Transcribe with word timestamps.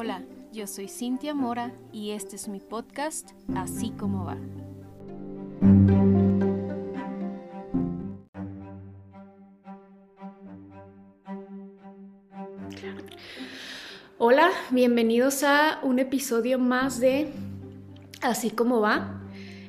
Hola, 0.00 0.22
yo 0.52 0.68
soy 0.68 0.86
Cintia 0.86 1.34
Mora 1.34 1.72
y 1.90 2.12
este 2.12 2.36
es 2.36 2.46
mi 2.46 2.60
podcast 2.60 3.32
Así 3.56 3.90
como 3.90 4.24
va. 4.24 4.36
Hola, 14.18 14.50
bienvenidos 14.70 15.42
a 15.42 15.80
un 15.82 15.98
episodio 15.98 16.60
más 16.60 17.00
de 17.00 17.32
Así 18.22 18.50
como 18.50 18.80
va. 18.80 19.20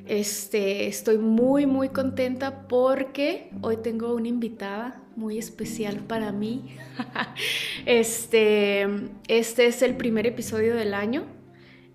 Este, 0.06 0.86
estoy 0.86 1.18
muy 1.18 1.66
muy 1.66 1.88
contenta 1.88 2.68
porque 2.68 3.50
hoy 3.62 3.78
tengo 3.78 4.14
una 4.14 4.28
invitada 4.28 5.02
muy 5.20 5.38
especial 5.38 5.98
para 5.98 6.32
mí. 6.32 6.76
este, 7.86 8.88
este 9.28 9.66
es 9.66 9.82
el 9.82 9.96
primer 9.96 10.26
episodio 10.26 10.74
del 10.74 10.94
año 10.94 11.26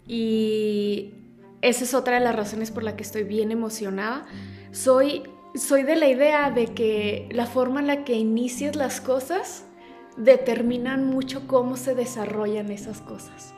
y 0.08 1.16
esa 1.62 1.84
es 1.84 1.94
otra 1.96 2.20
de 2.20 2.24
las 2.24 2.36
razones 2.36 2.70
por 2.70 2.84
la 2.84 2.96
que 2.96 3.02
estoy 3.02 3.24
bien 3.24 3.52
emocionada. 3.52 4.28
Soy, 4.72 5.24
soy 5.56 5.82
de 5.82 5.96
la 5.96 6.08
idea 6.08 6.52
de 6.52 6.68
que 6.68 7.28
la 7.32 7.48
forma 7.48 7.80
en 7.80 7.88
la 7.88 8.04
que 8.06 8.14
inicias 8.14 8.76
las 8.76 9.02
cosas 9.02 9.66
determinan 10.18 11.06
mucho 11.06 11.48
cómo 11.48 11.78
se 11.78 11.96
desarrollan 11.96 12.72
esas 12.72 13.02
cosas. 13.02 13.56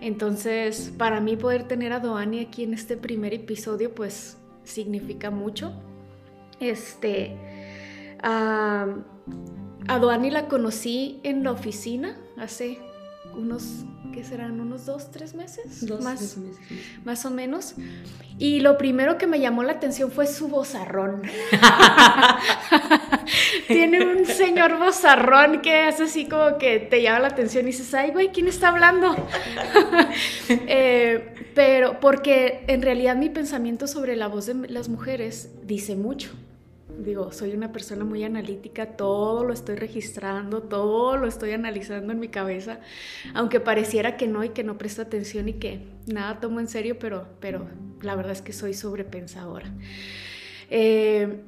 Entonces, 0.00 0.92
para 0.96 1.20
mí 1.20 1.36
poder 1.36 1.64
tener 1.64 1.92
a 1.92 1.98
Doani 1.98 2.38
aquí 2.40 2.62
en 2.62 2.72
este 2.72 2.96
primer 2.96 3.34
episodio, 3.34 3.92
pues 3.92 4.38
significa 4.62 5.30
mucho. 5.30 5.72
Este, 6.60 7.36
a 8.22 9.98
Doani 9.98 10.30
la 10.30 10.48
conocí 10.48 11.20
en 11.22 11.44
la 11.44 11.52
oficina 11.52 12.16
hace 12.38 12.78
unos, 13.34 13.84
¿qué 14.12 14.24
serán? 14.24 14.60
¿Unos 14.60 14.86
dos, 14.86 15.10
tres 15.10 15.34
meses? 15.34 15.86
Dos, 15.86 16.02
más, 16.02 16.18
tres 16.18 16.36
meses. 16.38 16.58
más 17.04 17.24
o 17.24 17.30
menos. 17.30 17.74
Y 18.38 18.60
lo 18.60 18.78
primero 18.78 19.18
que 19.18 19.26
me 19.26 19.40
llamó 19.40 19.62
la 19.62 19.72
atención 19.72 20.10
fue 20.10 20.26
su 20.26 20.48
vozarrón. 20.48 21.22
Tiene 23.68 24.04
un 24.04 24.26
señor 24.26 24.78
vozarrón 24.78 25.60
que 25.60 25.88
es 25.88 26.00
así 26.00 26.26
como 26.26 26.58
que 26.58 26.78
te 26.78 27.02
llama 27.02 27.20
la 27.20 27.28
atención 27.28 27.64
y 27.64 27.68
dices, 27.68 27.92
ay, 27.94 28.10
güey, 28.10 28.32
¿quién 28.32 28.48
está 28.48 28.68
hablando? 28.68 29.16
Eh, 30.72 31.34
pero 31.54 32.00
porque 32.00 32.64
en 32.66 32.82
realidad 32.82 33.16
mi 33.16 33.28
pensamiento 33.28 33.86
sobre 33.86 34.16
la 34.16 34.26
voz 34.26 34.46
de 34.46 34.54
las 34.68 34.88
mujeres 34.88 35.50
dice 35.64 35.94
mucho. 35.94 36.30
Digo, 37.00 37.32
soy 37.32 37.52
una 37.52 37.72
persona 37.72 38.04
muy 38.04 38.24
analítica, 38.24 38.96
todo 38.96 39.42
lo 39.44 39.52
estoy 39.52 39.76
registrando, 39.76 40.62
todo 40.62 41.16
lo 41.16 41.26
estoy 41.26 41.52
analizando 41.52 42.12
en 42.12 42.20
mi 42.20 42.28
cabeza, 42.28 42.80
aunque 43.34 43.58
pareciera 43.58 44.16
que 44.16 44.28
no 44.28 44.44
y 44.44 44.50
que 44.50 44.64
no 44.64 44.76
presto 44.76 45.02
atención 45.02 45.48
y 45.48 45.54
que 45.54 45.86
nada 46.06 46.40
tomo 46.40 46.60
en 46.60 46.68
serio, 46.68 46.98
pero, 46.98 47.26
pero 47.40 47.68
la 48.02 48.14
verdad 48.14 48.32
es 48.32 48.42
que 48.42 48.52
soy 48.52 48.74
sobrepensadora. 48.74 49.72
Eh, 50.68 51.40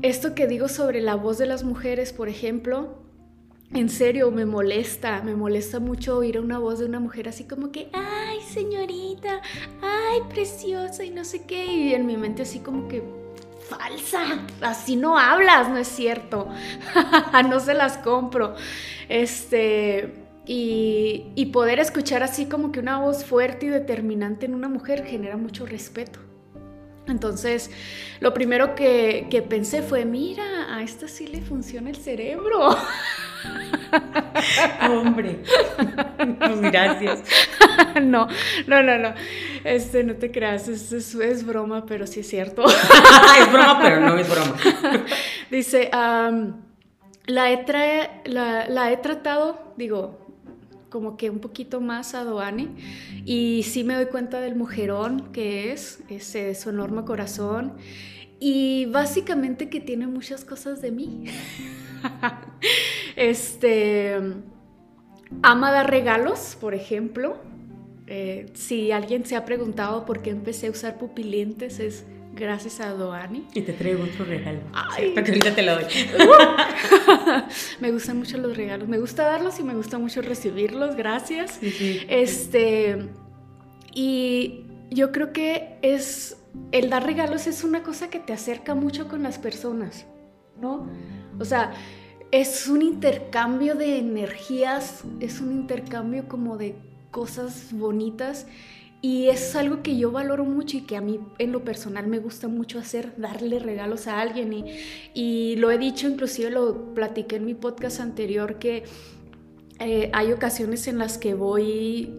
esto 0.00 0.34
que 0.34 0.46
digo 0.46 0.68
sobre 0.68 1.00
la 1.00 1.14
voz 1.14 1.38
de 1.38 1.46
las 1.46 1.64
mujeres, 1.64 2.12
por 2.12 2.28
ejemplo, 2.28 3.02
en 3.74 3.88
serio 3.88 4.30
me 4.30 4.44
molesta, 4.44 5.22
me 5.22 5.34
molesta 5.34 5.80
mucho 5.80 6.18
oír 6.18 6.38
una 6.38 6.58
voz 6.58 6.78
de 6.78 6.86
una 6.86 7.00
mujer 7.00 7.28
así 7.28 7.44
como 7.44 7.70
que, 7.72 7.88
ay 7.92 8.40
señorita, 8.42 9.40
ay 9.80 10.20
preciosa 10.28 11.04
y 11.04 11.10
no 11.10 11.24
sé 11.24 11.46
qué, 11.46 11.66
y 11.66 11.94
en 11.94 12.04
mi 12.06 12.16
mente 12.16 12.42
así 12.42 12.58
como 12.58 12.88
que, 12.88 13.02
falsa, 13.76 14.40
así 14.60 14.96
no 14.96 15.18
hablas, 15.18 15.68
no 15.68 15.76
es 15.76 15.88
cierto, 15.88 16.48
no 17.48 17.60
se 17.60 17.74
las 17.74 17.98
compro. 17.98 18.54
Este, 19.08 20.26
y, 20.46 21.26
y 21.34 21.46
poder 21.46 21.78
escuchar 21.78 22.22
así 22.22 22.46
como 22.46 22.72
que 22.72 22.80
una 22.80 22.98
voz 22.98 23.24
fuerte 23.24 23.66
y 23.66 23.68
determinante 23.68 24.46
en 24.46 24.54
una 24.54 24.68
mujer 24.68 25.04
genera 25.04 25.36
mucho 25.36 25.66
respeto. 25.66 26.18
Entonces, 27.06 27.70
lo 28.20 28.32
primero 28.32 28.74
que, 28.74 29.26
que, 29.30 29.42
pensé 29.42 29.82
fue, 29.82 30.04
mira, 30.04 30.74
a 30.74 30.82
esta 30.82 31.08
sí 31.08 31.26
le 31.26 31.40
funciona 31.40 31.90
el 31.90 31.96
cerebro. 31.96 32.76
Hombre, 34.90 35.40
pues 36.38 36.60
gracias. 36.72 37.22
no, 38.02 38.28
no, 38.66 38.82
no, 38.82 38.98
no. 38.98 39.14
Este, 39.64 40.04
no 40.04 40.14
te 40.14 40.30
creas, 40.30 40.68
es, 40.68 40.92
es, 40.92 41.14
es 41.14 41.46
broma, 41.46 41.86
pero 41.86 42.06
sí 42.06 42.20
es 42.20 42.28
cierto. 42.28 42.64
es 42.64 43.52
broma, 43.52 43.78
pero 43.80 44.00
no 44.00 44.18
es 44.18 44.28
broma. 44.28 44.56
Dice, 45.50 45.90
um, 45.92 46.54
la, 47.26 47.52
he 47.52 47.58
tra 47.58 48.22
la, 48.24 48.68
la 48.68 48.92
he 48.92 48.96
tratado, 48.96 49.74
digo, 49.76 50.18
como 50.88 51.16
que 51.16 51.30
un 51.30 51.38
poquito 51.38 51.80
más 51.80 52.14
a 52.14 52.22
Doane 52.22 52.68
y 53.24 53.62
sí 53.64 53.82
me 53.82 53.94
doy 53.94 54.06
cuenta 54.06 54.40
del 54.40 54.54
mujerón 54.54 55.32
que 55.32 55.72
es, 55.72 56.00
ese 56.08 56.54
su 56.54 56.70
enorme 56.70 57.04
corazón 57.04 57.72
y 58.38 58.86
básicamente 58.86 59.70
que 59.70 59.80
tiene 59.80 60.06
muchas 60.06 60.44
cosas 60.44 60.82
de 60.82 60.90
mí. 60.90 61.24
este 63.16 64.18
ama 65.42 65.72
dar 65.72 65.90
regalos, 65.90 66.56
por 66.60 66.74
ejemplo. 66.74 67.36
Eh, 68.06 68.46
si 68.54 68.92
alguien 68.92 69.24
se 69.24 69.36
ha 69.36 69.44
preguntado 69.44 70.04
por 70.04 70.22
qué 70.22 70.30
empecé 70.30 70.66
a 70.66 70.70
usar 70.70 70.98
pupilentes, 70.98 71.78
es 71.80 72.04
gracias 72.34 72.80
a 72.80 72.90
Doani. 72.90 73.46
Y 73.54 73.62
te 73.62 73.72
traigo 73.72 74.04
otro 74.04 74.24
regalo. 74.24 74.60
Ay. 74.72 75.12
Porque 75.14 75.30
ahorita 75.30 75.54
te 75.54 75.62
lo 75.62 75.74
doy. 75.74 75.84
me 77.80 77.90
gustan 77.90 78.18
mucho 78.18 78.36
los 78.38 78.56
regalos. 78.56 78.88
Me 78.88 78.98
gusta 78.98 79.24
darlos 79.24 79.58
y 79.60 79.62
me 79.62 79.74
gusta 79.74 79.98
mucho 79.98 80.20
recibirlos. 80.22 80.96
Gracias. 80.96 81.58
Sí, 81.60 81.70
sí. 81.70 82.00
Este. 82.08 83.08
Y 83.94 84.66
yo 84.90 85.12
creo 85.12 85.32
que 85.32 85.78
es. 85.82 86.38
El 86.70 86.90
dar 86.90 87.06
regalos 87.06 87.46
es 87.46 87.64
una 87.64 87.82
cosa 87.82 88.10
que 88.10 88.18
te 88.18 88.34
acerca 88.34 88.74
mucho 88.74 89.08
con 89.08 89.22
las 89.22 89.38
personas, 89.38 90.04
¿no? 90.60 90.86
O 91.38 91.44
sea, 91.44 91.72
es 92.30 92.66
un 92.68 92.82
intercambio 92.82 93.74
de 93.74 93.98
energías, 93.98 95.04
es 95.20 95.40
un 95.40 95.52
intercambio 95.52 96.28
como 96.28 96.56
de 96.56 96.74
cosas 97.10 97.72
bonitas 97.72 98.46
y 99.02 99.28
es 99.28 99.56
algo 99.56 99.82
que 99.82 99.96
yo 99.96 100.12
valoro 100.12 100.44
mucho 100.44 100.76
y 100.76 100.82
que 100.82 100.96
a 100.96 101.00
mí 101.00 101.18
en 101.38 101.50
lo 101.50 101.64
personal 101.64 102.06
me 102.06 102.20
gusta 102.20 102.46
mucho 102.46 102.78
hacer, 102.78 103.12
darle 103.16 103.58
regalos 103.58 104.06
a 104.06 104.20
alguien. 104.20 104.52
Y, 104.52 104.64
y 105.12 105.56
lo 105.56 105.72
he 105.72 105.78
dicho, 105.78 106.08
inclusive 106.08 106.50
lo 106.50 106.94
platiqué 106.94 107.36
en 107.36 107.44
mi 107.44 107.54
podcast 107.54 108.00
anterior, 108.00 108.60
que 108.60 108.84
eh, 109.80 110.08
hay 110.12 110.32
ocasiones 110.32 110.86
en 110.86 110.98
las 110.98 111.18
que 111.18 111.34
voy, 111.34 112.14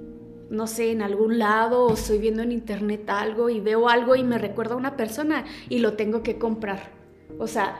no 0.49 0.67
sé, 0.67 0.91
en 0.91 1.01
algún 1.01 1.39
lado 1.39 1.85
o 1.85 1.93
estoy 1.93 2.17
viendo 2.17 2.41
en 2.41 2.51
internet 2.51 3.09
algo 3.09 3.49
y 3.49 3.61
veo 3.61 3.87
algo 3.87 4.17
y 4.17 4.23
me 4.23 4.37
recuerda 4.37 4.73
a 4.73 4.77
una 4.77 4.97
persona 4.97 5.45
y 5.69 5.79
lo 5.79 5.93
tengo 5.93 6.21
que 6.21 6.37
comprar. 6.37 6.91
O 7.39 7.47
sea, 7.47 7.77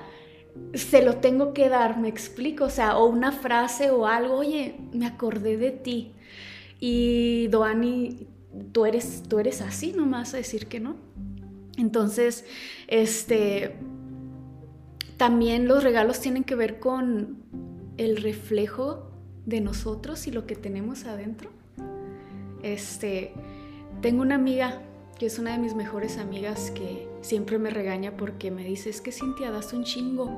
se 0.74 1.03
lo 1.03 1.18
tengo 1.18 1.53
que 1.53 1.69
dar, 1.69 2.00
me 2.00 2.09
explico, 2.09 2.66
o 2.66 2.69
sea, 2.69 2.97
o 2.97 3.08
una 3.08 3.31
frase 3.31 3.91
o 3.91 4.08
algo, 4.08 4.36
oye, 4.36 4.75
me 4.91 5.06
acordé 5.06 5.58
de 5.58 5.72
ti. 5.72 6.12
Y 6.80 7.47
Doani 7.47 8.28
tú 8.72 8.86
eres, 8.86 9.24
tú 9.28 9.40
eres 9.40 9.62
así, 9.62 9.94
no 9.94 10.16
a 10.16 10.24
decir 10.24 10.68
que 10.68 10.80
no. 10.80 10.96
Entonces, 11.78 12.46
este, 12.88 13.75
también 15.18 15.68
los 15.68 15.84
regalos 15.84 16.19
tienen 16.19 16.44
que 16.44 16.56
ver 16.56 16.80
con 16.80 17.38
el 17.97 18.18
reflejo 18.18 19.12
de 19.46 19.62
nosotros 19.62 20.28
y 20.28 20.31
lo 20.31 20.46
que 20.46 20.56
tenemos 20.56 21.06
adentro. 21.06 21.50
Este, 22.62 23.34
tengo 24.02 24.22
una 24.22 24.36
amiga 24.36 24.81
que 25.24 25.28
es 25.28 25.40
una 25.40 25.54
de 25.54 25.58
mis 25.58 25.74
mejores 25.74 26.18
amigas 26.18 26.70
que 26.72 27.08
siempre 27.22 27.58
me 27.58 27.70
regaña 27.70 28.18
porque 28.18 28.52
me 28.52 28.66
dice, 28.66 28.90
es 28.90 29.00
que 29.00 29.14
Cintia, 29.14 29.52
das 29.52 29.72
un 29.72 29.86
chingo, 29.86 30.30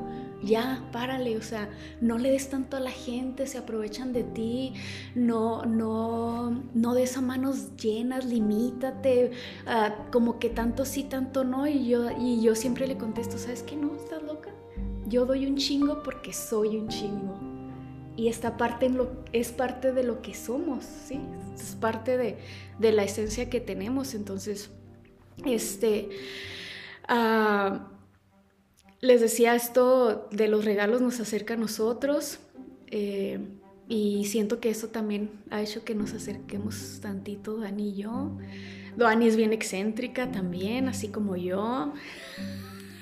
ya, 0.43 0.87
párale, 0.91 1.37
o 1.37 1.41
sea, 1.41 1.71
no 2.01 2.19
le 2.19 2.29
des 2.29 2.51
tanto 2.51 2.77
a 2.77 2.79
la 2.79 2.91
gente, 2.91 3.47
se 3.47 3.57
aprovechan 3.57 4.13
de 4.13 4.23
ti, 4.23 4.73
no, 5.15 5.65
no, 5.65 6.51
no 6.75 6.93
des 6.93 7.17
a 7.17 7.21
manos 7.21 7.75
llenas, 7.77 8.25
limítate, 8.25 9.31
uh, 9.65 10.11
como 10.11 10.37
que 10.37 10.51
tanto 10.51 10.85
sí, 10.85 11.05
tanto 11.05 11.43
no, 11.43 11.65
y 11.65 11.87
yo, 11.87 12.11
y 12.19 12.43
yo 12.43 12.53
siempre 12.53 12.85
le 12.85 12.95
contesto, 12.95 13.39
¿sabes 13.39 13.63
qué? 13.63 13.75
No, 13.75 13.95
estás 13.95 14.21
loca, 14.21 14.51
yo 15.07 15.25
doy 15.25 15.47
un 15.47 15.55
chingo 15.55 16.03
porque 16.03 16.31
soy 16.31 16.77
un 16.77 16.89
chingo. 16.89 17.44
Y 18.17 18.29
esta 18.29 18.57
parte 18.57 18.89
es 19.33 19.51
parte 19.51 19.91
de 19.91 20.03
lo 20.03 20.21
que 20.21 20.33
somos, 20.33 20.85
¿sí? 20.85 21.19
Es 21.55 21.75
parte 21.75 22.17
de, 22.17 22.37
de 22.79 22.91
la 22.91 23.03
esencia 23.03 23.49
que 23.49 23.59
tenemos. 23.59 24.13
Entonces, 24.13 24.69
este, 25.45 26.09
uh, 27.09 27.77
les 29.01 29.21
decía 29.21 29.55
esto 29.55 30.27
de 30.31 30.47
los 30.47 30.65
regalos 30.65 31.01
nos 31.01 31.19
acerca 31.19 31.55
a 31.55 31.57
nosotros 31.57 32.39
eh, 32.87 33.39
y 33.87 34.25
siento 34.25 34.59
que 34.59 34.69
eso 34.69 34.87
también 34.87 35.29
ha 35.51 35.61
hecho 35.61 35.83
que 35.83 35.93
nos 35.93 36.13
acerquemos 36.13 36.99
tantito 37.01 37.57
Dani 37.57 37.89
y 37.89 37.95
yo. 37.95 38.37
Dani 38.97 39.27
es 39.27 39.35
bien 39.35 39.53
excéntrica 39.53 40.31
también, 40.31 40.87
así 40.87 41.09
como 41.09 41.35
yo. 41.35 41.93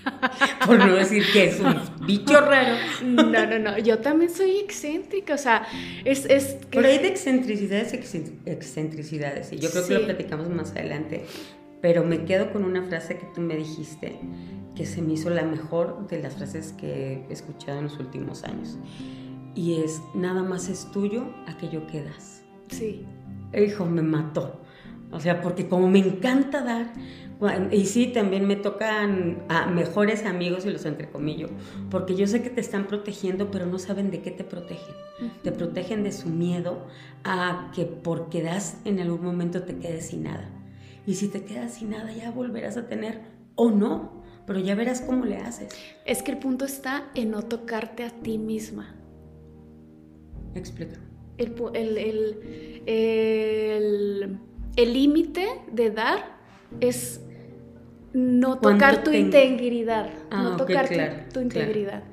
Por 0.65 0.77
no 0.77 0.95
decir 0.95 1.23
que 1.31 1.45
es 1.45 1.59
un 1.59 1.75
bicho 2.05 2.39
raro. 2.39 2.75
No, 3.03 3.23
no, 3.23 3.59
no. 3.59 3.77
Yo 3.77 3.99
también 3.99 4.31
soy 4.31 4.57
excéntrica. 4.57 5.35
O 5.35 5.37
sea, 5.37 5.67
es. 6.03 6.25
es 6.25 6.55
que... 6.69 6.77
Pero 6.77 6.87
hay 6.87 6.99
de 6.99 7.07
excentricidades, 7.07 7.93
excentricidades. 7.93 9.53
Y 9.53 9.59
yo 9.59 9.69
creo 9.71 9.87
que 9.87 9.93
lo 9.93 10.05
platicamos 10.05 10.49
más 10.49 10.71
adelante. 10.71 11.25
Pero 11.81 12.03
me 12.03 12.23
quedo 12.25 12.51
con 12.51 12.63
una 12.63 12.83
frase 12.83 13.17
que 13.17 13.25
tú 13.35 13.41
me 13.41 13.55
dijiste 13.55 14.17
que 14.75 14.85
se 14.85 15.01
me 15.01 15.13
hizo 15.13 15.29
la 15.29 15.43
mejor 15.43 16.07
de 16.07 16.21
las 16.21 16.35
frases 16.35 16.73
que 16.73 17.25
he 17.29 17.33
escuchado 17.33 17.79
en 17.79 17.85
los 17.85 17.99
últimos 17.99 18.43
años. 18.43 18.77
Y 19.55 19.81
es: 19.81 20.01
nada 20.15 20.43
más 20.43 20.69
es 20.69 20.89
tuyo 20.91 21.25
aquello 21.47 21.85
que 21.87 22.03
das. 22.03 22.43
Sí. 22.69 23.05
Hijo, 23.53 23.85
me 23.85 24.01
mató. 24.01 24.62
O 25.13 25.19
sea, 25.19 25.41
porque 25.41 25.67
como 25.67 25.87
me 25.87 25.99
encanta 25.99 26.63
dar, 26.63 26.91
y 27.71 27.85
sí, 27.85 28.07
también 28.07 28.47
me 28.47 28.55
tocan 28.55 29.43
a 29.49 29.67
mejores 29.67 30.25
amigos 30.25 30.65
y 30.65 30.71
los 30.71 30.85
entrecomillo, 30.85 31.49
porque 31.89 32.15
yo 32.15 32.25
sé 32.25 32.41
que 32.41 32.49
te 32.49 32.61
están 32.61 32.87
protegiendo, 32.87 33.51
pero 33.51 33.65
no 33.65 33.79
saben 33.79 34.11
de 34.11 34.21
qué 34.21 34.31
te 34.31 34.43
protegen. 34.43 34.95
Te 35.43 35.51
protegen 35.51 36.03
de 36.03 36.11
su 36.11 36.29
miedo 36.29 36.87
a 37.23 37.71
que 37.75 37.85
porque 37.85 38.41
das 38.41 38.77
en 38.85 38.99
algún 38.99 39.23
momento 39.23 39.63
te 39.63 39.77
quedes 39.77 40.07
sin 40.07 40.23
nada. 40.23 40.49
Y 41.05 41.15
si 41.15 41.27
te 41.27 41.43
quedas 41.43 41.75
sin 41.75 41.89
nada, 41.91 42.11
ya 42.13 42.31
volverás 42.31 42.77
a 42.77 42.87
tener 42.87 43.19
o 43.55 43.71
no, 43.71 44.23
pero 44.47 44.59
ya 44.59 44.75
verás 44.75 45.01
cómo 45.01 45.25
le 45.25 45.37
haces. 45.37 45.75
Es 46.05 46.23
que 46.23 46.31
el 46.31 46.37
punto 46.37 46.65
está 46.65 47.09
en 47.13 47.31
no 47.31 47.43
tocarte 47.43 48.03
a 48.03 48.09
ti 48.09 48.37
misma. 48.37 48.95
Explica. 50.55 50.97
El, 51.37 51.55
el, 51.75 52.83
el 52.85 54.39
límite 54.75 55.47
de 55.71 55.91
dar 55.91 56.37
es 56.79 57.21
no 58.13 58.59
tocar 58.59 59.03
tu 59.03 59.11
integridad, 59.11 60.09
no 60.31 60.53
ah, 60.53 60.57
tocar 60.57 60.87
tu, 61.31 61.39
integridad. 61.39 62.03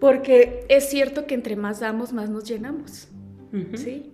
Porque 0.00 0.64
es 0.68 0.88
cierto 0.88 1.26
que 1.26 1.34
entre 1.34 1.56
más 1.56 1.80
damos, 1.80 2.12
más 2.12 2.30
nos 2.30 2.44
llenamos. 2.44 3.08
¿Sí? 3.74 4.10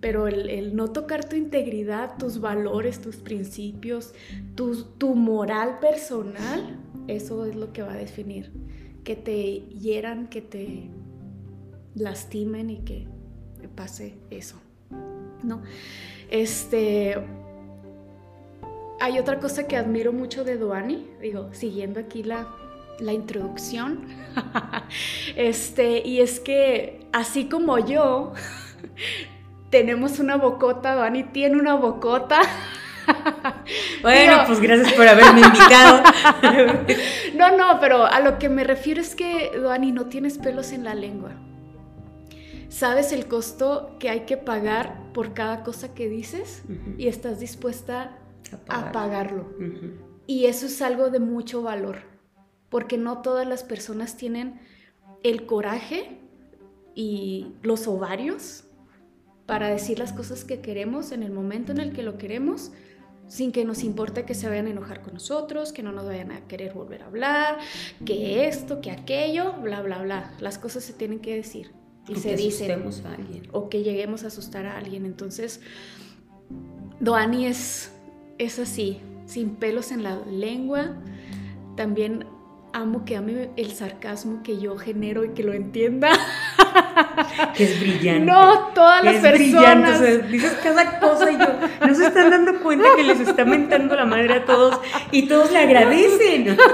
Pero 0.00 0.28
el, 0.28 0.76
no 0.76 0.86
tocar 0.92 1.28
tu 1.28 1.34
integridad, 1.34 2.18
tus 2.18 2.40
valores, 2.40 3.00
tus 3.00 3.16
principios, 3.16 4.14
tu, 4.54 4.84
tu 4.84 5.16
moral 5.16 5.80
personal, 5.80 6.78
eso 7.08 7.46
es 7.46 7.56
lo 7.56 7.72
que 7.72 7.82
va 7.82 7.94
a 7.94 7.96
definir. 7.96 8.52
Que 9.02 9.16
te 9.16 9.62
hieran, 9.80 10.28
que 10.28 10.40
te 10.40 10.88
lastimen 11.96 12.70
y 12.70 12.78
que 12.78 13.08
pase 13.74 14.14
eso. 14.30 14.56
¿No? 15.42 15.62
Este 16.30 17.16
hay 19.00 19.18
otra 19.18 19.38
cosa 19.38 19.66
que 19.66 19.76
admiro 19.76 20.12
mucho 20.12 20.44
de 20.44 20.56
Doani, 20.56 21.06
digo, 21.20 21.48
siguiendo 21.52 22.00
aquí 22.00 22.22
la, 22.22 22.46
introducción, 23.12 24.06
este, 25.36 26.02
y 26.04 26.20
es 26.20 26.40
que 26.40 27.06
así 27.12 27.48
como 27.48 27.78
yo, 27.78 28.32
tenemos 29.70 30.18
una 30.18 30.36
bocota, 30.36 30.94
Doani 30.94 31.24
tiene 31.24 31.58
una 31.58 31.74
bocota. 31.74 32.40
Bueno, 34.02 34.42
pues 34.48 34.60
gracias 34.60 34.92
por 34.94 35.06
haberme 35.06 35.40
invitado. 35.40 36.02
no, 37.36 37.56
no, 37.56 37.78
pero 37.78 38.04
a 38.04 38.18
lo 38.18 38.36
que 38.40 38.48
me 38.48 38.64
refiero 38.64 39.00
es 39.00 39.14
que, 39.14 39.52
Doani, 39.56 39.92
no 39.92 40.06
tienes 40.06 40.38
pelos 40.38 40.72
en 40.72 40.82
la 40.82 40.92
lengua. 40.92 41.30
Sabes 42.76 43.10
el 43.12 43.26
costo 43.26 43.96
que 43.98 44.10
hay 44.10 44.26
que 44.26 44.36
pagar 44.36 45.10
por 45.14 45.32
cada 45.32 45.62
cosa 45.62 45.94
que 45.94 46.10
dices 46.10 46.62
y 46.98 47.08
estás 47.08 47.40
dispuesta 47.40 48.18
a 48.68 48.92
pagarlo. 48.92 49.48
Y 50.26 50.44
eso 50.44 50.66
es 50.66 50.82
algo 50.82 51.08
de 51.08 51.18
mucho 51.18 51.62
valor, 51.62 52.00
porque 52.68 52.98
no 52.98 53.22
todas 53.22 53.46
las 53.46 53.64
personas 53.64 54.18
tienen 54.18 54.60
el 55.22 55.46
coraje 55.46 56.20
y 56.94 57.54
los 57.62 57.88
ovarios 57.88 58.64
para 59.46 59.68
decir 59.68 59.98
las 59.98 60.12
cosas 60.12 60.44
que 60.44 60.60
queremos 60.60 61.12
en 61.12 61.22
el 61.22 61.32
momento 61.32 61.72
en 61.72 61.80
el 61.80 61.94
que 61.94 62.02
lo 62.02 62.18
queremos, 62.18 62.72
sin 63.26 63.52
que 63.52 63.64
nos 63.64 63.84
importe 63.84 64.26
que 64.26 64.34
se 64.34 64.50
vayan 64.50 64.66
a 64.66 64.70
enojar 64.72 65.00
con 65.00 65.14
nosotros, 65.14 65.72
que 65.72 65.82
no 65.82 65.92
nos 65.92 66.04
vayan 66.04 66.30
a 66.30 66.46
querer 66.46 66.74
volver 66.74 67.04
a 67.04 67.06
hablar, 67.06 67.56
que 68.04 68.46
esto, 68.46 68.82
que 68.82 68.90
aquello, 68.90 69.54
bla, 69.62 69.80
bla, 69.80 70.02
bla. 70.02 70.34
Las 70.40 70.58
cosas 70.58 70.84
se 70.84 70.92
tienen 70.92 71.20
que 71.20 71.34
decir 71.34 71.85
y 72.08 72.16
se 72.16 72.36
dicen. 72.36 72.70
A 72.70 73.14
alguien. 73.14 73.48
O 73.52 73.68
que 73.68 73.82
lleguemos 73.82 74.24
a 74.24 74.28
asustar 74.28 74.66
a 74.66 74.76
alguien. 74.76 75.06
Entonces, 75.06 75.60
Doani 77.00 77.46
es 77.46 77.90
es 78.38 78.58
así, 78.58 79.00
sin 79.26 79.56
pelos 79.56 79.92
en 79.92 80.02
la 80.02 80.16
lengua. 80.26 80.96
También 81.76 82.26
amo 82.72 83.04
que 83.04 83.16
ame 83.16 83.50
el 83.56 83.72
sarcasmo 83.72 84.42
que 84.42 84.58
yo 84.58 84.76
genero 84.76 85.24
y 85.24 85.30
que 85.30 85.42
lo 85.42 85.52
entienda. 85.52 86.10
Que 87.54 87.64
es 87.64 87.80
brillante. 87.80 88.26
No, 88.26 88.68
todas 88.74 89.04
las 89.04 89.16
personas. 89.16 90.28
dices 90.30 90.56
cada 90.62 90.98
cosa 90.98 91.30
y 91.30 91.38
yo, 91.38 91.46
no 91.86 91.94
se 91.94 92.06
están 92.06 92.30
dando 92.30 92.60
cuenta 92.60 92.88
que 92.96 93.02
les 93.02 93.20
está 93.20 93.44
mentando 93.44 93.94
la 93.96 94.04
madre 94.04 94.34
a 94.34 94.44
todos 94.44 94.78
y 95.10 95.26
todos 95.26 95.50
le 95.52 95.58
agradecen. 95.58 96.56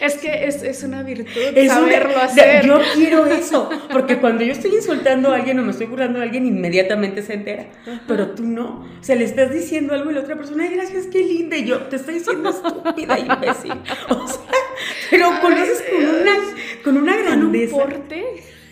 Es 0.00 0.16
que 0.16 0.46
es, 0.46 0.82
una 0.82 1.02
virtud 1.02 1.40
saberlo 1.66 2.18
hacer. 2.18 2.64
Yo 2.64 2.80
quiero 2.94 3.26
eso, 3.26 3.68
porque 3.92 4.18
cuando 4.18 4.44
yo 4.44 4.52
estoy 4.52 4.74
insultando 4.74 5.32
a 5.32 5.36
alguien 5.36 5.58
o 5.58 5.62
me 5.62 5.72
estoy 5.72 5.86
burlando 5.86 6.20
a 6.20 6.22
alguien, 6.22 6.46
inmediatamente 6.46 7.22
se 7.22 7.34
entera. 7.34 7.66
Pero 8.06 8.28
tú 8.30 8.44
no. 8.44 8.86
O 9.00 9.04
sea, 9.04 9.16
le 9.16 9.24
estás 9.24 9.52
diciendo 9.52 9.94
algo 9.94 10.10
y 10.10 10.14
la 10.14 10.20
otra 10.20 10.36
persona, 10.36 10.64
ay, 10.64 10.74
gracias, 10.74 11.06
qué 11.06 11.22
linda. 11.24 11.56
Y 11.56 11.64
yo, 11.64 11.78
te 11.82 11.96
estoy 11.96 12.14
diciendo 12.14 12.50
estúpida, 12.50 13.18
imbécil. 13.18 13.72
O 14.08 14.26
sea, 14.26 14.40
pero 15.10 15.40
conoces 15.40 15.82
con 15.90 16.04
una, 16.04 16.32
con 16.84 16.96
una 16.96 17.16
grandeza. 17.16 17.74
un 17.74 17.82
porte. 17.82 18.24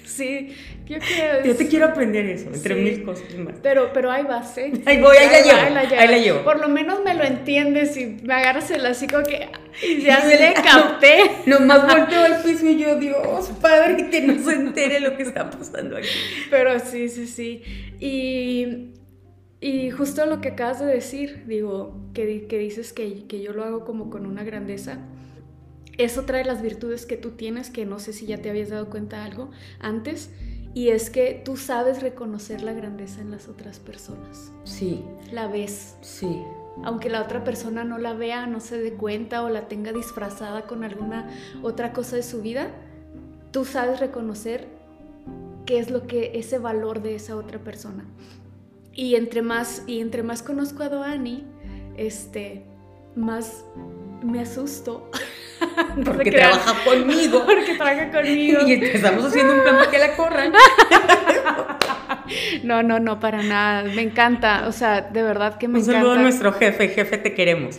Sí, 0.06 0.54
yo, 0.86 0.98
yo 1.44 1.56
te 1.56 1.66
quiero 1.66 1.86
aprender 1.86 2.26
eso, 2.26 2.48
entre 2.54 2.76
mil 2.76 3.02
cosas 3.02 3.34
más. 3.38 3.56
Pero, 3.60 3.92
pero 3.92 4.12
ahí 4.12 4.22
vas, 4.22 4.56
¿eh? 4.56 4.72
Ahí 4.86 5.00
voy, 5.00 5.16
ahí, 5.16 5.26
la 5.26 5.42
llevo, 5.42 5.98
ahí, 5.98 6.08
la 6.08 6.18
llevo. 6.18 6.44
Por 6.44 6.60
lo 6.60 6.68
menos 6.68 7.02
me 7.04 7.12
lo 7.14 7.24
entiendes 7.24 7.96
y 7.96 8.06
me 8.22 8.34
agarras 8.34 8.70
el 8.70 8.86
así 8.86 9.08
como 9.08 9.24
que 9.24 9.48
ya 10.00 10.20
se 10.28 10.38
le 10.38 10.54
capté. 10.54 11.18
Nomás 11.46 11.92
volteo 11.92 12.22
al 12.22 12.40
piso 12.42 12.66
y 12.66 12.78
yo, 12.78 12.96
Dios, 13.00 13.50
padre, 13.60 14.08
que 14.08 14.22
no 14.22 14.38
se 14.42 14.54
entere 14.54 15.00
lo 15.00 15.16
que 15.16 15.24
está 15.24 15.50
pasando 15.50 15.96
aquí. 15.96 16.08
Pero 16.50 16.78
sí, 16.78 17.08
sí, 17.08 17.26
sí. 17.26 17.62
Y, 17.98 18.94
y 19.60 19.90
justo 19.90 20.24
lo 20.24 20.40
que 20.40 20.50
acabas 20.50 20.78
de 20.78 20.86
decir, 20.86 21.42
digo, 21.46 22.00
que, 22.14 22.46
que 22.46 22.58
dices 22.58 22.92
que, 22.92 23.26
que 23.26 23.42
yo 23.42 23.52
lo 23.52 23.64
hago 23.64 23.84
como 23.84 24.08
con 24.08 24.24
una 24.24 24.44
grandeza 24.44 25.00
eso 25.98 26.24
trae 26.24 26.44
las 26.44 26.62
virtudes 26.62 27.06
que 27.06 27.16
tú 27.16 27.32
tienes, 27.32 27.70
que 27.70 27.86
no 27.86 27.98
sé 27.98 28.12
si 28.12 28.26
ya 28.26 28.38
te 28.38 28.50
habías 28.50 28.68
dado 28.68 28.90
cuenta 28.90 29.24
algo 29.24 29.50
antes, 29.80 30.30
y 30.74 30.90
es 30.90 31.08
que 31.08 31.40
tú 31.42 31.56
sabes 31.56 32.02
reconocer 32.02 32.62
la 32.62 32.74
grandeza 32.74 33.22
en 33.22 33.30
las 33.30 33.48
otras 33.48 33.78
personas. 33.78 34.52
Sí. 34.64 35.02
La 35.32 35.48
ves. 35.48 35.96
Sí. 36.02 36.42
Aunque 36.84 37.08
la 37.08 37.22
otra 37.22 37.44
persona 37.44 37.82
no 37.82 37.96
la 37.96 38.12
vea, 38.12 38.46
no 38.46 38.60
se 38.60 38.78
dé 38.78 38.92
cuenta 38.92 39.42
o 39.42 39.48
la 39.48 39.68
tenga 39.68 39.92
disfrazada 39.92 40.66
con 40.66 40.84
alguna 40.84 41.30
otra 41.62 41.94
cosa 41.94 42.16
de 42.16 42.22
su 42.22 42.42
vida, 42.42 42.68
tú 43.52 43.64
sabes 43.64 44.00
reconocer 44.00 44.66
qué 45.64 45.78
es 45.78 45.90
lo 45.90 46.06
que 46.06 46.32
ese 46.38 46.58
valor 46.58 47.00
de 47.00 47.14
esa 47.14 47.36
otra 47.36 47.58
persona. 47.58 48.04
Y 48.92 49.14
entre 49.14 49.40
más 49.40 49.82
y 49.86 50.00
entre 50.00 50.22
más 50.22 50.42
conozco 50.42 50.82
a 50.82 50.90
Doani, 50.90 51.44
este 51.96 52.66
más 53.14 53.64
me 54.22 54.40
asusto. 54.40 55.10
Porque 56.04 56.30
trabaja 56.30 56.84
conmigo. 56.84 57.42
Porque 57.46 57.74
trabaja 57.74 58.10
conmigo. 58.10 58.60
Y 58.66 58.72
estamos 58.72 59.24
haciendo 59.24 59.54
un 59.54 59.62
plan 59.62 59.76
para 59.76 59.90
que 59.90 59.98
la 59.98 60.16
corran. 60.16 60.52
No, 62.64 62.82
no, 62.82 62.98
no, 62.98 63.20
para 63.20 63.44
nada. 63.44 63.84
Me 63.84 64.02
encanta. 64.02 64.66
O 64.66 64.72
sea, 64.72 65.00
de 65.00 65.22
verdad 65.22 65.58
que 65.58 65.68
me 65.68 65.78
encanta. 65.78 65.98
Un 65.98 66.02
saludo 66.02 66.18
a 66.18 66.22
nuestro 66.22 66.52
jefe. 66.52 66.88
Jefe, 66.88 67.18
te 67.18 67.34
queremos. 67.34 67.78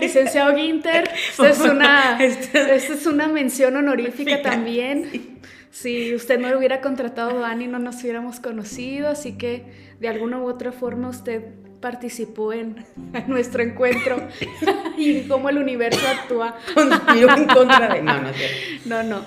Licenciado 0.00 0.56
Ginter, 0.56 1.08
esta 1.28 1.48
es 1.48 1.60
una, 1.60 2.18
esta 2.20 2.74
es 2.74 3.06
una 3.06 3.28
mención 3.28 3.76
honorífica 3.76 4.42
también. 4.42 5.38
Si 5.70 6.14
usted 6.16 6.40
no 6.40 6.56
hubiera 6.58 6.80
contratado 6.80 7.38
a 7.38 7.48
Dani, 7.48 7.68
no 7.68 7.78
nos 7.78 8.02
hubiéramos 8.02 8.40
conocido. 8.40 9.08
Así 9.08 9.38
que, 9.38 9.64
de 10.00 10.08
alguna 10.08 10.40
u 10.40 10.48
otra 10.48 10.72
forma, 10.72 11.08
usted 11.08 11.44
participó 11.86 12.52
en, 12.52 12.84
nuestro 13.28 13.62
encuentro 13.62 14.16
y 14.98 15.22
cómo 15.28 15.48
el 15.48 15.58
universo 15.58 16.04
actúa. 16.08 16.56
Conspiró 16.74 17.36
en 17.36 17.46
contra 17.46 17.94
de... 17.94 18.02
No, 18.02 18.20
no, 18.86 19.02
no, 19.04 19.20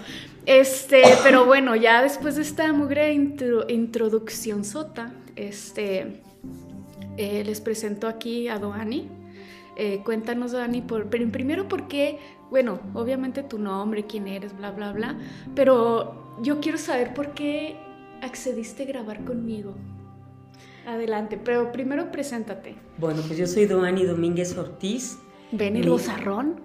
Este, 0.45 1.03
pero 1.23 1.45
bueno, 1.45 1.77
ya 1.77 2.01
después 2.01 2.35
de 2.35 2.41
esta 2.41 2.73
mugre 2.73 3.13
introducción 3.13 4.65
sota, 4.65 5.13
este, 5.37 6.21
eh, 7.15 7.43
les 7.45 7.61
presento 7.61 8.09
aquí 8.09 8.49
a 8.49 8.59
Doani. 8.59 9.07
Eh, 9.77 10.01
cuéntanos, 10.03 10.51
Doani, 10.51 10.81
por, 10.81 11.05
pero 11.09 11.25
primero 11.29 11.69
por 11.69 11.87
qué, 11.87 12.19
bueno, 12.49 12.81
obviamente 12.93 13.41
tu 13.41 13.57
nombre, 13.57 14.03
quién 14.03 14.27
eres, 14.27 14.57
bla, 14.57 14.71
bla, 14.71 14.91
bla, 14.91 15.17
pero 15.55 16.35
yo 16.41 16.59
quiero 16.59 16.77
saber 16.77 17.13
por 17.13 17.33
qué 17.33 17.77
accediste 18.21 18.83
a 18.83 18.85
grabar 18.85 19.23
conmigo. 19.23 19.75
Adelante, 20.89 21.37
pero 21.37 21.71
primero 21.71 22.11
preséntate. 22.11 22.75
Bueno, 22.97 23.21
pues 23.27 23.37
yo 23.37 23.45
soy 23.45 23.67
Doani 23.67 24.05
Domínguez 24.05 24.57
Ortiz. 24.57 25.19
¿Ven 25.51 25.75
el 25.75 25.87
bozarrón? 25.87 26.61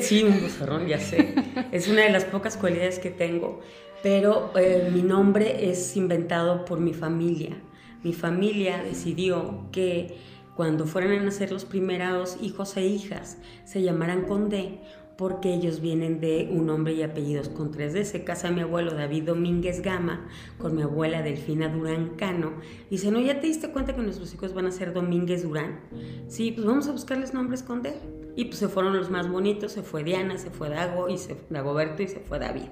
Sí, 0.00 0.24
un 0.24 0.40
bozarrón, 0.40 0.88
ya 0.88 0.98
sé. 0.98 1.32
es 1.72 1.86
una 1.86 2.02
de 2.02 2.10
las 2.10 2.24
pocas 2.24 2.56
cualidades 2.56 2.98
que 2.98 3.10
tengo, 3.10 3.60
pero 4.02 4.50
eh, 4.56 4.90
mi 4.92 5.02
nombre 5.02 5.70
es 5.70 5.96
inventado 5.96 6.64
por 6.64 6.80
mi 6.80 6.92
familia. 6.92 7.56
Mi 8.02 8.12
familia 8.12 8.82
decidió 8.82 9.68
que 9.70 10.18
cuando 10.56 10.84
fueran 10.84 11.12
a 11.12 11.22
nacer 11.22 11.52
los 11.52 11.64
primeros 11.64 12.38
hijos 12.42 12.76
e 12.76 12.84
hijas 12.84 13.38
se 13.64 13.80
llamaran 13.80 14.22
Conde 14.22 14.80
porque 15.16 15.52
ellos 15.52 15.80
vienen 15.80 16.20
de 16.20 16.48
un 16.50 16.66
nombre 16.66 16.94
y 16.94 17.02
apellidos 17.02 17.48
con 17.48 17.70
tres 17.70 17.92
D. 17.92 18.04
Se 18.04 18.24
casa 18.24 18.50
mi 18.50 18.60
abuelo 18.60 18.94
David 18.94 19.24
Domínguez 19.24 19.82
Gama 19.82 20.28
con 20.58 20.74
mi 20.74 20.82
abuela 20.82 21.22
Delfina 21.22 21.68
Durán 21.68 22.16
Cano. 22.16 22.52
Dice, 22.90 23.10
no, 23.10 23.20
¿ya 23.20 23.40
te 23.40 23.46
diste 23.46 23.70
cuenta 23.70 23.94
que 23.94 24.02
nuestros 24.02 24.32
hijos 24.34 24.54
van 24.54 24.66
a 24.66 24.70
ser 24.70 24.92
Domínguez 24.92 25.42
Durán? 25.42 25.80
Sí, 26.28 26.52
pues 26.52 26.66
vamos 26.66 26.88
a 26.88 26.92
buscarles 26.92 27.34
nombres 27.34 27.62
con 27.62 27.82
D. 27.82 27.94
Y 28.34 28.46
pues 28.46 28.58
se 28.58 28.68
fueron 28.68 28.96
los 28.96 29.10
más 29.10 29.30
bonitos, 29.30 29.72
se 29.72 29.82
fue 29.82 30.04
Diana, 30.04 30.38
se 30.38 30.50
fue 30.50 30.70
Dago, 30.70 31.08
y 31.08 31.18
se, 31.18 31.36
Dagoberto 31.50 32.02
y 32.02 32.08
se 32.08 32.20
fue 32.20 32.38
David. 32.38 32.68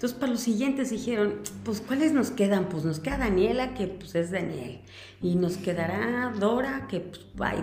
Entonces, 0.00 0.18
para 0.18 0.32
los 0.32 0.40
siguientes 0.40 0.88
dijeron, 0.88 1.34
pues, 1.62 1.82
¿cuáles 1.82 2.12
nos 2.12 2.30
quedan? 2.30 2.70
Pues 2.70 2.86
nos 2.86 3.00
queda 3.00 3.18
Daniela, 3.18 3.74
que 3.74 3.86
pues 3.86 4.14
es 4.14 4.30
Daniel. 4.30 4.80
Y 5.22 5.34
nos 5.34 5.58
quedará 5.58 6.32
Dora, 6.38 6.86
que 6.88 7.00
pues, 7.00 7.26
ay, 7.40 7.62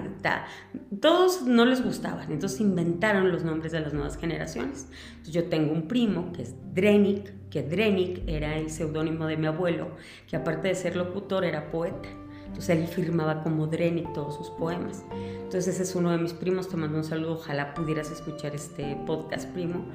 Todos 1.02 1.42
no 1.42 1.66
les 1.66 1.84
gustaban, 1.84 2.32
entonces 2.32 2.62
inventaron 2.62 3.32
los 3.32 3.44
nombres 3.44 3.72
de 3.72 3.80
las 3.80 3.94
nuevas 3.94 4.18
generaciones. 4.18 4.88
Entonces, 5.10 5.34
yo 5.34 5.46
tengo 5.46 5.74
un 5.74 5.88
primo, 5.88 6.32
que 6.34 6.44
es 6.44 6.54
Drenik, 6.74 7.50
que 7.50 7.64
Drenik 7.64 8.28
era 8.28 8.58
el 8.58 8.70
seudónimo 8.70 9.26
de 9.26 9.38
mi 9.38 9.48
abuelo, 9.48 9.90
que 10.28 10.36
aparte 10.36 10.68
de 10.68 10.76
ser 10.76 10.96
locutor, 10.96 11.46
era 11.46 11.72
poeta. 11.72 12.10
Entonces 12.58 12.70
él 12.78 12.88
firmaba 12.88 13.44
como 13.44 13.68
Dreni 13.68 14.04
todos 14.14 14.36
sus 14.36 14.50
poemas. 14.50 15.04
Entonces 15.12 15.68
ese 15.68 15.84
es 15.84 15.96
uno 15.96 16.12
de 16.12 16.18
mis 16.18 16.34
primos, 16.34 16.70
te 16.70 16.78
mando 16.78 16.98
un 16.98 17.04
saludo, 17.04 17.34
ojalá 17.34 17.74
pudieras 17.74 18.10
escuchar 18.10 18.56
este 18.56 18.96
podcast 19.06 19.48
primo. 19.50 19.86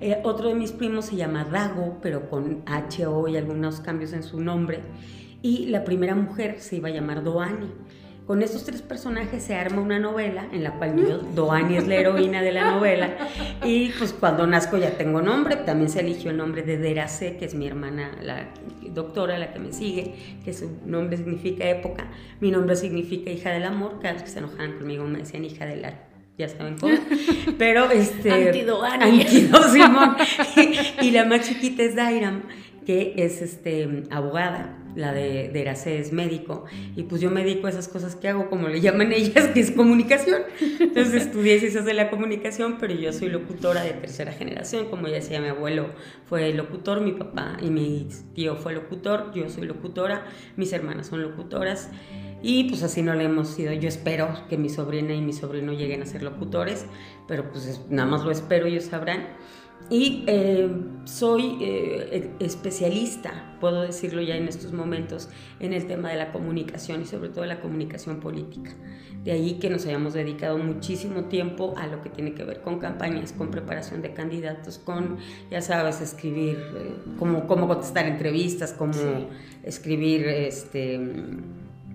Eh, 0.00 0.20
otro 0.24 0.48
de 0.48 0.54
mis 0.54 0.72
primos 0.72 1.06
se 1.06 1.16
llama 1.16 1.44
Dago, 1.44 1.98
pero 2.00 2.28
con 2.30 2.62
H-O 2.66 3.28
y 3.28 3.36
algunos 3.36 3.80
cambios 3.80 4.12
en 4.12 4.22
su 4.22 4.40
nombre. 4.40 4.82
Y 5.42 5.66
la 5.66 5.84
primera 5.84 6.14
mujer 6.14 6.60
se 6.60 6.76
iba 6.76 6.88
a 6.88 6.92
llamar 6.92 7.22
Doani. 7.24 7.70
Con 8.26 8.40
estos 8.40 8.64
tres 8.64 8.82
personajes 8.82 9.42
se 9.42 9.56
arma 9.56 9.82
una 9.82 9.98
novela 9.98 10.46
en 10.52 10.62
la 10.62 10.78
cual 10.78 10.96
yo, 10.96 11.18
Doani 11.34 11.76
es 11.76 11.88
la 11.88 11.96
heroína 11.96 12.40
de 12.40 12.52
la 12.52 12.70
novela 12.70 13.16
y 13.64 13.88
pues 13.90 14.12
cuando 14.12 14.46
nazco 14.46 14.78
ya 14.78 14.96
tengo 14.96 15.20
nombre, 15.20 15.56
también 15.56 15.90
se 15.90 16.00
eligió 16.00 16.30
el 16.30 16.36
nombre 16.36 16.62
de 16.62 16.78
Derase, 16.78 17.36
que 17.36 17.46
es 17.46 17.54
mi 17.54 17.66
hermana, 17.66 18.16
la 18.22 18.48
doctora, 18.90 19.38
la 19.38 19.52
que 19.52 19.58
me 19.58 19.72
sigue, 19.72 20.14
que 20.44 20.54
su 20.54 20.70
nombre 20.86 21.16
significa 21.16 21.68
época, 21.68 22.06
mi 22.40 22.52
nombre 22.52 22.76
significa 22.76 23.30
hija 23.30 23.50
del 23.50 23.64
amor, 23.64 23.98
cada 24.00 24.14
vez 24.14 24.22
que 24.22 24.30
se 24.30 24.38
enojaban 24.38 24.78
conmigo 24.78 25.04
me 25.04 25.18
decían 25.18 25.44
hija 25.44 25.66
del 25.66 25.82
la 25.82 25.94
ya 26.38 26.48
saben 26.48 26.78
cómo, 26.78 26.94
pero 27.58 27.90
este... 27.90 28.46
Antidoani. 28.48 29.22
Simón. 29.24 30.16
y, 31.00 31.06
y 31.06 31.10
la 31.10 31.26
más 31.26 31.46
chiquita 31.46 31.82
es 31.82 31.94
Dairam, 31.94 32.42
que 32.86 33.14
es 33.16 33.42
este, 33.42 34.04
abogada, 34.10 34.78
la 34.94 35.12
de, 35.12 35.48
de 35.48 35.72
es 35.72 36.12
médico, 36.12 36.64
y 36.96 37.04
pues 37.04 37.20
yo 37.20 37.30
me 37.30 37.44
dedico 37.44 37.66
a 37.66 37.70
esas 37.70 37.88
cosas 37.88 38.14
que 38.14 38.28
hago, 38.28 38.50
como 38.50 38.68
le 38.68 38.80
llaman 38.80 39.12
ellas, 39.12 39.48
que 39.48 39.60
es 39.60 39.70
comunicación. 39.70 40.42
Entonces 40.80 41.26
estudié 41.26 41.58
ciencias 41.58 41.84
de 41.84 41.94
la 41.94 42.10
comunicación, 42.10 42.76
pero 42.78 42.94
yo 42.94 43.12
soy 43.12 43.28
locutora 43.28 43.82
de 43.82 43.92
tercera 43.92 44.32
generación, 44.32 44.86
como 44.90 45.08
ya 45.08 45.14
decía 45.14 45.40
mi 45.40 45.48
abuelo 45.48 45.86
fue 46.28 46.52
locutor, 46.52 47.00
mi 47.00 47.12
papá 47.12 47.56
y 47.60 47.70
mi 47.70 48.08
tío 48.34 48.56
fue 48.56 48.72
locutor, 48.72 49.32
yo 49.34 49.48
soy 49.48 49.66
locutora, 49.66 50.26
mis 50.56 50.72
hermanas 50.72 51.06
son 51.06 51.22
locutoras, 51.22 51.90
y 52.42 52.64
pues 52.64 52.82
así 52.82 53.02
no 53.02 53.14
le 53.14 53.24
hemos 53.24 53.48
sido. 53.48 53.72
Yo 53.72 53.88
espero 53.88 54.28
que 54.48 54.58
mi 54.58 54.68
sobrina 54.68 55.14
y 55.14 55.20
mi 55.20 55.32
sobrino 55.32 55.72
lleguen 55.72 56.02
a 56.02 56.06
ser 56.06 56.22
locutores, 56.22 56.86
pero 57.28 57.50
pues 57.50 57.80
nada 57.88 58.08
más 58.08 58.24
lo 58.24 58.30
espero, 58.30 58.66
ellos 58.66 58.84
sabrán. 58.84 59.26
Y 59.92 60.24
eh, 60.26 60.70
soy 61.04 61.58
eh, 61.60 62.32
e, 62.40 62.44
especialista, 62.46 63.58
puedo 63.60 63.82
decirlo 63.82 64.22
ya 64.22 64.36
en 64.36 64.48
estos 64.48 64.72
momentos, 64.72 65.28
en 65.60 65.74
el 65.74 65.86
tema 65.86 66.08
de 66.08 66.16
la 66.16 66.32
comunicación 66.32 67.02
y 67.02 67.04
sobre 67.04 67.28
todo 67.28 67.44
la 67.44 67.60
comunicación 67.60 68.18
política. 68.18 68.70
De 69.22 69.32
ahí 69.32 69.58
que 69.58 69.68
nos 69.68 69.84
hayamos 69.84 70.14
dedicado 70.14 70.56
muchísimo 70.56 71.24
tiempo 71.24 71.74
a 71.76 71.88
lo 71.88 72.00
que 72.00 72.08
tiene 72.08 72.32
que 72.32 72.42
ver 72.42 72.62
con 72.62 72.78
campañas, 72.78 73.34
con 73.34 73.50
preparación 73.50 74.00
de 74.00 74.14
candidatos, 74.14 74.78
con, 74.78 75.18
ya 75.50 75.60
sabes, 75.60 76.00
escribir, 76.00 76.56
eh, 76.74 76.94
cómo, 77.18 77.46
cómo 77.46 77.68
contestar 77.68 78.06
entrevistas, 78.06 78.72
cómo 78.72 79.28
escribir 79.62 80.26
este, 80.26 80.98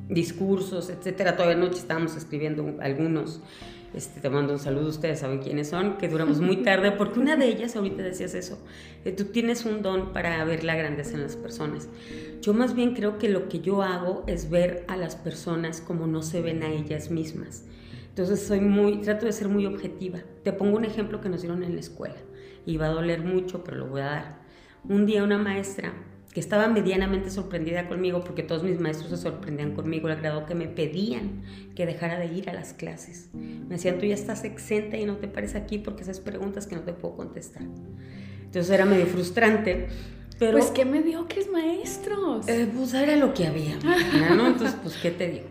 discursos, 0.07 0.91
etcétera. 0.91 1.35
Todavía 1.35 1.57
anoche 1.57 1.79
estábamos 1.79 2.15
escribiendo 2.15 2.75
algunos 2.79 3.41
este, 3.93 4.19
te 4.19 4.29
mando 4.29 4.53
un 4.53 4.59
saludo, 4.59 4.89
ustedes 4.89 5.19
saben 5.19 5.39
quiénes 5.39 5.69
son, 5.69 5.97
que 5.97 6.07
duramos 6.07 6.39
muy 6.41 6.57
tarde, 6.57 6.91
porque 6.91 7.19
una 7.19 7.35
de 7.35 7.47
ellas, 7.47 7.75
ahorita 7.75 8.03
decías 8.03 8.33
eso, 8.33 8.59
que 9.03 9.11
tú 9.11 9.25
tienes 9.25 9.65
un 9.65 9.81
don 9.81 10.13
para 10.13 10.43
ver 10.43 10.63
la 10.63 10.75
grandeza 10.75 11.15
en 11.15 11.23
las 11.23 11.35
personas. 11.35 11.87
Yo 12.41 12.53
más 12.53 12.75
bien 12.75 12.93
creo 12.93 13.17
que 13.17 13.29
lo 13.29 13.47
que 13.49 13.59
yo 13.59 13.81
hago 13.81 14.23
es 14.27 14.49
ver 14.49 14.85
a 14.87 14.97
las 14.97 15.15
personas 15.15 15.81
como 15.81 16.05
no 16.05 16.21
se 16.21 16.41
ven 16.41 16.63
a 16.63 16.71
ellas 16.71 17.09
mismas. 17.11 17.63
Entonces 18.09 18.41
soy 18.41 18.59
muy, 18.59 19.01
trato 19.01 19.25
de 19.25 19.31
ser 19.31 19.47
muy 19.47 19.65
objetiva. 19.65 20.19
Te 20.43 20.51
pongo 20.51 20.77
un 20.77 20.85
ejemplo 20.85 21.21
que 21.21 21.29
nos 21.29 21.41
dieron 21.41 21.63
en 21.63 21.75
la 21.75 21.79
escuela, 21.79 22.17
y 22.65 22.77
va 22.77 22.87
a 22.87 22.91
doler 22.91 23.21
mucho, 23.21 23.63
pero 23.63 23.77
lo 23.77 23.87
voy 23.87 24.01
a 24.01 24.05
dar. 24.05 24.37
Un 24.83 25.05
día 25.05 25.23
una 25.23 25.37
maestra 25.37 25.93
que 26.37 26.41
estaba 26.41 26.67
medianamente 26.67 27.31
sorprendida 27.31 27.87
conmigo 27.87 28.21
porque 28.23 28.43
todos 28.43 28.61
mis 28.61 28.79
maestros 28.79 29.09
se 29.09 29.17
sorprendían 29.17 29.73
conmigo 29.73 30.07
al 30.07 30.17
grado 30.17 30.45
que 30.45 30.53
me 30.53 30.67
pedían 30.67 31.41
que 31.73 31.87
dejara 31.87 32.19
de 32.19 32.27
ir 32.27 32.47
a 32.47 32.53
las 32.53 32.73
clases. 32.73 33.31
Me 33.33 33.69
decían, 33.69 33.97
tú 33.97 34.05
ya 34.05 34.13
estás 34.13 34.43
exenta 34.43 34.97
y 34.97 35.05
no 35.05 35.17
te 35.17 35.27
pares 35.27 35.55
aquí 35.55 35.79
porque 35.79 36.03
esas 36.03 36.19
preguntas 36.19 36.67
que 36.67 36.75
no 36.75 36.81
te 36.83 36.93
puedo 36.93 37.15
contestar. 37.15 37.63
Entonces 38.43 38.69
era 38.69 38.85
medio 38.85 39.07
frustrante. 39.07 39.87
Pero, 40.37 40.59
pues 40.59 40.69
qué 40.69 40.85
mediocres 40.85 41.49
maestros. 41.49 42.47
Eh, 42.47 42.69
pues 42.71 42.93
era 42.93 43.15
lo 43.15 43.33
que 43.33 43.47
había, 43.47 43.75
¿no? 44.35 44.45
Entonces, 44.45 44.77
pues, 44.83 44.95
¿qué 44.97 45.09
te 45.09 45.29
digo? 45.29 45.47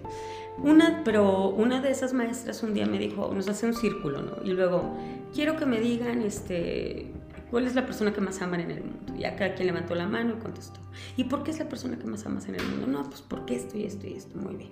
Una, 0.62 1.02
pero 1.02 1.48
una 1.48 1.82
de 1.82 1.90
esas 1.90 2.12
maestras 2.12 2.62
un 2.62 2.74
día 2.74 2.86
me 2.86 3.00
dijo, 3.00 3.34
nos 3.34 3.48
hace 3.48 3.66
un 3.66 3.74
círculo, 3.74 4.22
¿no? 4.22 4.36
Y 4.44 4.52
luego, 4.52 4.96
quiero 5.34 5.56
que 5.56 5.66
me 5.66 5.80
digan, 5.80 6.22
este, 6.22 7.10
¿Cuál 7.50 7.66
es 7.66 7.74
la 7.74 7.86
persona 7.86 8.12
que 8.12 8.20
más 8.20 8.42
aman 8.42 8.60
en 8.60 8.70
el 8.72 8.82
mundo? 8.82 9.14
Y 9.16 9.24
acá 9.24 9.54
quien 9.54 9.68
levantó 9.68 9.94
la 9.94 10.06
mano 10.06 10.34
y 10.36 10.42
contestó. 10.42 10.80
¿Y 11.16 11.24
por 11.24 11.44
qué 11.44 11.52
es 11.52 11.58
la 11.58 11.68
persona 11.68 11.98
que 11.98 12.06
más 12.06 12.26
amas 12.26 12.48
en 12.48 12.56
el 12.56 12.66
mundo? 12.66 12.86
No, 12.86 13.04
pues 13.04 13.22
porque 13.22 13.54
esto 13.54 13.78
y 13.78 13.84
esto 13.84 14.06
y 14.06 14.14
esto. 14.14 14.36
Muy 14.38 14.56
bien. 14.56 14.70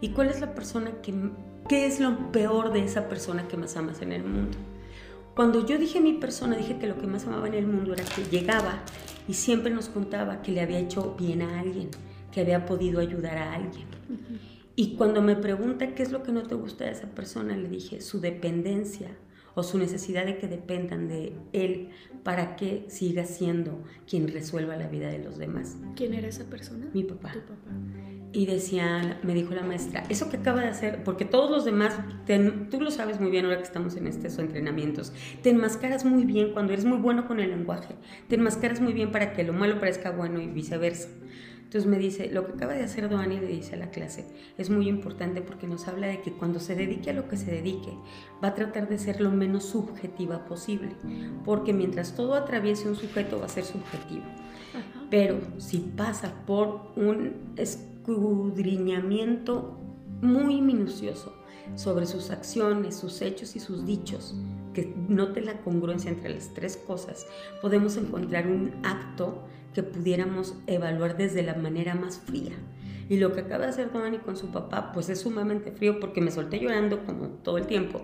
¿Y 0.00 0.10
cuál 0.10 0.28
es 0.28 0.40
la 0.40 0.54
persona 0.54 0.90
que... 1.02 1.14
¿Qué 1.68 1.86
es 1.86 2.00
lo 2.00 2.32
peor 2.32 2.72
de 2.72 2.82
esa 2.82 3.10
persona 3.10 3.46
que 3.46 3.58
más 3.58 3.76
amas 3.76 4.00
en 4.00 4.12
el 4.12 4.24
mundo? 4.24 4.56
Cuando 5.34 5.66
yo 5.66 5.78
dije 5.78 6.00
mi 6.00 6.14
persona, 6.14 6.56
dije 6.56 6.78
que 6.78 6.86
lo 6.86 6.98
que 6.98 7.06
más 7.06 7.26
amaba 7.26 7.46
en 7.46 7.54
el 7.54 7.66
mundo 7.66 7.92
era 7.92 8.04
que 8.04 8.24
llegaba 8.24 8.82
y 9.28 9.34
siempre 9.34 9.70
nos 9.70 9.88
contaba 9.88 10.40
que 10.40 10.50
le 10.50 10.62
había 10.62 10.78
hecho 10.78 11.14
bien 11.18 11.42
a 11.42 11.60
alguien, 11.60 11.90
que 12.32 12.40
había 12.40 12.64
podido 12.64 13.00
ayudar 13.00 13.36
a 13.36 13.52
alguien. 13.52 13.86
Y 14.74 14.94
cuando 14.96 15.20
me 15.20 15.36
pregunta 15.36 15.94
qué 15.94 16.02
es 16.02 16.10
lo 16.10 16.22
que 16.22 16.32
no 16.32 16.44
te 16.44 16.54
gusta 16.54 16.86
de 16.86 16.92
esa 16.92 17.08
persona, 17.08 17.56
le 17.56 17.68
dije 17.68 18.00
su 18.00 18.20
dependencia 18.20 19.10
o 19.58 19.64
su 19.64 19.76
necesidad 19.76 20.24
de 20.24 20.38
que 20.38 20.46
dependan 20.46 21.08
de 21.08 21.32
él 21.52 21.88
para 22.22 22.54
que 22.54 22.84
siga 22.88 23.24
siendo 23.24 23.82
quien 24.08 24.28
resuelva 24.28 24.76
la 24.76 24.86
vida 24.86 25.08
de 25.08 25.18
los 25.18 25.36
demás. 25.36 25.76
¿Quién 25.96 26.14
era 26.14 26.28
esa 26.28 26.44
persona? 26.44 26.86
Mi 26.94 27.02
papá. 27.02 27.32
Tu 27.32 27.40
papá. 27.40 27.72
Y 28.32 28.46
decía, 28.46 29.18
me 29.24 29.34
dijo 29.34 29.54
la 29.54 29.62
maestra, 29.62 30.04
eso 30.10 30.30
que 30.30 30.36
acaba 30.36 30.60
de 30.60 30.68
hacer, 30.68 31.02
porque 31.02 31.24
todos 31.24 31.50
los 31.50 31.64
demás, 31.64 31.98
tú 32.70 32.80
lo 32.80 32.90
sabes 32.92 33.20
muy 33.20 33.30
bien 33.30 33.46
ahora 33.46 33.56
que 33.56 33.64
estamos 33.64 33.96
en 33.96 34.06
estos 34.06 34.38
entrenamientos, 34.38 35.12
te 35.42 35.50
enmascaras 35.50 36.04
muy 36.04 36.24
bien 36.24 36.52
cuando 36.52 36.74
eres 36.74 36.84
muy 36.84 36.98
bueno 36.98 37.26
con 37.26 37.40
el 37.40 37.50
lenguaje, 37.50 37.96
te 38.28 38.36
enmascaras 38.36 38.80
muy 38.80 38.92
bien 38.92 39.10
para 39.10 39.32
que 39.32 39.42
lo 39.44 39.54
malo 39.54 39.80
parezca 39.80 40.10
bueno 40.10 40.40
y 40.40 40.46
viceversa. 40.46 41.08
Entonces 41.68 41.90
me 41.90 41.98
dice, 41.98 42.30
lo 42.30 42.46
que 42.46 42.52
acaba 42.52 42.72
de 42.72 42.82
hacer 42.82 43.10
Doani, 43.10 43.40
le 43.40 43.46
dice 43.46 43.74
a 43.74 43.78
la 43.78 43.90
clase, 43.90 44.24
es 44.56 44.70
muy 44.70 44.88
importante 44.88 45.42
porque 45.42 45.66
nos 45.66 45.86
habla 45.86 46.06
de 46.06 46.22
que 46.22 46.32
cuando 46.32 46.60
se 46.60 46.74
dedique 46.74 47.10
a 47.10 47.12
lo 47.12 47.28
que 47.28 47.36
se 47.36 47.50
dedique, 47.50 47.92
va 48.42 48.48
a 48.48 48.54
tratar 48.54 48.88
de 48.88 48.98
ser 48.98 49.20
lo 49.20 49.30
menos 49.30 49.64
subjetiva 49.64 50.46
posible, 50.46 50.92
porque 51.44 51.74
mientras 51.74 52.16
todo 52.16 52.32
atraviese 52.32 52.88
un 52.88 52.96
sujeto 52.96 53.38
va 53.38 53.44
a 53.44 53.50
ser 53.50 53.64
subjetivo. 53.64 54.24
Pero 55.10 55.40
si 55.58 55.80
pasa 55.80 56.32
por 56.46 56.92
un 56.96 57.52
escudriñamiento 57.56 59.78
muy 60.22 60.62
minucioso 60.62 61.34
sobre 61.74 62.06
sus 62.06 62.30
acciones, 62.30 62.96
sus 62.96 63.20
hechos 63.20 63.56
y 63.56 63.60
sus 63.60 63.84
dichos, 63.84 64.34
que 64.72 64.94
note 65.06 65.42
la 65.42 65.60
congruencia 65.60 66.10
entre 66.10 66.30
las 66.30 66.54
tres 66.54 66.78
cosas, 66.78 67.26
podemos 67.60 67.98
encontrar 67.98 68.46
un 68.46 68.72
acto 68.84 69.42
que 69.78 69.84
pudiéramos 69.84 70.56
evaluar 70.66 71.16
desde 71.16 71.44
la 71.44 71.54
manera 71.54 71.94
más 71.94 72.18
fría. 72.18 72.50
Y 73.08 73.18
lo 73.18 73.32
que 73.32 73.42
acaba 73.42 73.62
de 73.62 73.70
hacer 73.70 73.90
con 74.24 74.36
su 74.36 74.50
papá, 74.50 74.90
pues 74.92 75.08
es 75.08 75.20
sumamente 75.20 75.70
frío 75.70 76.00
porque 76.00 76.20
me 76.20 76.32
solté 76.32 76.58
llorando 76.58 77.04
como 77.04 77.28
todo 77.28 77.58
el 77.58 77.68
tiempo. 77.68 78.00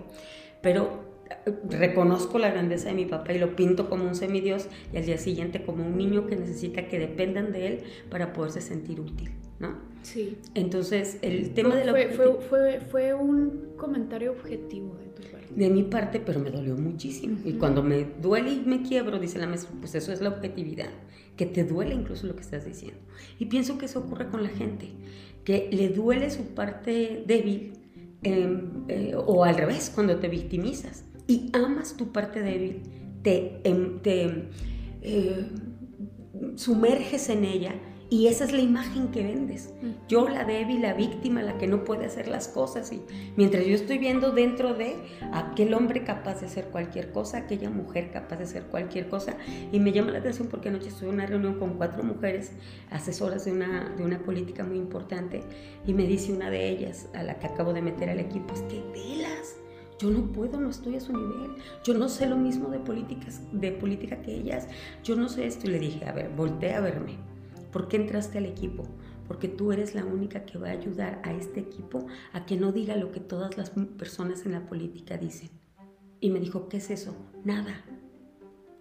Pero 0.61 1.01
eh, 1.29 1.51
reconozco 1.69 2.39
la 2.39 2.49
grandeza 2.49 2.87
de 2.87 2.95
mi 2.95 3.03
papá 3.03 3.33
y 3.33 3.39
lo 3.39 3.57
pinto 3.57 3.89
como 3.89 4.05
un 4.05 4.15
semidios 4.15 4.67
y 4.93 4.97
al 4.97 5.05
día 5.05 5.17
siguiente 5.17 5.65
como 5.65 5.85
un 5.85 5.97
niño 5.97 6.27
que 6.27 6.37
necesita 6.37 6.87
que 6.87 6.97
dependan 6.97 7.51
de 7.51 7.67
él 7.67 7.83
para 8.09 8.31
poderse 8.31 8.61
sentir 8.61 9.01
útil, 9.01 9.31
¿no? 9.59 9.75
Sí. 10.03 10.37
Entonces, 10.53 11.17
el 11.23 11.53
tema 11.53 11.75
de 11.75 11.83
la... 11.83 11.91
Fue, 11.91 12.07
fue, 12.07 12.37
fue, 12.39 12.79
fue, 12.89 13.13
un 13.13 13.73
comentario 13.75 14.31
objetivo 14.31 14.95
de 14.95 15.07
tu 15.07 15.23
parte. 15.23 15.34
De 15.55 15.69
mi 15.69 15.83
parte, 15.83 16.19
pero 16.19 16.39
me 16.39 16.51
dolió 16.51 16.75
muchísimo. 16.75 17.37
Y 17.45 17.53
cuando 17.53 17.81
me 17.81 18.05
duele 18.21 18.53
y 18.53 18.59
me 18.65 18.81
quiebro, 18.81 19.19
dice 19.19 19.39
la 19.39 19.47
maestra, 19.47 19.71
pues 19.79 19.95
eso 19.95 20.11
es 20.11 20.21
la 20.21 20.29
objetividad, 20.29 20.89
que 21.37 21.45
te 21.45 21.63
duele 21.63 21.95
incluso 21.95 22.27
lo 22.27 22.35
que 22.35 22.41
estás 22.41 22.65
diciendo. 22.65 22.99
Y 23.39 23.45
pienso 23.45 23.77
que 23.77 23.85
eso 23.85 23.99
ocurre 23.99 24.27
con 24.27 24.43
la 24.43 24.49
gente, 24.49 24.89
que 25.43 25.69
le 25.71 25.89
duele 25.89 26.29
su 26.29 26.53
parte 26.53 27.23
débil 27.25 27.73
em, 28.23 28.85
eh, 28.87 29.15
o 29.15 29.43
al 29.43 29.55
revés, 29.55 29.91
cuando 29.93 30.17
te 30.17 30.27
victimizas 30.27 31.05
y 31.27 31.49
amas 31.53 31.95
tu 31.95 32.11
parte 32.11 32.41
débil, 32.41 32.81
te, 33.21 33.61
em, 33.63 33.99
te 33.99 34.49
eh, 35.01 35.45
sumerges 36.55 37.29
en 37.29 37.45
ella 37.45 37.75
y 38.07 38.27
esa 38.27 38.43
es 38.43 38.51
la 38.51 38.59
imagen 38.59 39.07
que 39.07 39.23
vendes. 39.23 39.73
Yo, 40.07 40.29
la 40.29 40.45
débil, 40.45 40.81
la 40.83 40.93
víctima, 40.93 41.41
la 41.41 41.57
que 41.57 41.65
no 41.65 41.83
puede 41.83 42.05
hacer 42.05 42.27
las 42.27 42.47
cosas. 42.47 42.91
Y 42.91 43.01
mientras 43.35 43.65
yo 43.65 43.73
estoy 43.73 43.97
viendo 43.97 44.31
dentro 44.31 44.75
de 44.75 44.95
aquel 45.33 45.73
hombre 45.73 46.03
capaz 46.03 46.41
de 46.41 46.45
hacer 46.45 46.65
cualquier 46.65 47.11
cosa, 47.11 47.39
aquella 47.39 47.71
mujer 47.71 48.11
capaz 48.11 48.37
de 48.37 48.43
hacer 48.43 48.63
cualquier 48.65 49.09
cosa. 49.09 49.37
Y 49.71 49.79
me 49.79 49.91
llama 49.91 50.11
la 50.11 50.19
atención 50.19 50.47
porque 50.49 50.69
anoche 50.69 50.89
estuve 50.89 51.09
en 51.09 51.15
una 51.15 51.25
reunión 51.25 51.57
con 51.57 51.77
cuatro 51.77 52.03
mujeres 52.03 52.51
asesoras 52.91 53.45
de 53.45 53.53
una, 53.53 53.89
de 53.97 54.03
una 54.03 54.19
política 54.19 54.63
muy 54.63 54.77
importante. 54.77 55.41
Y 55.87 55.93
me 55.93 56.05
dice 56.05 56.31
una 56.31 56.51
de 56.51 56.69
ellas, 56.69 57.09
a 57.15 57.23
la 57.23 57.39
que 57.39 57.47
acabo 57.47 57.73
de 57.73 57.81
meter 57.81 58.11
al 58.11 58.19
equipo, 58.19 58.53
es 58.53 58.61
que 58.61 58.83
velas. 58.93 59.55
Yo 59.97 60.11
no 60.11 60.31
puedo, 60.31 60.59
no 60.59 60.69
estoy 60.69 60.97
a 60.97 60.99
su 60.99 61.11
nivel. 61.11 61.55
Yo 61.83 61.95
no 61.95 62.07
sé 62.07 62.27
lo 62.27 62.37
mismo 62.37 62.69
de 62.69 62.79
políticas, 62.79 63.41
de 63.51 63.71
política 63.71 64.21
que 64.21 64.35
ellas. 64.35 64.67
Yo 65.03 65.15
no 65.15 65.27
sé 65.27 65.47
esto. 65.47 65.65
Y 65.65 65.71
le 65.71 65.79
dije, 65.79 66.05
a 66.05 66.11
ver, 66.11 66.29
voltea 66.35 66.77
a 66.77 66.81
verme 66.81 67.34
¿Por 67.75 67.89
qué 67.89 67.97
entraste 67.97 68.37
al 68.37 68.45
equipo? 68.45 68.85
Porque 69.27 69.49
tú 69.49 69.73
eres 69.73 69.95
la 69.95 70.05
única 70.05 70.45
que 70.45 70.57
va 70.57 70.69
a 70.69 70.71
ayudar 70.71 71.19
a 71.25 71.33
este 71.33 71.59
equipo 71.59 72.07
a 72.31 72.45
que 72.45 72.55
no 72.55 72.71
diga 72.71 72.95
lo 72.95 73.11
que 73.11 73.19
todas 73.19 73.57
las 73.57 73.71
personas 73.97 74.45
en 74.45 74.53
la 74.53 74.65
política 74.65 75.17
dicen. 75.17 75.49
Y 76.21 76.29
me 76.29 76.39
dijo, 76.39 76.69
¿qué 76.69 76.77
es 76.77 76.89
eso? 76.89 77.13
Nada. 77.43 77.83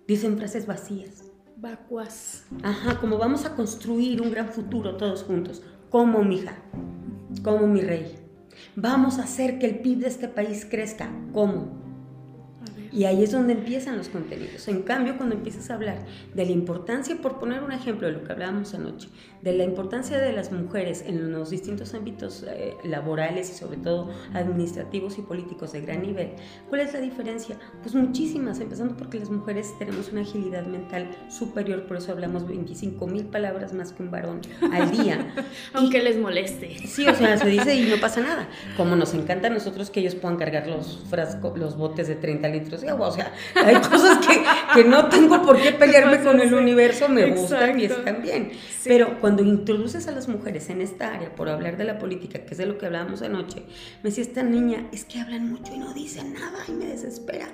Dicen 0.07 0.39
frases 0.39 0.69
vacías. 0.69 1.25
Vacuas. 1.57 2.47
Ajá, 2.63 3.01
como 3.01 3.19
vamos 3.19 3.45
a 3.45 3.57
construir 3.57 4.23
un 4.23 4.31
gran 4.31 4.51
futuro 4.51 4.97
todos 4.97 5.25
juntos. 5.25 5.61
Como 5.91 6.23
mi 6.23 6.37
hija, 6.37 6.57
como 7.43 7.67
mi 7.67 7.81
rey. 7.81 8.17
Vamos 8.77 9.19
a 9.19 9.25
hacer 9.25 9.59
que 9.59 9.67
el 9.67 9.81
PIB 9.81 10.03
de 10.03 10.07
este 10.07 10.29
país 10.29 10.65
crezca. 10.71 11.11
¿Cómo? 11.33 11.84
Y 12.95 13.07
ahí 13.07 13.25
es 13.25 13.33
donde 13.33 13.55
empiezan 13.55 13.97
los 13.97 14.09
contenidos. 14.09 14.69
En 14.69 14.83
cambio, 14.83 15.17
cuando 15.17 15.35
empiezas 15.35 15.69
a 15.69 15.75
hablar 15.75 16.07
de 16.33 16.47
la 16.47 16.53
importancia, 16.53 17.17
por 17.21 17.41
poner 17.41 17.65
un 17.65 17.73
ejemplo 17.73 18.07
de 18.07 18.13
lo 18.13 18.23
que 18.23 18.31
hablábamos 18.31 18.73
anoche, 18.73 19.09
de 19.43 19.53
la 19.53 19.65
importancia 19.65 20.19
de 20.19 20.33
las 20.33 20.53
mujeres 20.53 21.05
en 21.05 21.33
los 21.33 21.51
distintos 21.51 21.93
ámbitos 21.93 22.47
eh, 22.49 22.75
laborales 22.85 23.51
y 23.51 23.55
sobre 23.55 23.79
todo 23.79 24.11
administrativos 24.33 25.19
y 25.19 25.23
políticos 25.23 25.73
de 25.73 25.81
gran 25.81 26.03
nivel, 26.03 26.31
¿cuál 26.69 26.83
es 26.83 26.93
la 26.93 27.01
diferencia? 27.01 27.59
Pues 27.83 27.97
muchísimas, 27.97 28.61
empezando 28.61 28.97
porque 28.97 29.19
las 29.19 29.29
mujeres 29.29 29.75
tenemos 29.79 30.13
una 30.13 30.21
agilidad 30.21 30.65
mental 30.65 31.11
superior, 31.29 31.87
por 31.87 31.97
eso 31.97 32.13
hablamos 32.13 32.47
25 32.47 33.09
mil 33.09 33.25
palabras 33.25 33.73
más 33.73 33.93
que 33.93 34.05
un 34.05 34.13
varón 34.13 34.41
al 34.73 34.93
día. 34.93 35.35
Aunque 35.75 36.01
les 36.01 36.17
moleste. 36.17 36.79
Sí, 36.87 37.07
o 37.09 37.15
sea, 37.15 37.37
se 37.37 37.49
dice 37.49 37.75
y 37.75 37.91
no 37.91 37.97
pasa 38.01 38.21
nada. 38.21 38.49
Como 38.77 38.95
nos 38.95 39.15
encanta 39.15 39.49
a 39.49 39.51
nosotros 39.51 39.91
que 39.91 39.99
ellos 39.99 40.15
puedan 40.15 40.37
cargar 40.37 40.69
los 40.69 41.05
frascos, 41.11 41.59
los 41.59 41.77
botes 41.77 42.07
de 42.07 42.15
30 42.15 42.49
litros 42.49 42.84
o 42.93 43.13
sea, 43.13 43.33
hay 43.55 43.77
cosas 43.77 44.19
que, 44.75 44.85
no 44.85 45.09
tengo 45.09 45.43
por 45.43 45.61
qué 45.61 45.73
pelearme 45.73 46.23
con 46.23 46.41
el 46.41 46.53
universo, 46.53 47.09
me 47.09 47.31
gustan 47.31 47.79
y 47.81 47.85
están 47.85 48.23
bien. 48.23 48.53
Pero 48.85 49.21
cuando 49.21 49.43
introduces 49.43 50.07
a 50.09 50.13
las 50.13 50.29
mujeres 50.29 50.69
en 50.69 50.81
esta 50.81 51.15
área, 51.15 51.35
por 51.35 51.49
hablar 51.49 51.77
de 51.77 51.85
la 51.85 51.99
política, 51.99 52.45
que 52.45 52.53
es 52.53 52.59
de 52.59 52.67
lo 52.67 52.77
que 52.77 52.87
hablábamos 52.87 53.23
anoche, 53.23 53.63
me 54.03 54.11
decía 54.11 54.25
esta 54.25 54.43
niña, 54.43 54.89
es 54.93 55.05
que 55.05 55.21
hablan 55.21 55.51
mucho 55.51 55.73
y 55.75 55.79
no 55.79 55.95
dicen 55.95 56.35
nada 56.35 56.59
y 56.69 56.73
me 56.73 56.87
desespera. 56.87 57.49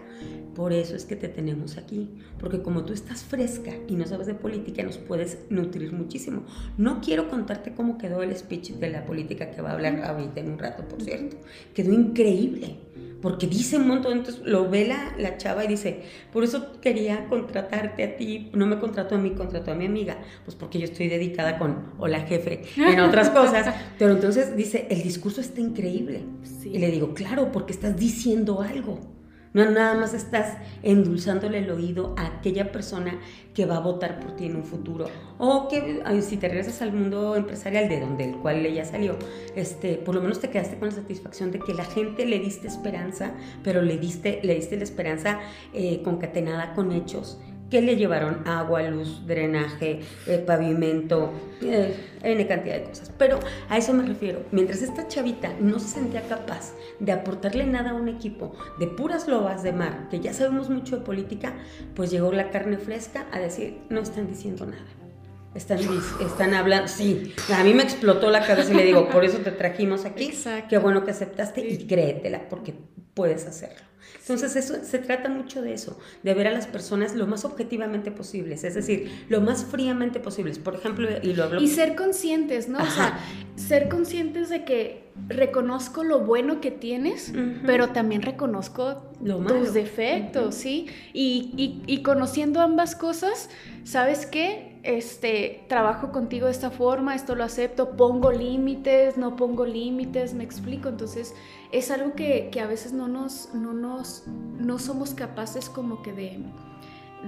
Por 0.54 0.72
eso 0.72 0.96
es 0.96 1.04
que 1.04 1.16
te 1.16 1.28
tenemos 1.28 1.76
aquí, 1.78 2.10
porque 2.38 2.60
como 2.60 2.84
tú 2.84 2.92
estás 2.92 3.22
fresca 3.22 3.72
y 3.86 3.94
no 3.94 4.06
sabes 4.06 4.26
de 4.26 4.34
política, 4.34 4.82
nos 4.82 4.98
puedes 4.98 5.38
nutrir 5.48 5.92
muchísimo. 5.92 6.42
No 6.76 7.00
quiero 7.00 7.28
contarte 7.28 7.72
cómo 7.72 7.96
quedó 7.96 8.22
el 8.22 8.36
speech 8.36 8.72
de 8.72 8.90
la 8.90 9.04
política 9.04 9.50
que 9.52 9.62
va 9.62 9.70
a 9.70 9.72
hablar 9.74 10.02
ahorita 10.02 10.40
en 10.40 10.50
un 10.50 10.58
rato, 10.58 10.86
por 10.88 11.00
cierto. 11.02 11.36
Quedó 11.72 11.92
increíble 11.92 12.78
porque 13.20 13.46
dice 13.46 13.76
un 13.76 13.88
montón, 13.88 14.18
entonces 14.18 14.42
lo 14.44 14.68
ve 14.68 14.86
la, 14.86 15.14
la, 15.18 15.36
chava 15.36 15.64
y 15.64 15.68
dice, 15.68 16.02
por 16.32 16.44
eso 16.44 16.80
quería 16.80 17.26
contratarte 17.28 18.02
a 18.04 18.16
ti, 18.16 18.50
no 18.54 18.66
me 18.66 18.78
contrató 18.78 19.16
a 19.16 19.18
mí, 19.18 19.30
contrató 19.30 19.72
a 19.72 19.74
mi 19.74 19.86
amiga, 19.86 20.18
pues 20.44 20.56
porque 20.56 20.78
yo 20.78 20.84
estoy 20.84 21.08
dedicada 21.08 21.58
con 21.58 21.92
hola 21.98 22.20
jefe 22.20 22.62
en 22.76 23.00
otras 23.00 23.30
cosas, 23.30 23.74
pero 23.98 24.12
entonces 24.12 24.56
dice, 24.56 24.86
el 24.90 25.02
discurso 25.02 25.40
está 25.40 25.60
increíble. 25.60 26.22
Y 26.64 26.78
le 26.78 26.90
digo, 26.90 27.14
claro, 27.14 27.52
porque 27.52 27.72
estás 27.72 27.96
diciendo 27.96 28.62
algo. 28.62 29.19
No 29.52 29.68
nada 29.68 29.94
más 29.94 30.14
estás 30.14 30.56
endulzándole 30.82 31.58
el 31.58 31.70
oído 31.70 32.14
a 32.16 32.26
aquella 32.26 32.70
persona 32.70 33.18
que 33.52 33.66
va 33.66 33.78
a 33.78 33.80
votar 33.80 34.20
por 34.20 34.36
ti 34.36 34.46
en 34.46 34.56
un 34.56 34.64
futuro. 34.64 35.06
O 35.38 35.66
que 35.68 36.02
si 36.22 36.36
te 36.36 36.48
regresas 36.48 36.82
al 36.82 36.92
mundo 36.92 37.34
empresarial 37.34 37.88
de 37.88 38.00
donde 38.00 38.24
el 38.24 38.36
cual 38.36 38.64
ella 38.64 38.84
salió, 38.84 39.16
este, 39.56 39.94
por 39.94 40.14
lo 40.14 40.20
menos 40.20 40.40
te 40.40 40.50
quedaste 40.50 40.78
con 40.78 40.88
la 40.88 40.94
satisfacción 40.94 41.50
de 41.50 41.58
que 41.58 41.74
la 41.74 41.84
gente 41.84 42.26
le 42.26 42.38
diste 42.38 42.68
esperanza, 42.68 43.32
pero 43.64 43.82
le 43.82 43.98
diste, 43.98 44.40
le 44.44 44.54
diste 44.54 44.76
la 44.76 44.84
esperanza 44.84 45.40
eh, 45.74 46.00
concatenada 46.02 46.74
con 46.74 46.92
hechos 46.92 47.38
que 47.70 47.80
le 47.80 47.96
llevaron 47.96 48.46
agua, 48.46 48.82
luz, 48.82 49.26
drenaje, 49.26 50.00
eh, 50.26 50.38
pavimento, 50.38 51.32
eh, 51.62 51.94
N 52.22 52.46
cantidad 52.46 52.76
de 52.76 52.82
cosas. 52.84 53.12
Pero 53.16 53.38
a 53.68 53.78
eso 53.78 53.92
me 53.94 54.04
refiero. 54.04 54.42
Mientras 54.50 54.82
esta 54.82 55.08
chavita 55.08 55.52
no 55.60 55.78
se 55.78 55.88
sentía 55.88 56.22
capaz 56.22 56.72
de 56.98 57.12
aportarle 57.12 57.64
nada 57.66 57.90
a 57.90 57.94
un 57.94 58.08
equipo 58.08 58.54
de 58.78 58.86
puras 58.88 59.28
lobas 59.28 59.62
de 59.62 59.72
mar, 59.72 60.08
que 60.10 60.20
ya 60.20 60.32
sabemos 60.32 60.68
mucho 60.68 60.98
de 60.98 61.04
política, 61.04 61.54
pues 61.94 62.10
llegó 62.10 62.32
la 62.32 62.50
carne 62.50 62.78
fresca 62.78 63.26
a 63.32 63.38
decir, 63.38 63.78
no 63.88 64.00
están 64.00 64.26
diciendo 64.26 64.66
nada. 64.66 64.84
Están, 65.54 65.80
están 66.24 66.54
hablando, 66.54 66.86
sí, 66.86 67.34
a 67.52 67.64
mí 67.64 67.74
me 67.74 67.82
explotó 67.82 68.30
la 68.30 68.46
cabeza 68.46 68.72
y 68.72 68.76
le 68.76 68.84
digo, 68.84 69.08
por 69.08 69.24
eso 69.24 69.38
te 69.38 69.50
trajimos 69.50 70.04
aquí, 70.04 70.26
Exacto. 70.28 70.68
qué 70.68 70.78
bueno 70.78 71.04
que 71.04 71.10
aceptaste 71.10 71.60
y 71.60 71.86
créetela, 71.88 72.48
porque 72.48 72.72
puedes 73.14 73.46
hacerlo. 73.46 73.89
Entonces, 74.20 74.56
eso, 74.56 74.76
se 74.84 74.98
trata 74.98 75.28
mucho 75.28 75.62
de 75.62 75.72
eso, 75.72 75.98
de 76.22 76.34
ver 76.34 76.46
a 76.46 76.52
las 76.52 76.66
personas 76.66 77.14
lo 77.14 77.26
más 77.26 77.44
objetivamente 77.44 78.10
posibles, 78.10 78.64
es 78.64 78.74
decir, 78.74 79.10
lo 79.28 79.40
más 79.40 79.64
fríamente 79.64 80.20
posibles. 80.20 80.58
Por 80.58 80.74
ejemplo, 80.74 81.08
y 81.22 81.32
lo 81.32 81.44
hablo... 81.44 81.60
Y 81.60 81.68
ser 81.68 81.96
conscientes, 81.96 82.68
¿no? 82.68 82.78
O 82.78 82.90
sea, 82.90 83.18
ser 83.56 83.88
conscientes 83.88 84.48
de 84.48 84.64
que 84.64 85.10
reconozco 85.28 86.04
lo 86.04 86.20
bueno 86.20 86.60
que 86.60 86.70
tienes, 86.70 87.32
pero 87.66 87.90
también 87.90 88.22
reconozco 88.22 89.02
tus 89.46 89.72
defectos, 89.74 90.54
¿sí? 90.54 90.86
Y, 91.12 91.82
y, 91.86 92.02
conociendo 92.02 92.60
ambas 92.60 92.94
cosas, 92.94 93.48
¿sabes 93.84 94.26
qué? 94.26 94.69
Este, 94.82 95.64
trabajo 95.68 96.10
contigo 96.10 96.46
de 96.46 96.52
esta 96.52 96.70
forma, 96.70 97.14
esto 97.14 97.34
lo 97.34 97.44
acepto, 97.44 97.96
pongo 97.96 98.32
límites, 98.32 99.18
no 99.18 99.36
pongo 99.36 99.66
límites, 99.66 100.32
me 100.32 100.42
explico. 100.42 100.88
Entonces, 100.88 101.34
es 101.70 101.90
algo 101.90 102.14
que, 102.14 102.50
a 102.60 102.66
veces 102.66 102.92
no 102.92 103.06
nos, 103.06 103.52
no 103.54 103.74
nos, 103.74 104.24
no 104.26 104.78
somos 104.78 105.12
capaces 105.12 105.68
como 105.68 106.02
que 106.02 106.12
de, 106.12 106.38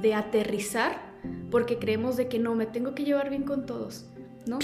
de 0.01 0.15
aterrizar, 0.15 1.13
porque 1.51 1.79
creemos 1.79 2.17
de 2.17 2.29
que 2.29 2.39
no, 2.39 2.55
me 2.55 2.67
tengo 2.67 2.95
que 2.95 3.05
llevar 3.05 3.29
bien 3.29 3.43
con 3.43 3.67
todos. 3.67 4.07
¿No? 4.47 4.59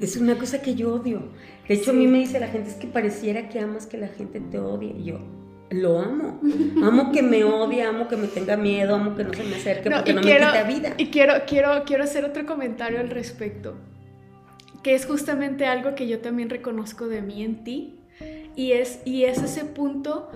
Es 0.00 0.16
una 0.16 0.36
cosa 0.36 0.60
que 0.60 0.74
yo 0.74 0.94
odio. 0.94 1.22
De 1.66 1.74
hecho, 1.74 1.92
a 1.92 1.94
mí 1.94 2.06
me 2.06 2.18
dice 2.18 2.38
la 2.38 2.48
gente, 2.48 2.70
es 2.70 2.76
que 2.76 2.86
pareciera 2.86 3.48
que 3.48 3.58
amas 3.58 3.86
que 3.86 3.96
la 3.96 4.08
gente 4.08 4.40
te 4.40 4.58
odie. 4.58 4.94
Y 4.96 5.04
yo, 5.04 5.18
lo 5.70 5.98
amo. 5.98 6.40
Amo 6.82 7.12
que 7.12 7.22
me 7.22 7.44
odie, 7.44 7.82
amo 7.82 8.08
que 8.08 8.16
me 8.16 8.28
tenga 8.28 8.56
miedo, 8.56 8.94
amo 8.94 9.14
que 9.14 9.24
no 9.24 9.32
se 9.32 9.44
me 9.44 9.56
acerque 9.56 9.90
porque 9.90 10.14
no 10.14 10.22
me 10.22 10.32
quita 10.32 10.62
vida. 10.64 10.94
Y 10.96 11.06
quiero, 11.08 11.34
quiero, 11.46 11.84
quiero 11.84 12.04
hacer 12.04 12.24
otro 12.24 12.46
comentario 12.46 13.00
al 13.00 13.10
respecto, 13.10 13.74
que 14.82 14.94
es 14.94 15.06
justamente 15.06 15.66
algo 15.66 15.94
que 15.94 16.06
yo 16.06 16.20
también 16.20 16.50
reconozco 16.50 17.08
de 17.08 17.22
mí 17.22 17.42
en 17.42 17.64
ti, 17.64 18.00
y 18.56 18.72
es, 18.72 19.00
y 19.04 19.24
es 19.24 19.42
ese 19.42 19.64
punto 19.64 20.30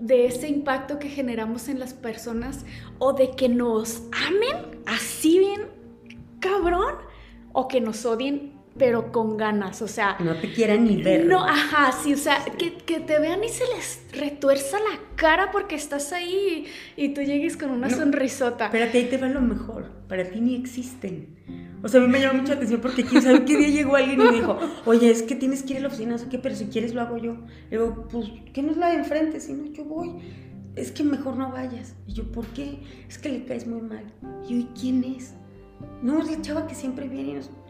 de 0.00 0.26
ese 0.26 0.48
impacto 0.48 0.98
que 0.98 1.08
generamos 1.08 1.68
en 1.68 1.78
las 1.78 1.94
personas 1.94 2.64
o 2.98 3.12
de 3.12 3.30
que 3.30 3.48
nos 3.48 4.02
amen 4.26 4.80
así 4.86 5.38
bien 5.38 5.62
cabrón 6.40 6.94
o 7.52 7.68
que 7.68 7.80
nos 7.80 8.04
odien 8.04 8.52
pero 8.76 9.12
con 9.12 9.36
ganas, 9.36 9.82
o 9.82 9.88
sea... 9.88 10.16
No 10.18 10.34
te 10.34 10.52
quieran 10.52 10.84
ni 10.84 11.02
ver. 11.02 11.26
No, 11.26 11.44
ajá, 11.44 11.92
sí, 11.92 12.12
o 12.12 12.16
sea, 12.16 12.44
que, 12.58 12.70
te 13.00 13.18
vean 13.18 13.44
y 13.44 13.48
se 13.48 13.64
les 13.66 14.02
retuerza 14.12 14.78
la 14.78 14.98
cara 15.14 15.50
porque 15.52 15.76
estás 15.76 16.12
ahí 16.12 16.66
y, 16.96 17.10
tú 17.10 17.20
llegues 17.20 17.56
con 17.56 17.70
una 17.70 17.88
sonrisota. 17.90 18.66
Espérate, 18.66 18.98
ahí 18.98 19.04
te 19.04 19.18
va 19.18 19.28
lo 19.28 19.40
mejor, 19.40 19.90
para 20.08 20.24
ti 20.24 20.40
ni 20.40 20.56
existen. 20.56 21.36
O 21.82 21.88
sea, 21.88 22.00
a 22.00 22.04
mí 22.04 22.10
me 22.10 22.20
llama 22.20 22.40
mucha 22.40 22.54
atención 22.54 22.80
porque 22.80 23.04
quién 23.04 23.22
sabe 23.22 23.44
qué 23.44 23.56
día 23.56 23.68
llegó 23.68 23.94
alguien 23.94 24.20
y 24.20 24.24
me 24.24 24.32
dijo, 24.32 24.58
oye, 24.86 25.10
es 25.10 25.22
que 25.22 25.36
tienes 25.36 25.62
que 25.62 25.74
ir 25.74 25.78
a 25.78 25.82
la 25.82 25.88
oficina, 25.88 26.16
no 26.16 26.28
qué, 26.28 26.38
pero 26.38 26.54
si 26.56 26.66
quieres 26.66 26.94
lo 26.94 27.02
hago 27.02 27.18
yo. 27.18 27.36
Le 27.70 27.78
digo, 27.78 28.08
pues, 28.10 28.26
¿qué 28.52 28.62
no 28.62 28.72
es 28.72 28.76
la 28.78 28.88
de 28.88 28.96
enfrente? 28.96 29.38
Si 29.38 29.52
no, 29.52 29.66
yo 29.66 29.84
voy. 29.84 30.14
Es 30.76 30.90
que 30.90 31.04
mejor 31.04 31.36
no 31.36 31.52
vayas. 31.52 31.94
Y 32.08 32.14
yo, 32.14 32.24
¿por 32.32 32.46
qué? 32.48 32.80
Es 33.08 33.18
que 33.18 33.28
le 33.28 33.44
caes 33.44 33.66
muy 33.66 33.82
mal. 33.82 34.04
Y 34.48 34.52
yo, 34.52 34.56
¿y 34.56 34.68
quién 34.80 35.04
es? 35.04 35.34
No, 36.02 36.20
es 36.20 36.30
la 36.30 36.40
chava 36.40 36.66
que 36.66 36.74
siempre 36.74 37.06
viene 37.06 37.30
y 37.30 37.34
nos 37.34 37.50
no 37.50 37.63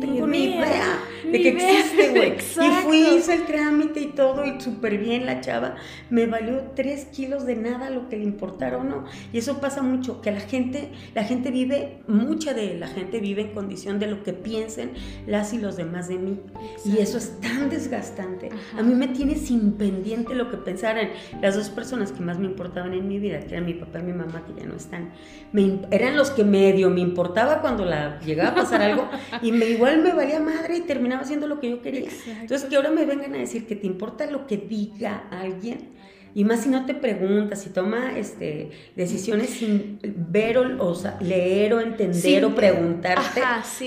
tengo 0.00 0.26
ni 0.26 0.44
idea, 0.44 0.98
de 1.24 1.40
que 1.40 1.48
existe, 1.50 2.10
güey. 2.10 2.36
Y 2.36 2.70
fui, 2.82 3.16
hice 3.16 3.34
el 3.34 3.46
trámite 3.46 4.00
y 4.00 4.06
todo, 4.06 4.44
y 4.44 4.60
súper 4.60 4.98
bien 4.98 5.26
la 5.26 5.40
chava. 5.40 5.76
Me 6.10 6.26
valió 6.26 6.72
tres 6.74 7.06
kilos 7.06 7.46
de 7.46 7.56
nada 7.56 7.90
lo 7.90 8.08
que 8.08 8.16
le 8.16 8.24
importara 8.24 8.78
o 8.78 8.84
no. 8.84 9.04
Y 9.32 9.38
eso 9.38 9.60
pasa 9.60 9.82
mucho, 9.82 10.20
que 10.20 10.30
la 10.30 10.40
gente, 10.40 10.90
la 11.14 11.24
gente 11.24 11.50
vive, 11.50 11.98
mucha 12.06 12.54
de 12.54 12.74
la 12.74 12.88
gente 12.88 13.20
vive 13.20 13.42
en 13.42 13.54
condición 13.54 13.98
de 13.98 14.06
lo 14.06 14.22
que 14.22 14.32
piensen 14.32 14.92
las 15.26 15.52
y 15.52 15.58
los 15.58 15.76
demás 15.76 16.08
de 16.08 16.18
mí. 16.18 16.40
Y 16.84 16.98
eso 16.98 17.18
es 17.18 17.40
tan 17.40 17.70
desgastante. 17.70 18.50
A 18.76 18.82
mí 18.82 18.94
me 18.94 19.08
tiene 19.08 19.36
sin 19.36 19.72
pendiente 19.72 20.34
lo 20.34 20.50
que 20.50 20.56
pensaran 20.56 21.10
las 21.40 21.56
dos 21.56 21.70
personas 21.70 22.12
que 22.12 22.20
más 22.20 22.38
me 22.38 22.46
importaban 22.46 22.94
en 22.94 23.08
mi 23.08 23.18
vida, 23.18 23.40
que 23.40 23.54
eran 23.54 23.66
mi 23.66 23.74
papá 23.74 24.00
y 24.00 24.02
mi 24.02 24.12
mamá, 24.12 24.42
que 24.46 24.60
ya 24.60 24.66
no 24.66 24.76
están. 24.76 25.12
Me, 25.52 25.80
eran 25.90 26.16
los 26.16 26.30
que 26.30 26.44
medio 26.44 26.90
me 26.90 27.00
importaba 27.00 27.60
cuando 27.60 27.84
la 27.84 28.20
llegaba 28.20 28.50
a 28.50 28.54
pasar 28.54 28.82
algo 28.82 29.08
y 29.42 29.52
me, 29.52 29.66
igual 29.66 30.02
me 30.02 30.12
valía 30.12 30.40
madre 30.40 30.78
y 30.78 30.80
terminaba 30.80 31.22
haciendo 31.22 31.46
lo 31.46 31.60
que 31.60 31.70
yo 31.70 31.82
quería. 31.82 32.08
Entonces, 32.40 32.68
que 32.68 32.76
ahora 32.76 32.90
me 32.90 33.04
vengan 33.04 33.34
a 33.34 33.38
decir 33.38 33.66
que 33.66 33.76
te 33.76 33.86
importa 33.86 34.26
lo 34.26 34.46
que 34.46 34.56
diga 34.56 35.24
alguien, 35.30 35.96
y 36.36 36.44
más 36.44 36.64
si 36.64 36.68
no 36.68 36.84
te 36.84 36.92
preguntas, 36.92 37.62
si 37.62 37.70
toma 37.70 38.18
este, 38.18 38.68
decisiones 38.94 39.48
sin 39.48 39.98
ver 40.02 40.58
o, 40.58 40.94
leer 41.22 41.72
o 41.72 41.80
entender 41.80 42.44
o 42.44 42.54
preguntarte, 42.54 43.40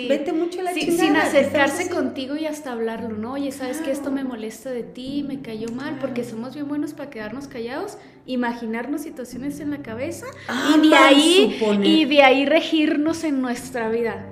vete 0.07 0.33
mucho 0.33 0.61
a 0.61 0.63
la 0.63 0.73
chingada, 0.73 0.97
Sin 0.97 1.15
acercarse 1.15 1.91
contigo 1.91 2.35
y 2.35 2.47
hasta 2.47 2.71
hablarlo, 2.71 3.15
¿no? 3.15 3.33
Oye, 3.33 3.51
¿sabes 3.51 3.81
que 3.81 3.91
esto 3.91 4.09
me 4.09 4.23
molesta 4.23 4.71
de 4.71 4.81
ti? 4.81 5.23
Me 5.27 5.43
cayó 5.43 5.67
mal, 5.67 5.99
porque 5.99 6.23
somos 6.23 6.55
bien 6.55 6.67
buenos 6.67 6.93
para 6.93 7.11
quedarnos 7.11 7.47
callados, 7.47 7.99
imaginarnos 8.25 9.01
situaciones 9.01 9.59
en 9.59 9.69
la 9.69 9.83
cabeza 9.83 10.25
ah, 10.47 10.75
y, 10.75 10.89
de 10.89 10.95
ahí, 10.95 11.59
y 11.83 12.05
de 12.05 12.23
ahí 12.23 12.45
regirnos 12.47 13.23
en 13.25 13.43
nuestra 13.43 13.89
vida. 13.89 14.25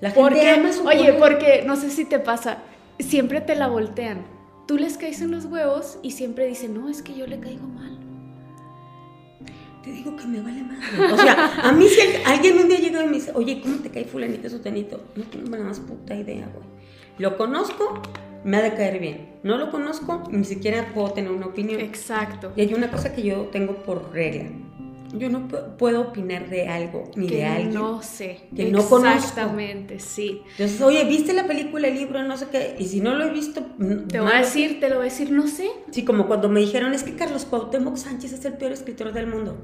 La 0.00 0.12
porque, 0.14 0.62
Oye, 0.84 1.12
porque 1.14 1.62
no 1.66 1.76
sé 1.76 1.90
si 1.90 2.04
te 2.04 2.18
pasa, 2.18 2.58
siempre 2.98 3.40
te 3.40 3.54
la 3.54 3.68
voltean. 3.68 4.24
Tú 4.66 4.78
les 4.78 4.96
caes 4.96 5.20
en 5.20 5.30
los 5.30 5.44
huevos 5.44 5.98
y 6.02 6.12
siempre 6.12 6.46
dicen, 6.46 6.74
no, 6.74 6.88
es 6.88 7.02
que 7.02 7.14
yo 7.14 7.26
le 7.26 7.38
caigo 7.38 7.66
mal. 7.66 7.98
Te 9.82 9.90
digo 9.90 10.16
que 10.16 10.24
me 10.26 10.40
vale 10.40 10.62
madre. 10.62 11.12
O 11.12 11.16
sea, 11.16 11.62
a 11.62 11.72
mí 11.72 11.86
si 11.88 12.00
alguien 12.24 12.58
un 12.58 12.68
día 12.68 12.78
llega 12.78 13.02
y 13.02 13.06
me 13.06 13.14
dice, 13.14 13.32
oye, 13.34 13.60
¿cómo 13.60 13.78
te 13.78 13.90
cae 13.90 14.04
fulanito 14.04 14.48
sutanito? 14.48 15.02
No 15.16 15.24
tengo 15.24 15.56
la 15.56 15.64
más 15.64 15.80
puta 15.80 16.14
idea, 16.14 16.48
güey. 16.54 16.66
Lo 17.18 17.36
conozco, 17.36 18.00
me 18.44 18.56
ha 18.58 18.62
de 18.62 18.74
caer 18.74 19.00
bien. 19.00 19.40
No 19.42 19.58
lo 19.58 19.70
conozco, 19.70 20.22
ni 20.30 20.44
siquiera 20.44 20.92
puedo 20.94 21.10
tener 21.10 21.30
una 21.30 21.46
opinión. 21.46 21.80
Exacto. 21.80 22.52
Y 22.56 22.62
hay 22.62 22.72
una 22.72 22.90
cosa 22.90 23.14
que 23.14 23.22
yo 23.22 23.48
tengo 23.52 23.74
por 23.82 24.12
regla 24.12 24.50
yo 25.12 25.28
no 25.28 25.48
puedo 25.48 26.00
opinar 26.00 26.48
de 26.48 26.68
algo 26.68 27.10
ni 27.16 27.28
de 27.28 27.44
alguien. 27.44 27.74
No 27.74 28.02
sé. 28.02 28.48
Que 28.54 28.70
no 28.70 28.84
conozco. 28.86 29.18
Exactamente, 29.18 29.98
sí. 29.98 30.42
Entonces, 30.52 30.80
oye, 30.80 31.04
¿viste 31.04 31.32
la 31.32 31.46
película, 31.46 31.88
el 31.88 31.94
libro, 31.94 32.22
no 32.22 32.36
sé 32.36 32.46
qué? 32.50 32.76
Y 32.78 32.86
si 32.86 33.00
no 33.00 33.14
lo 33.14 33.24
he 33.24 33.30
visto. 33.30 33.62
Te 34.08 34.20
voy 34.20 34.32
a 34.32 34.38
decir, 34.38 34.80
te 34.80 34.88
lo 34.88 34.96
voy 34.96 35.06
a 35.06 35.10
decir, 35.10 35.30
no 35.30 35.46
sé. 35.46 35.70
Sí, 35.90 36.04
como 36.04 36.26
cuando 36.26 36.48
me 36.48 36.60
dijeron, 36.60 36.94
es 36.94 37.02
que 37.02 37.16
Carlos 37.16 37.44
Cuauhtémoc 37.44 37.96
Sánchez 37.96 38.32
es 38.32 38.44
el 38.44 38.54
peor 38.54 38.72
escritor 38.72 39.12
del 39.12 39.26
mundo 39.26 39.56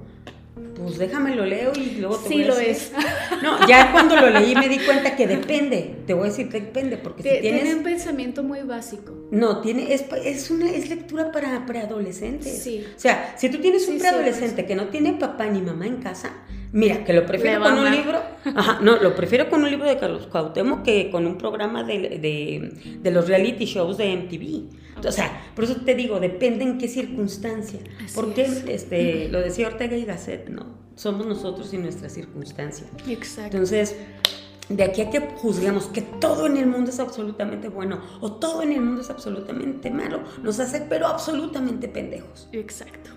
pues 0.77 0.99
déjame 0.99 1.35
lo 1.35 1.45
leo 1.45 1.73
y 1.75 1.97
luego 1.97 2.17
te 2.17 2.29
sí 2.29 2.35
voy 2.35 2.45
a 2.45 2.47
lo 2.49 2.59
es. 2.59 2.93
No, 3.43 3.67
ya 3.69 3.93
cuando 3.93 4.17
lo 4.17 4.31
leí 4.31 4.55
me 4.55 4.69
di 4.69 4.79
cuenta 4.79 5.15
que 5.15 5.27
depende. 5.27 5.97
Te 6.07 6.15
voy 6.15 6.25
a 6.25 6.31
decir 6.31 6.49
que 6.49 6.61
depende 6.61 6.97
porque 6.97 7.23
si 7.23 7.41
tienes 7.41 7.63
tiene 7.63 7.77
un 7.77 7.83
pensamiento 7.83 8.43
muy 8.43 8.63
básico. 8.63 9.13
No, 9.31 9.61
tiene 9.61 9.93
es, 9.93 10.05
es 10.25 10.51
una 10.51 10.71
es 10.71 10.89
lectura 10.89 11.33
para 11.33 11.67
preadolescentes. 11.67 12.63
Sí. 12.63 12.85
O 12.97 12.99
sea, 12.99 13.35
si 13.37 13.51
tú 13.51 13.59
tienes 13.59 13.87
un 13.89 13.99
preadolescente 13.99 14.65
que 14.65 14.75
no 14.75 14.89
tiene 14.89 15.13
papá 15.15 15.47
ni 15.47 15.61
mamá 15.61 15.87
en 15.87 15.97
casa, 15.97 16.33
mira, 16.73 17.05
que 17.05 17.13
lo 17.13 17.27
prefiero 17.27 17.63
con 17.63 17.79
un 17.79 17.91
libro. 17.91 18.21
Ajá, 18.45 18.79
no, 18.81 18.97
lo 18.97 19.15
prefiero 19.15 19.49
con 19.51 19.63
un 19.63 19.71
libro 19.71 19.89
de 19.89 19.99
Carlos 19.99 20.27
Cuauhtémoc 20.27 20.83
que 20.83 21.11
con 21.11 21.27
un 21.27 21.37
programa 21.39 21.83
de, 21.83 22.19
de, 22.19 22.99
de 23.01 23.11
los 23.11 23.29
reality 23.29 23.65
shows 23.65 23.97
de 23.99 24.17
MTV. 24.17 24.87
O 25.07 25.13
sea, 25.13 25.53
por 25.55 25.65
eso 25.65 25.77
te 25.85 25.95
digo, 25.95 26.21
depende 26.21 26.65
en 26.65 26.79
qué 26.79 26.89
circunstancia. 26.89 27.81
porque 28.15 28.45
este, 28.69 29.29
lo 29.29 29.41
decía 29.41 29.69
Ortega 29.69 29.97
y 29.97 30.05
Gasset, 30.05 30.49
¿no? 30.49 30.67
Somos 30.95 31.27
nosotros 31.27 31.73
y 31.75 31.79
nuestra 31.79 32.09
circunstancia. 32.09 32.87
Exacto. 33.07 33.57
Entonces, 33.57 33.97
de 34.69 34.83
aquí 34.83 35.03
a 35.03 35.11
que 35.11 35.21
juzguemos 35.21 35.87
que 35.87 36.03
todo 36.03 36.47
en 36.47 36.57
el 36.57 36.67
mundo 36.67 36.91
es 36.91 36.99
absolutamente 36.99 37.69
bueno 37.69 38.01
o 38.21 38.33
todo 38.33 38.63
en 38.63 38.73
el 38.73 38.81
mundo 38.81 39.03
es 39.03 39.11
absolutamente 39.11 39.91
malo, 39.91 40.23
nos 40.43 40.59
hace 40.59 40.81
pero 40.89 41.07
absolutamente 41.07 41.89
pendejos. 41.89 42.49
Exacto. 42.53 43.11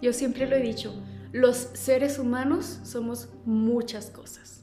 Yo 0.00 0.12
siempre 0.12 0.46
lo 0.46 0.56
he 0.56 0.60
dicho, 0.60 0.94
los 1.36 1.56
seres 1.56 2.18
humanos 2.18 2.80
somos 2.82 3.28
muchas 3.44 4.10
cosas 4.10 4.62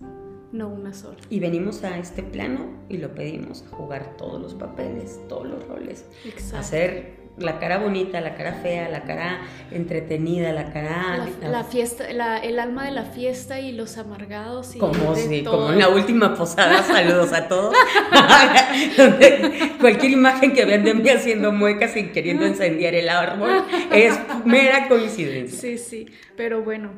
no 0.52 0.70
una 0.70 0.94
sola. 0.94 1.18
Y 1.30 1.40
venimos 1.40 1.84
a 1.84 1.98
este 1.98 2.22
plano 2.22 2.68
y 2.88 2.98
lo 2.98 3.14
pedimos, 3.16 3.64
a 3.64 3.76
jugar 3.76 4.16
todos 4.18 4.40
los 4.40 4.54
papeles, 4.54 5.20
todos 5.28 5.48
los 5.48 5.68
roles, 5.68 6.06
Exacto. 6.26 6.58
hacer 6.58 7.23
la 7.38 7.60
cara 7.60 7.80
bonita, 7.80 8.22
la 8.22 8.36
cara 8.36 8.54
fea, 8.54 8.90
la 8.90 9.04
cara 9.04 9.42
entretenida, 9.72 10.52
la 10.52 10.72
cara... 10.72 11.28
La, 11.42 11.64
fiesta, 11.64 12.08
el 12.08 12.60
alma 12.60 12.86
de 12.86 12.92
la 12.92 13.06
fiesta 13.06 13.60
y 13.60 13.72
los 13.72 13.98
amargados. 13.98 14.76
Y 14.76 14.80
como, 14.80 15.16
sí, 15.16 15.44
como 15.44 15.72
en 15.72 15.80
la 15.80 15.90
última 15.90 16.36
posada, 16.36 16.84
saludos 16.84 17.34
a 17.34 17.48
todos. 17.48 17.74
cualquier 19.80 20.12
imagen 20.12 20.54
que 20.54 20.66
vean 20.66 20.84
de 20.84 20.94
mí 20.94 21.10
haciendo 21.10 21.52
muecas 21.52 21.98
y 21.98 22.10
queriendo 22.10 22.46
encender 22.46 22.96
el 22.96 23.10
árbol 23.10 23.64
es 23.92 24.18
mera 24.46 24.88
coincidencia. 24.88 25.60
Sí, 25.60 25.78
sí, 25.78 26.06
pero 26.38 26.64
bueno, 26.64 26.92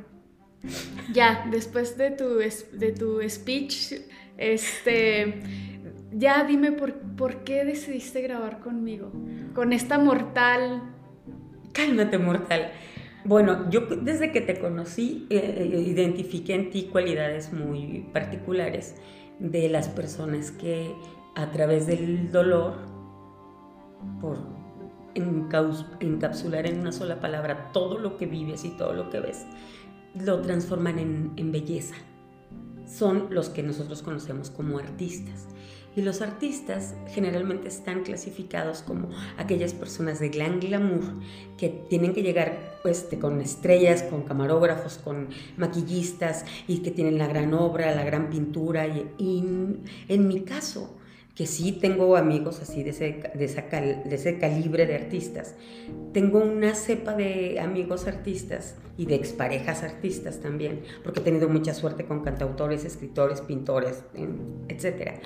ya, 1.13 1.45
después 1.49 1.97
de 1.97 2.11
tu, 2.11 2.37
de 2.37 2.91
tu 2.91 3.21
speech, 3.29 3.93
este, 4.37 5.41
ya 6.17 6.43
dime 6.43 6.71
por, 6.71 7.43
qué 7.43 7.65
decidiste 7.65 8.21
grabar 8.21 8.59
conmigo, 8.59 9.11
con 9.53 9.73
esta 9.73 9.97
mortal. 9.97 10.81
Cálmate, 11.73 12.17
mortal. 12.17 12.71
Bueno, 13.25 13.69
yo 13.69 13.81
desde 13.81 14.31
que 14.31 14.41
te 14.41 14.59
conocí 14.59 15.25
eh, 15.29 15.69
eh, 15.73 15.81
identifiqué 15.81 16.53
en 16.53 16.69
ti 16.69 16.89
cualidades 16.91 17.51
muy 17.51 18.07
particulares 18.13 18.95
de 19.39 19.67
las 19.67 19.89
personas 19.89 20.51
que 20.51 20.93
a 21.35 21.51
través 21.51 21.87
del 21.87 22.31
dolor, 22.31 22.75
por 24.21 24.37
encapsular 25.15 26.67
en 26.67 26.79
una 26.79 26.91
sola 26.91 27.19
palabra 27.19 27.71
todo 27.73 27.97
lo 27.99 28.17
que 28.17 28.25
vives 28.25 28.63
y 28.65 28.69
todo 28.69 28.93
lo 28.93 29.09
que 29.09 29.19
ves, 29.19 29.45
lo 30.13 30.41
transforman 30.41 30.99
en, 30.99 31.51
belleza. 31.51 31.95
Son 32.85 33.27
los 33.31 33.49
que 33.49 33.63
nosotros 33.63 34.01
conocemos 34.01 34.49
como 34.49 34.77
artistas. 34.77 35.47
Y 35.95 36.01
los 36.01 36.21
artistas 36.21 36.93
generalmente 37.07 37.67
están 37.67 38.03
clasificados 38.03 38.81
como 38.81 39.09
aquellas 39.37 39.73
personas 39.73 40.19
de 40.19 40.29
gran 40.29 40.59
glamour 40.59 41.13
que 41.57 41.69
tienen 41.69 42.13
que 42.13 42.21
llegar 42.21 42.79
pues, 42.83 43.07
con 43.19 43.39
estrellas, 43.41 44.03
con 44.03 44.23
camarógrafos, 44.23 44.97
con 44.97 45.29
maquillistas 45.57 46.45
y 46.67 46.79
que 46.79 46.91
tienen 46.91 47.17
la 47.17 47.27
gran 47.27 47.53
obra, 47.53 47.95
la 47.95 48.03
gran 48.03 48.29
pintura. 48.29 48.87
y 48.87 49.43
en 50.07 50.27
mi 50.27 50.41
caso, 50.41 50.95
que 51.35 51.45
sí 51.47 51.73
tengo 51.73 52.15
amigos 52.15 52.61
así 52.61 52.81
de 52.81 52.91
ese, 52.91 53.21
de, 53.35 54.15
ese 54.15 54.39
calibre 54.39 54.85
de 54.85 54.95
artistas. 54.95 55.55
Tengo 56.13 56.39
una 56.39 56.73
cepa 56.75 57.13
de 57.13 57.59
amigos 57.59 58.07
artistas 58.07 58.75
y 58.97 59.05
de 59.05 59.15
exparejas 59.15 59.83
artistas 59.83 60.39
también, 60.39 60.83
porque 61.03 61.19
he 61.19 61.23
tenido 61.23 61.49
mucha 61.49 61.73
suerte 61.73 62.05
con 62.05 62.23
cantautores, 62.23 62.85
escritores, 62.85 63.41
pintores, 63.41 64.03
etc. 64.69 65.19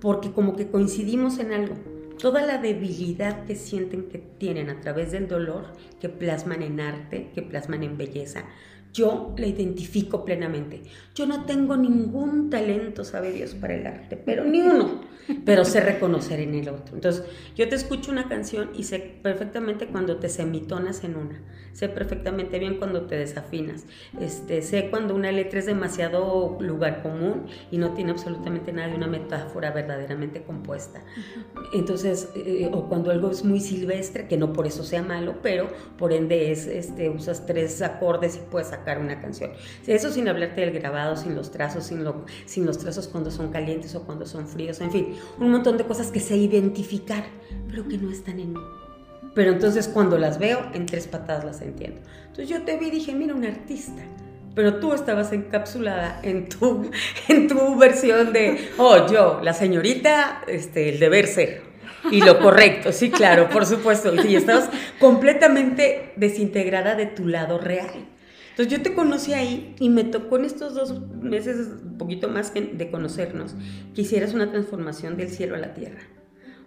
Porque 0.00 0.32
como 0.32 0.54
que 0.54 0.68
coincidimos 0.68 1.38
en 1.38 1.52
algo. 1.52 1.76
Toda 2.18 2.44
la 2.46 2.58
debilidad 2.58 3.44
que 3.44 3.56
sienten 3.56 4.04
que 4.04 4.18
tienen 4.18 4.68
a 4.68 4.80
través 4.82 5.12
del 5.12 5.28
dolor, 5.28 5.72
que 5.98 6.10
plasman 6.10 6.62
en 6.62 6.78
arte, 6.78 7.30
que 7.34 7.42
plasman 7.42 7.82
en 7.82 7.96
belleza, 7.96 8.44
yo 8.94 9.34
la 9.36 9.46
identifico 9.46 10.24
plenamente. 10.24 10.82
Yo 11.14 11.26
no 11.26 11.44
tengo 11.44 11.76
ningún 11.76 12.48
talento, 12.48 13.04
sabe 13.04 13.32
Dios, 13.32 13.54
para 13.54 13.74
el 13.74 13.86
arte, 13.86 14.16
pero 14.16 14.44
ni 14.44 14.62
uno, 14.62 15.00
pero 15.44 15.64
sé 15.64 15.80
reconocer 15.80 16.38
en 16.38 16.54
el 16.54 16.68
otro. 16.68 16.94
Entonces, 16.94 17.24
yo 17.56 17.68
te 17.68 17.74
escucho 17.74 18.12
una 18.12 18.28
canción 18.28 18.70
y 18.76 18.84
sé 18.84 19.18
perfectamente 19.20 19.88
cuando 19.88 20.18
te 20.18 20.28
semitonas 20.28 21.02
en 21.02 21.16
una, 21.16 21.42
sé 21.72 21.88
perfectamente 21.88 22.60
bien 22.60 22.76
cuando 22.76 23.02
te 23.06 23.16
desafinas, 23.16 23.84
este, 24.20 24.62
sé 24.62 24.90
cuando 24.90 25.16
una 25.16 25.32
letra 25.32 25.58
es 25.58 25.66
demasiado 25.66 26.56
lugar 26.60 27.02
común 27.02 27.46
y 27.72 27.78
no 27.78 27.94
tiene 27.94 28.12
absolutamente 28.12 28.72
nada 28.72 28.88
de 28.88 28.94
una 28.94 29.08
metáfora 29.08 29.72
verdaderamente 29.72 30.42
compuesta. 30.42 31.02
Entonces, 31.72 32.28
eh, 32.36 32.70
o 32.72 32.88
cuando 32.88 33.10
algo 33.10 33.30
es 33.30 33.44
muy 33.44 33.58
silvestre, 33.58 34.28
que 34.28 34.36
no 34.36 34.52
por 34.52 34.68
eso 34.68 34.84
sea 34.84 35.02
malo, 35.02 35.36
pero 35.42 35.68
por 35.98 36.12
ende 36.12 36.52
es, 36.52 36.66
este, 36.66 37.10
usas 37.10 37.44
tres 37.44 37.82
acordes 37.82 38.36
y 38.36 38.50
puedes 38.50 38.68
sacar 38.68 38.83
una 38.98 39.20
canción. 39.20 39.50
Eso 39.86 40.10
sin 40.10 40.28
hablarte 40.28 40.60
del 40.60 40.72
grabado, 40.72 41.16
sin 41.16 41.34
los 41.34 41.50
trazos, 41.50 41.84
sin, 41.84 42.04
lo, 42.04 42.24
sin 42.46 42.66
los 42.66 42.78
trazos 42.78 43.08
cuando 43.08 43.30
son 43.30 43.50
calientes 43.50 43.94
o 43.94 44.02
cuando 44.04 44.26
son 44.26 44.46
fríos, 44.46 44.80
en 44.80 44.90
fin, 44.90 45.14
un 45.38 45.50
montón 45.50 45.76
de 45.76 45.84
cosas 45.84 46.10
que 46.10 46.20
sé 46.20 46.36
identificar, 46.36 47.24
pero 47.68 47.88
que 47.88 47.98
no 47.98 48.10
están 48.10 48.38
en 48.38 48.52
mí. 48.52 48.60
Pero 49.34 49.50
entonces 49.50 49.88
cuando 49.88 50.16
las 50.16 50.38
veo, 50.38 50.60
en 50.74 50.86
tres 50.86 51.06
patadas 51.06 51.44
las 51.44 51.60
entiendo. 51.60 52.00
Entonces 52.20 52.48
yo 52.48 52.62
te 52.62 52.76
vi 52.76 52.86
y 52.86 52.90
dije, 52.90 53.12
mira, 53.12 53.34
un 53.34 53.44
artista. 53.44 54.02
pero 54.54 54.76
tú 54.76 54.92
estabas 54.92 55.32
encapsulada 55.32 56.20
en 56.22 56.48
tu, 56.48 56.88
en 57.28 57.48
tu 57.48 57.76
versión 57.76 58.32
de, 58.32 58.70
oh, 58.78 59.08
yo, 59.10 59.40
la 59.42 59.52
señorita, 59.52 60.42
este, 60.46 60.90
el 60.90 61.00
deber 61.00 61.26
ser. 61.26 61.74
Y 62.10 62.20
lo 62.20 62.38
correcto, 62.38 62.92
sí, 62.92 63.10
claro, 63.10 63.48
por 63.48 63.66
supuesto. 63.66 64.12
Y 64.26 64.36
estabas 64.36 64.68
completamente 65.00 66.12
desintegrada 66.16 66.94
de 66.94 67.06
tu 67.06 67.26
lado 67.26 67.58
real. 67.58 68.06
Entonces 68.56 68.78
yo 68.78 68.82
te 68.84 68.94
conocí 68.94 69.32
ahí 69.32 69.74
y 69.80 69.88
me 69.88 70.04
tocó 70.04 70.36
en 70.36 70.44
estos 70.44 70.74
dos 70.74 70.94
meses, 71.20 71.56
un 71.82 71.98
poquito 71.98 72.28
más 72.28 72.54
de 72.54 72.88
conocernos, 72.88 73.56
que 73.96 74.02
hicieras 74.02 74.32
una 74.32 74.48
transformación 74.48 75.16
del 75.16 75.28
cielo 75.28 75.56
a 75.56 75.58
la 75.58 75.74
tierra. 75.74 76.02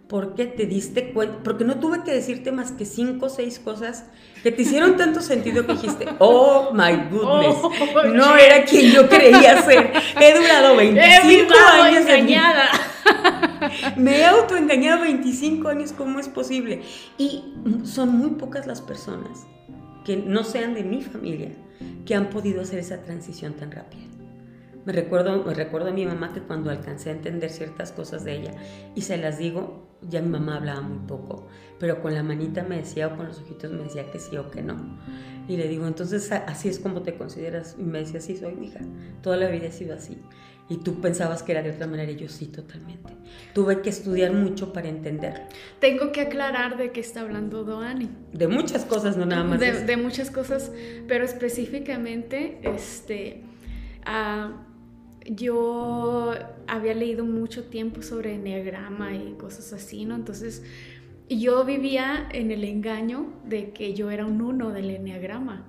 ¿Por 0.10 0.36
qué 0.36 0.47
te 0.47 0.65
diste 0.65 1.13
cuenta? 1.13 1.38
Porque 1.43 1.63
no 1.63 1.80
tuve 1.80 2.04
que 2.04 2.12
decirte 2.12 2.52
más 2.52 2.73
que 2.73 2.84
cinco 2.84 3.28
o 3.28 3.30
seis 3.30 3.60
cosas 3.60 4.04
que 4.43 4.52
te 4.52 4.63
hicieron 4.63 4.97
tanto 4.97 5.21
sentido 5.21 5.65
que 5.65 5.73
dijiste, 5.73 6.08
oh 6.19 6.73
my 6.73 7.10
goodness, 7.10 7.56
oh, 7.63 8.04
no 8.04 8.36
era 8.36 8.65
quien 8.65 8.91
yo 8.91 9.08
creía 9.08 9.62
ser. 9.62 9.93
He 10.19 10.38
durado 10.38 10.76
25 10.76 11.54
años 11.82 12.02
engañada. 12.02 12.69
Me 13.95 14.17
he 14.17 14.26
autoengañado 14.26 15.04
25 15.04 15.69
años, 15.69 15.93
¿cómo 15.93 16.19
es 16.19 16.28
posible? 16.28 16.82
Y 17.17 17.45
son 17.86 18.10
muy 18.10 18.32
pocas 18.32 18.67
las 18.67 18.82
personas 18.82 19.47
que 20.08 20.15
no 20.15 20.46
sean 20.46 20.74
de 20.74 20.86
mi 20.86 21.02
familia 21.02 21.50
que 22.06 22.15
han 22.15 22.30
podido 22.30 22.62
hacer 22.62 22.80
esa 22.80 23.02
transición 23.02 23.56
tan 23.56 23.72
rápida. 23.72 24.04
Me 24.86 24.93
recuerdo, 24.93 25.43
me 25.43 25.54
recuerdo 25.54 25.89
a 25.89 25.91
mi 25.91 26.06
mamá 26.06 26.32
que 26.32 26.39
cuando 26.39 26.70
alcancé 26.70 27.10
a 27.10 27.13
entender 27.13 27.50
ciertas 27.50 27.91
cosas 27.91 28.24
de 28.24 28.38
ella 28.38 28.52
y 28.96 29.02
se 29.02 29.17
las 29.17 29.38
digo, 29.38 29.87
ya 30.10 30.22
mi 30.22 30.30
mamá 30.30 30.58
hablaba 30.58 30.82
muy 30.82 31.00
poco, 31.08 31.48
pero 31.80 32.02
con 32.02 32.13
la 32.13 32.24
manita 32.24 32.63
me 32.63 32.78
decía 32.78 33.08
o 33.08 33.17
con 33.17 33.28
los 33.28 33.39
ojitos 33.39 33.72
me 33.72 33.84
decía 33.84 34.10
que 34.12 34.20
sí 34.20 34.38
o 34.38 34.50
que 34.50 34.62
no. 34.62 34.78
Y 35.48 35.58
le 35.58 35.67
digo, 35.67 35.88
entonces 35.88 36.32
así 36.32 36.67
es 36.70 36.80
como 36.80 37.02
te 37.04 37.15
consideras. 37.15 37.76
Y 37.80 37.84
me 37.84 38.00
decía, 38.00 38.20
sí, 38.20 38.36
soy 38.36 38.56
mi 38.56 38.67
hija. 38.67 38.82
Toda 39.22 39.38
la 39.38 39.48
vida 39.48 39.67
he 39.67 39.72
sido 39.72 39.96
así. 39.96 40.22
Y 40.70 40.78
tú 40.78 41.00
pensabas 41.00 41.43
que 41.43 41.54
era 41.54 41.62
de 41.62 41.72
otra 41.72 41.88
manera 41.88 42.12
y 42.12 42.17
yo 42.17 42.28
sí, 42.28 42.48
totalmente. 42.48 43.13
Tuve 43.54 43.82
que 43.82 43.89
estudiar 43.89 44.34
mucho 44.34 44.74
para 44.74 44.89
entender. 44.89 45.48
Tengo 45.80 46.12
que 46.12 46.20
aclarar 46.20 46.78
de 46.78 46.91
qué 46.91 47.00
está 47.00 47.22
hablando 47.22 47.63
Doani. 47.63 48.10
De 48.34 48.50
muchas 48.50 48.84
cosas, 48.84 49.15
no 49.15 49.26
nada 49.26 49.46
más. 49.46 49.62
De, 49.62 49.86
de 49.86 49.98
muchas 49.98 50.30
cosas, 50.30 50.72
pero 51.08 51.24
específicamente, 51.24 52.60
este... 52.63 53.43
Uh, 54.06 54.66
yo 55.28 56.34
había 56.68 56.94
leído 56.94 57.26
mucho 57.26 57.66
tiempo 57.66 58.02
sobre 58.02 58.36
enneagrama 58.36 59.16
y 59.16 59.36
cosas 59.38 59.74
así, 59.74 60.06
¿no? 60.06 60.16
Entonces 60.16 60.63
yo 61.30 61.66
vivía 61.66 62.28
en 62.32 62.52
el 62.52 62.63
engaño 62.63 63.34
de 63.44 63.72
que 63.72 63.94
yo 63.94 64.10
era 64.10 64.26
un 64.26 64.42
uno 64.42 64.72
del 64.72 64.90
enneagrama. 64.90 65.66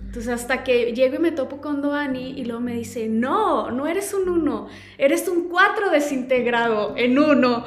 Entonces 0.00 0.32
hasta 0.32 0.62
que 0.62 0.92
llego 0.92 1.16
y 1.16 1.18
me 1.18 1.32
topo 1.32 1.60
con 1.60 1.82
Doani 1.82 2.30
y 2.38 2.44
luego 2.44 2.60
me 2.60 2.74
dice, 2.74 3.08
no, 3.08 3.70
no 3.70 3.88
eres 3.88 4.14
un 4.14 4.28
uno, 4.28 4.68
eres 4.98 5.26
un 5.28 5.48
cuatro 5.48 5.90
desintegrado 5.90 6.94
en 6.96 7.18
uno. 7.18 7.64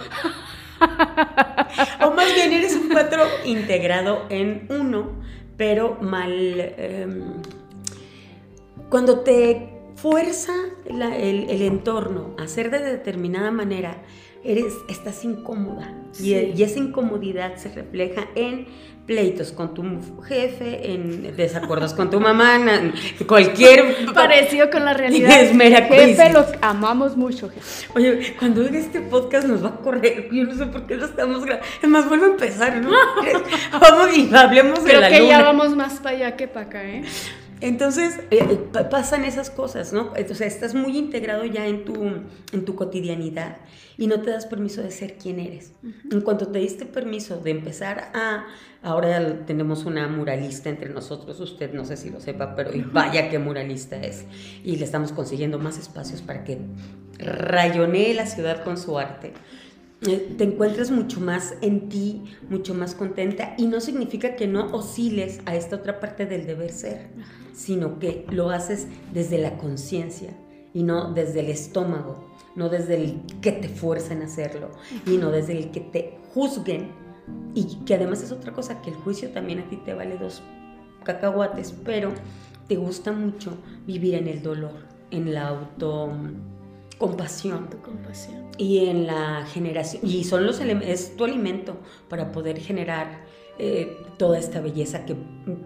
o 2.02 2.12
más 2.12 2.34
bien 2.34 2.54
eres 2.54 2.76
un 2.76 2.90
cuatro 2.90 3.24
integrado 3.46 4.26
en 4.30 4.68
uno, 4.70 5.12
pero 5.58 5.98
mal... 6.02 6.74
Em, 6.78 7.24
cuando 8.90 9.20
te 9.20 9.79
fuerza 10.02 10.54
el, 10.86 11.62
entorno 11.62 12.36
a 12.38 12.44
hacer 12.44 12.72
de 12.72 12.80
determinada 12.80 13.52
manera, 13.52 13.98
eres, 14.44 14.74
estás 14.88 15.24
incómoda. 15.24 15.94
Y, 16.20 16.34
esa 16.34 16.80
incomodidad 16.80 17.56
se 17.58 17.70
refleja 17.70 18.28
en 18.36 18.68
pleitos 19.06 19.52
con 19.52 19.74
tu 19.74 19.84
jefe, 20.22 20.94
en 20.94 21.36
desacuerdos 21.36 21.94
con 21.94 22.12
tu 22.12 22.20
mamá, 22.20 22.56
en 22.56 22.94
cualquier... 23.26 24.06
Parecido 24.14 24.70
con 24.70 24.86
la 24.86 24.94
realidad. 24.94 25.30
jefe, 25.58 26.32
los 26.32 26.46
amamos 26.62 27.18
mucho, 27.18 27.50
jefe. 27.50 27.88
Oye, 27.96 28.36
cuando 28.38 28.62
oiga 28.62 28.78
este 28.78 29.02
podcast 29.02 29.48
nos 29.48 29.64
va 29.64 29.70
a 29.70 29.76
correr, 29.78 30.30
yo 30.32 30.44
no 30.44 30.56
sé 30.56 30.68
por 30.68 30.86
qué 30.86 30.96
lo 30.96 31.06
estamos 31.06 31.44
grabando. 31.44 31.68
Es 31.82 31.90
más, 31.90 32.08
vuelve 32.08 32.28
a 32.28 32.30
empezar, 32.30 32.78
¿no? 32.78 32.92
vamos 33.82 34.16
y 34.16 34.34
hablemos 34.34 34.84
de 34.84 34.94
la 34.94 35.10
que 35.10 35.28
ya 35.28 35.42
vamos 35.42 35.76
más 35.76 36.00
para 36.00 36.16
allá 36.16 36.36
que 36.38 36.48
para 36.48 36.68
acá, 36.68 36.84
¿eh? 36.84 37.04
Entonces 37.62 38.20
eh, 38.32 38.58
pasan 38.90 39.26
esas 39.26 39.50
cosas, 39.50 39.92
¿no? 39.92 40.14
O 40.14 40.34
sea, 40.34 40.48
estás 40.48 40.74
muy 40.74 40.98
integrado 40.98 41.44
ya 41.46 41.68
en 41.68 41.84
tu, 41.84 41.94
en 42.54 42.66
tu 42.66 42.76
cotidianidad 42.76 43.58
y 43.98 44.08
no 44.08 44.22
te 44.22 44.32
das 44.32 44.46
permiso 44.46 44.82
de 44.82 44.92
ser 44.92 45.18
quien 45.18 45.40
eres. 45.40 45.74
En 46.10 46.22
cuanto 46.22 46.48
te 46.48 46.60
diste 46.60 46.86
permiso 46.86 47.38
de 47.38 47.52
empezar 47.52 48.12
a, 48.14 48.46
ahora 48.82 49.46
tenemos 49.46 49.86
una 49.86 50.08
muralista 50.08 50.70
entre 50.70 50.90
nosotros, 50.90 51.40
usted 51.42 51.74
no 51.74 51.84
sé 51.84 51.98
si 51.98 52.10
lo 52.10 52.22
sepa, 52.22 52.56
pero 52.56 52.72
vaya 52.94 53.30
qué 53.30 53.40
muralista 53.40 53.98
es. 53.98 54.26
Y 54.64 54.78
le 54.78 54.86
estamos 54.86 55.12
consiguiendo 55.12 55.60
más 55.60 55.78
espacios 55.78 56.22
para 56.22 56.46
que 56.46 56.60
rayonee 57.18 58.14
la 58.14 58.26
ciudad 58.26 58.64
con 58.64 58.78
su 58.78 58.98
arte. 58.98 59.34
Eh, 60.08 60.34
te 60.38 60.46
encuentres 60.46 60.92
mucho 60.92 61.20
más 61.20 61.56
en 61.62 61.90
ti, 61.90 62.24
mucho 62.50 62.74
más 62.74 62.96
contenta 62.96 63.54
y 63.58 63.68
no 63.68 63.82
significa 63.82 64.38
que 64.38 64.48
no 64.48 64.68
osciles 64.72 65.42
a 65.46 65.58
esta 65.58 65.76
otra 65.76 66.00
parte 66.00 66.26
del 66.26 66.46
deber 66.48 66.72
ser, 66.72 67.10
sino 67.60 68.00
que 68.00 68.26
lo 68.30 68.52
haces 68.52 68.88
desde 69.14 69.38
la 69.38 69.58
conciencia 69.58 70.30
y 70.74 70.84
no 70.84 71.12
desde 71.12 71.42
el 71.42 71.50
estómago, 71.50 72.26
no 72.56 72.70
desde 72.70 72.96
el 72.96 73.22
que 73.42 73.52
te 73.52 73.68
fuerzan 73.68 74.22
a 74.22 74.26
hacerlo 74.26 74.72
y 75.06 75.18
no 75.18 75.30
desde 75.30 75.58
el 75.58 75.72
que 75.72 75.82
te 75.82 76.18
juzguen 76.34 76.88
y 77.54 77.84
que 77.86 77.96
además 77.96 78.24
es 78.24 78.32
otra 78.32 78.54
cosa, 78.54 78.82
que 78.82 78.92
el 78.92 78.96
juicio 78.96 79.32
también 79.32 79.60
a 79.60 79.70
ti 79.70 79.76
te 79.76 79.94
vale 79.94 80.18
dos 80.18 80.42
cacahuates, 81.04 81.74
pero 81.84 82.14
te 82.70 82.78
gusta 82.78 83.12
mucho 83.12 83.58
vivir 83.86 84.16
en 84.16 84.30
el 84.30 84.42
dolor, 84.42 84.86
en 85.12 85.34
la 85.34 85.50
auto 85.50 86.14
compasión. 86.98 87.68
compasión. 87.84 88.52
Y 88.58 88.86
en 88.86 89.06
la 89.06 89.46
generación, 89.48 90.02
y 90.06 90.24
son 90.24 90.46
los 90.46 90.62
es 90.62 91.18
tu 91.18 91.26
alimento 91.26 91.76
para 92.08 92.32
poder 92.32 92.58
generar 92.60 93.26
eh, 93.60 93.98
toda 94.18 94.40
esta 94.40 94.62
belleza 94.62 95.06
que 95.06 95.16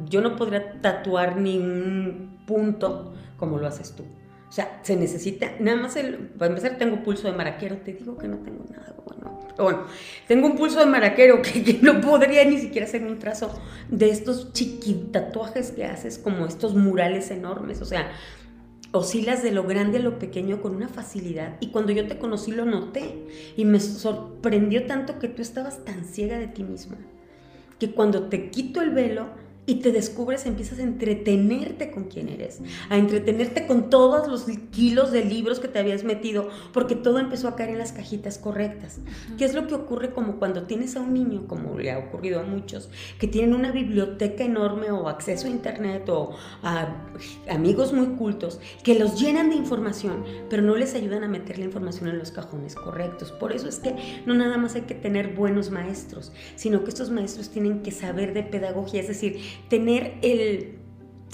yo 0.09 0.21
no 0.21 0.35
podría 0.35 0.81
tatuar 0.81 1.37
ni 1.37 1.57
un 1.57 2.39
punto 2.45 3.13
como 3.37 3.57
lo 3.57 3.67
haces 3.67 3.93
tú. 3.93 4.03
O 4.49 4.51
sea, 4.51 4.79
se 4.83 4.95
necesita, 4.95 5.53
nada 5.59 5.77
más, 5.77 5.95
el, 5.95 6.15
para 6.15 6.49
empezar 6.49 6.77
tengo 6.77 7.01
pulso 7.03 7.27
de 7.27 7.35
maraquero, 7.35 7.77
te 7.77 7.93
digo 7.93 8.17
que 8.17 8.27
no 8.27 8.37
tengo 8.37 8.63
nada 8.69 8.93
bueno. 9.57 9.85
tengo 10.27 10.47
un 10.47 10.55
pulso 10.55 10.79
de 10.79 10.85
maraquero 10.85 11.41
que, 11.41 11.63
que, 11.63 11.79
no 11.81 12.01
podría 12.01 12.43
ni 12.45 12.57
siquiera 12.57 12.87
hacer 12.87 13.03
un 13.03 13.19
trazo 13.19 13.51
de 13.89 14.09
estos 14.09 14.53
chiquitatuajes 14.53 15.71
que 15.71 15.85
haces, 15.85 16.17
como 16.17 16.45
estos 16.45 16.75
murales 16.75 17.29
enormes. 17.31 17.81
O 17.81 17.85
sea, 17.85 18.11
oscilas 18.91 19.43
de 19.43 19.51
lo 19.51 19.63
grande 19.63 19.99
a 19.99 20.01
lo 20.01 20.19
pequeño 20.19 20.61
con 20.61 20.75
una 20.75 20.87
facilidad. 20.87 21.57
Y 21.59 21.67
cuando 21.67 21.91
yo 21.91 22.07
te 22.07 22.17
conocí 22.17 22.51
lo 22.51 22.65
noté 22.65 23.27
y 23.55 23.65
me 23.65 23.79
sorprendió 23.79 24.85
tanto 24.85 25.19
que 25.19 25.27
tú 25.27 25.41
estabas 25.41 25.83
tan 25.85 26.05
ciega 26.05 26.37
de 26.39 26.47
ti 26.47 26.63
misma, 26.63 26.97
que 27.83 27.91
cuando 27.93 28.29
te 28.29 28.49
quito 28.49 28.81
el 28.81 28.91
velo, 28.91 29.27
y 29.65 29.75
te 29.75 29.91
descubres, 29.91 30.45
empiezas 30.45 30.79
a 30.79 30.83
entretenerte 30.83 31.91
con 31.91 32.05
quién 32.05 32.27
eres, 32.27 32.59
a 32.89 32.97
entretenerte 32.97 33.65
con 33.65 33.89
todos 33.89 34.27
los 34.27 34.45
kilos 34.71 35.11
de 35.11 35.23
libros 35.23 35.59
que 35.59 35.69
te 35.69 35.79
habías 35.79 36.03
metido, 36.03 36.49
porque 36.73 36.95
todo 36.95 37.19
empezó 37.19 37.47
a 37.47 37.55
caer 37.55 37.69
en 37.69 37.77
las 37.77 37.93
cajitas 37.93 38.37
correctas. 38.37 38.99
¿Qué 39.37 39.45
es 39.45 39.53
lo 39.53 39.67
que 39.67 39.75
ocurre 39.75 40.11
como 40.11 40.37
cuando 40.37 40.63
tienes 40.63 40.97
a 40.97 41.01
un 41.01 41.13
niño, 41.13 41.47
como 41.47 41.77
le 41.79 41.91
ha 41.91 41.99
ocurrido 41.99 42.41
a 42.41 42.43
muchos, 42.43 42.89
que 43.19 43.27
tienen 43.27 43.53
una 43.53 43.71
biblioteca 43.71 44.43
enorme 44.43 44.91
o 44.91 45.07
acceso 45.07 45.47
a 45.47 45.51
internet 45.51 46.09
o 46.09 46.35
a 46.61 46.95
amigos 47.49 47.93
muy 47.93 48.17
cultos, 48.17 48.59
que 48.83 48.99
los 48.99 49.19
llenan 49.19 49.49
de 49.49 49.55
información, 49.55 50.25
pero 50.49 50.61
no 50.61 50.75
les 50.75 50.93
ayudan 50.93 51.23
a 51.23 51.29
meter 51.29 51.57
la 51.57 51.65
información 51.65 52.09
en 52.09 52.19
los 52.19 52.31
cajones 52.31 52.75
correctos? 52.75 53.31
Por 53.31 53.53
eso 53.53 53.69
es 53.69 53.79
que 53.79 53.95
no 54.25 54.33
nada 54.33 54.57
más 54.57 54.75
hay 54.75 54.81
que 54.81 54.95
tener 54.95 55.35
buenos 55.35 55.69
maestros, 55.71 56.33
sino 56.55 56.83
que 56.83 56.89
estos 56.89 57.11
maestros 57.11 57.49
tienen 57.49 57.81
que 57.81 57.91
saber 57.91 58.33
de 58.33 58.43
pedagogía, 58.43 58.99
es 58.99 59.07
decir, 59.07 59.39
tener 59.69 60.17
el 60.21 60.77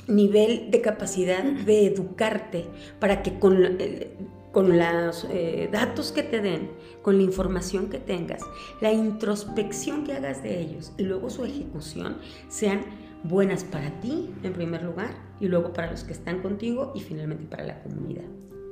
nivel 0.07 0.71
de 0.71 0.81
capacidad 0.81 1.43
de 1.43 1.85
educarte 1.85 2.65
para 2.99 3.21
que 3.21 3.39
con, 3.39 3.63
eh, 3.63 4.11
con 4.51 4.77
los 4.77 5.27
eh, 5.29 5.69
datos 5.71 6.11
que 6.11 6.23
te 6.23 6.41
den, 6.41 6.71
con 7.01 7.17
la 7.17 7.23
información 7.23 7.89
que 7.89 7.99
tengas, 7.99 8.41
la 8.81 8.91
introspección 8.91 10.03
que 10.03 10.13
hagas 10.13 10.43
de 10.43 10.59
ellos 10.59 10.91
y 10.97 11.03
luego 11.03 11.29
su 11.29 11.45
ejecución 11.45 12.17
sean 12.49 12.81
buenas 13.23 13.63
para 13.63 13.99
ti 13.99 14.33
en 14.43 14.53
primer 14.53 14.83
lugar 14.83 15.11
y 15.39 15.47
luego 15.47 15.73
para 15.73 15.91
los 15.91 16.03
que 16.03 16.13
están 16.13 16.41
contigo 16.41 16.91
y 16.95 17.01
finalmente 17.01 17.45
para 17.45 17.65
la 17.65 17.83
comunidad. 17.83 18.25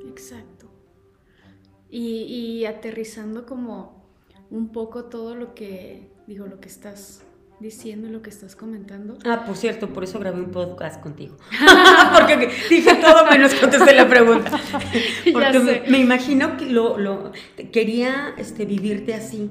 Exacto. 0.08 0.66
Y, 1.90 2.24
y 2.24 2.66
aterrizando 2.66 3.46
como 3.46 4.04
un 4.50 4.72
poco 4.72 5.04
todo 5.04 5.34
lo 5.34 5.54
que, 5.54 6.10
digo, 6.26 6.46
lo 6.46 6.60
que 6.60 6.68
estás 6.68 7.22
diciendo 7.60 8.08
lo 8.08 8.22
que 8.22 8.30
estás 8.30 8.54
comentando. 8.54 9.18
Ah, 9.24 9.44
por 9.44 9.56
cierto, 9.56 9.88
por 9.88 10.04
eso 10.04 10.18
grabé 10.18 10.40
un 10.40 10.50
podcast 10.50 11.00
contigo. 11.00 11.36
Porque 12.14 12.50
dije 12.70 12.94
todo 12.96 13.26
menos 13.30 13.54
contesté 13.54 13.94
la 13.94 14.08
pregunta. 14.08 14.50
Porque 15.32 15.84
me, 15.88 15.98
imagino 15.98 16.56
que 16.56 16.66
lo, 16.66 16.98
lo 16.98 17.32
quería 17.72 18.34
este, 18.36 18.64
vivirte 18.64 19.14
así, 19.14 19.50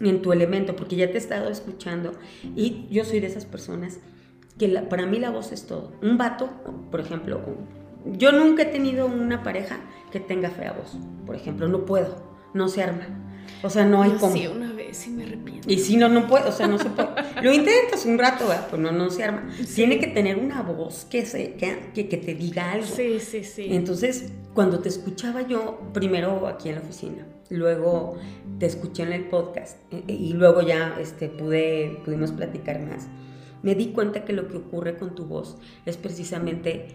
en 0.00 0.22
tu 0.22 0.32
elemento, 0.32 0.76
porque 0.76 0.96
ya 0.96 1.08
te 1.08 1.14
he 1.14 1.18
estado 1.18 1.48
escuchando 1.48 2.12
y 2.54 2.86
yo 2.88 3.04
soy 3.04 3.20
de 3.20 3.26
esas 3.26 3.46
personas 3.46 3.98
que 4.58 4.68
para 4.68 5.06
mí 5.06 5.18
la 5.18 5.30
voz 5.30 5.52
es 5.52 5.66
todo. 5.66 5.92
Un 6.02 6.18
vato, 6.18 6.50
por 6.90 7.00
ejemplo, 7.00 7.40
yo 8.04 8.32
nunca 8.32 8.62
he 8.62 8.66
tenido 8.66 9.06
una 9.06 9.42
pareja 9.42 9.80
que 10.12 10.20
tenga 10.20 10.50
fea 10.50 10.72
voz, 10.72 10.96
por 11.26 11.36
ejemplo, 11.36 11.68
no 11.68 11.84
puedo, 11.84 12.16
no 12.54 12.68
se 12.68 12.82
arma. 12.82 13.06
O 13.62 13.70
sea, 13.70 13.84
no 13.84 14.02
hay 14.02 14.12
como. 14.12 14.32
Sí, 14.32 14.46
una 14.46 14.72
me 15.10 15.24
arrepiento. 15.24 15.70
Y 15.70 15.78
si 15.78 15.96
no, 15.96 16.08
no 16.08 16.26
puedo, 16.26 16.48
o 16.48 16.52
sea, 16.52 16.66
no 16.66 16.78
se 16.78 16.90
puede. 16.90 17.08
Lo 17.42 17.52
intentas 17.52 18.04
un 18.06 18.18
rato, 18.18 18.46
pues 18.70 18.80
no, 18.80 18.92
no 18.92 19.10
se 19.10 19.24
arma. 19.24 19.48
Tiene 19.74 19.98
que 19.98 20.08
tener 20.08 20.36
una 20.36 20.62
voz 20.62 21.04
que, 21.04 21.24
se, 21.24 21.54
que, 21.54 21.92
que, 21.92 22.16
te 22.16 22.34
diga 22.34 22.72
algo. 22.72 22.86
Sí, 22.86 23.20
sí, 23.20 23.44
sí. 23.44 23.68
Entonces, 23.70 24.32
cuando 24.54 24.80
te 24.80 24.88
escuchaba 24.88 25.42
yo, 25.42 25.80
primero 25.92 26.46
aquí 26.46 26.68
en 26.68 26.76
la 26.76 26.80
oficina, 26.80 27.26
luego 27.50 28.16
te 28.58 28.66
escuché 28.66 29.04
en 29.04 29.12
el 29.12 29.24
podcast 29.24 29.78
y 30.06 30.32
luego 30.32 30.62
ya 30.62 30.96
este, 31.00 31.28
pude, 31.28 32.00
pudimos 32.04 32.32
platicar 32.32 32.80
más, 32.80 33.06
me 33.62 33.74
di 33.74 33.88
cuenta 33.88 34.24
que 34.24 34.32
lo 34.32 34.48
que 34.48 34.56
ocurre 34.56 34.96
con 34.96 35.14
tu 35.14 35.24
voz 35.24 35.56
es 35.86 35.96
precisamente 35.96 36.88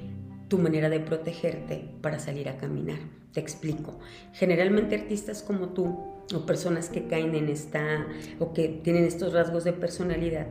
tu 0.54 0.60
manera 0.60 0.88
de 0.88 1.00
protegerte 1.00 1.84
para 2.02 2.20
salir 2.20 2.48
a 2.48 2.58
caminar. 2.58 3.00
Te 3.32 3.40
explico. 3.40 3.98
Generalmente 4.34 4.94
artistas 4.94 5.42
como 5.42 5.70
tú 5.70 5.98
o 6.32 6.46
personas 6.46 6.90
que 6.90 7.08
caen 7.08 7.34
en 7.34 7.50
esta 7.50 8.06
o 8.38 8.54
que 8.54 8.68
tienen 8.68 9.06
estos 9.06 9.34
rasgos 9.34 9.64
de 9.64 9.74
personalidad 9.74 10.46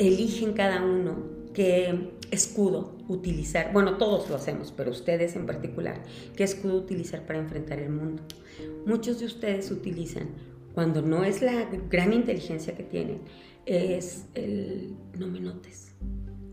eligen 0.00 0.52
cada 0.52 0.82
uno 0.82 1.14
qué 1.54 2.10
escudo 2.32 2.96
utilizar. 3.06 3.72
Bueno, 3.72 3.98
todos 3.98 4.28
lo 4.28 4.34
hacemos, 4.34 4.74
pero 4.76 4.90
ustedes 4.90 5.36
en 5.36 5.46
particular, 5.46 6.02
qué 6.34 6.42
escudo 6.42 6.78
utilizar 6.78 7.24
para 7.24 7.38
enfrentar 7.38 7.78
el 7.78 7.90
mundo. 7.90 8.24
Muchos 8.84 9.20
de 9.20 9.26
ustedes 9.26 9.70
utilizan 9.70 10.26
cuando 10.74 11.02
no 11.02 11.22
es 11.22 11.40
la 11.40 11.68
gran 11.88 12.12
inteligencia 12.12 12.76
que 12.76 12.82
tienen, 12.82 13.20
es 13.64 14.24
el 14.34 14.96
no 15.16 15.28
me 15.28 15.38
notes. 15.38 15.85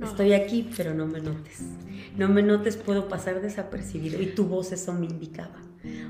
Estoy 0.04 0.34
aquí, 0.34 0.70
pero 0.76 0.94
no 0.94 1.06
me 1.08 1.20
notes. 1.20 1.62
No 2.18 2.30
me 2.30 2.44
notes, 2.44 2.78
puedo 2.78 3.08
pasar 3.08 3.42
desapercibido. 3.42 4.22
Y 4.22 4.28
tu 4.28 4.46
voz 4.46 4.72
eso 4.72 4.94
me 4.94 5.06
indicaba. 5.06 5.56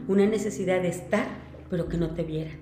Una 0.08 0.26
necesidad 0.26 0.82
de 0.82 0.90
estar, 0.90 1.28
pero 1.70 1.88
que 1.88 1.98
no 1.98 2.12
te 2.12 2.24
vieran. 2.24 2.58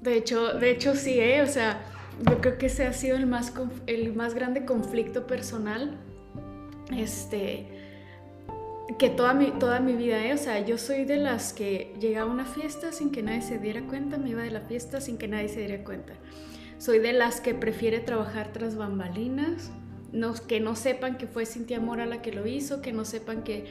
De 0.00 0.16
hecho, 0.16 0.54
de 0.54 0.70
hecho 0.70 0.94
sí, 0.94 1.18
¿eh? 1.18 1.42
O 1.42 1.46
sea, 1.46 1.82
yo 2.28 2.40
creo 2.40 2.58
que 2.58 2.66
ese 2.66 2.86
ha 2.86 2.92
sido 2.92 3.16
el 3.16 3.26
más, 3.26 3.52
el 3.86 4.14
más 4.14 4.34
grande 4.34 4.64
conflicto 4.64 5.26
personal. 5.26 5.98
Este 6.96 7.66
que 8.98 9.10
toda 9.10 9.34
mi, 9.34 9.50
toda 9.50 9.80
mi 9.80 9.94
vida, 9.94 10.24
¿eh? 10.24 10.32
o 10.32 10.38
sea, 10.38 10.64
yo 10.64 10.78
soy 10.78 11.04
de 11.04 11.16
las 11.16 11.52
que 11.52 11.92
llegaba 12.00 12.30
a 12.30 12.32
una 12.32 12.44
fiesta 12.44 12.92
sin 12.92 13.10
que 13.10 13.22
nadie 13.22 13.42
se 13.42 13.58
diera 13.58 13.82
cuenta, 13.82 14.16
me 14.16 14.30
iba 14.30 14.42
de 14.42 14.50
la 14.50 14.60
fiesta 14.60 15.00
sin 15.00 15.18
que 15.18 15.28
nadie 15.28 15.48
se 15.48 15.66
diera 15.66 15.84
cuenta. 15.84 16.14
Soy 16.78 17.00
de 17.00 17.12
las 17.12 17.40
que 17.40 17.54
prefiere 17.54 18.00
trabajar 18.00 18.52
tras 18.52 18.76
bambalinas, 18.76 19.70
que 20.46 20.60
no 20.60 20.76
sepan 20.76 21.18
que 21.18 21.26
fue 21.26 21.46
Cintia 21.46 21.80
Mora 21.80 22.06
la 22.06 22.22
que 22.22 22.32
lo 22.32 22.46
hizo, 22.46 22.80
que 22.80 22.92
no 22.92 23.04
sepan 23.04 23.42
que, 23.42 23.66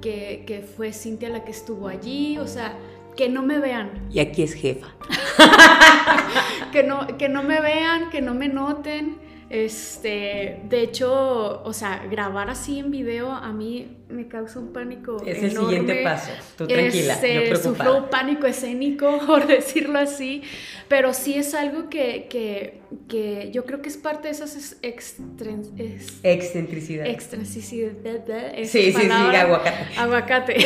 que, 0.00 0.64
fue 0.76 0.92
Cintia 0.92 1.28
la 1.28 1.44
que 1.44 1.50
estuvo 1.50 1.88
allí, 1.88 2.38
o 2.38 2.46
sea, 2.46 2.76
que 3.16 3.28
no 3.28 3.42
me 3.42 3.58
vean. 3.58 4.06
Y 4.10 4.20
aquí 4.20 4.42
es 4.42 4.54
jefa. 4.54 4.94
que, 6.72 6.82
no, 6.82 7.18
que 7.18 7.28
no 7.28 7.42
me 7.42 7.60
vean, 7.60 8.10
que 8.10 8.20
no 8.20 8.34
me 8.34 8.48
noten. 8.48 9.18
Este, 9.50 10.60
de 10.68 10.82
hecho, 10.82 11.62
o 11.64 11.72
sea, 11.72 12.06
grabar 12.10 12.50
así 12.50 12.80
en 12.80 12.90
video 12.90 13.32
a 13.32 13.50
mí 13.52 13.96
me 14.10 14.28
causa 14.28 14.58
un 14.58 14.74
pánico. 14.74 15.22
Es 15.24 15.42
el 15.42 15.52
siguiente 15.52 16.02
paso. 16.02 16.30
Tú 16.56 16.66
tranquila, 16.66 17.14
este, 17.14 17.50
no 17.50 17.56
Sufro 17.56 17.96
un 17.96 18.10
pánico 18.10 18.46
escénico, 18.46 19.20
por 19.26 19.46
decirlo 19.46 19.98
así. 19.98 20.42
Pero 20.88 21.14
sí 21.14 21.34
es 21.34 21.54
algo 21.54 21.88
que, 21.88 22.26
que, 22.28 22.82
que 23.08 23.50
yo 23.50 23.64
creo 23.64 23.80
que 23.80 23.88
es 23.88 23.96
parte 23.96 24.28
de 24.28 24.32
esas 24.32 24.76
excentricidades. 24.82 26.18
Excentricidades. 26.22 28.70
Sí, 28.70 28.92
sí, 28.92 28.94
sí, 29.00 29.10
aguacate. 29.10 29.96
Aguacate. 29.96 30.56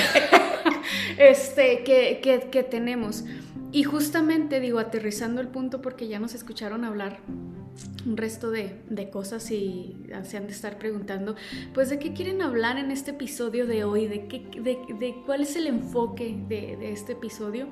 este, 1.19 1.85
que, 1.85 2.49
que 2.51 2.63
tenemos. 2.65 3.25
Y 3.73 3.85
justamente 3.85 4.61
digo, 4.61 4.79
aterrizando 4.79 5.41
el 5.41 5.49
punto, 5.49 5.81
porque 5.81 6.07
ya 6.07 6.19
nos 6.19 6.35
escucharon 6.35 6.85
hablar 6.85 7.21
un 8.07 8.19
resto 8.19 8.51
de, 8.51 9.09
cosas 9.11 9.51
y 9.51 9.97
se 10.25 10.37
han 10.37 10.47
de 10.47 10.53
estar 10.53 10.79
preguntando, 10.79 11.37
pues 11.73 11.89
de 11.89 11.99
qué 11.99 12.13
quieren 12.13 12.43
hablar 12.43 12.77
en 12.77 12.91
este 12.91 13.13
episodio 13.13 13.67
de 13.67 13.85
hoy, 13.85 14.09
de, 14.09 14.27
qué, 14.27 14.41
de, 14.61 15.23
cuál 15.25 15.41
es 15.41 15.57
el 15.57 15.67
enfoque 15.67 16.37
de, 16.49 16.93
este 16.93 17.13
episodio. 17.13 17.69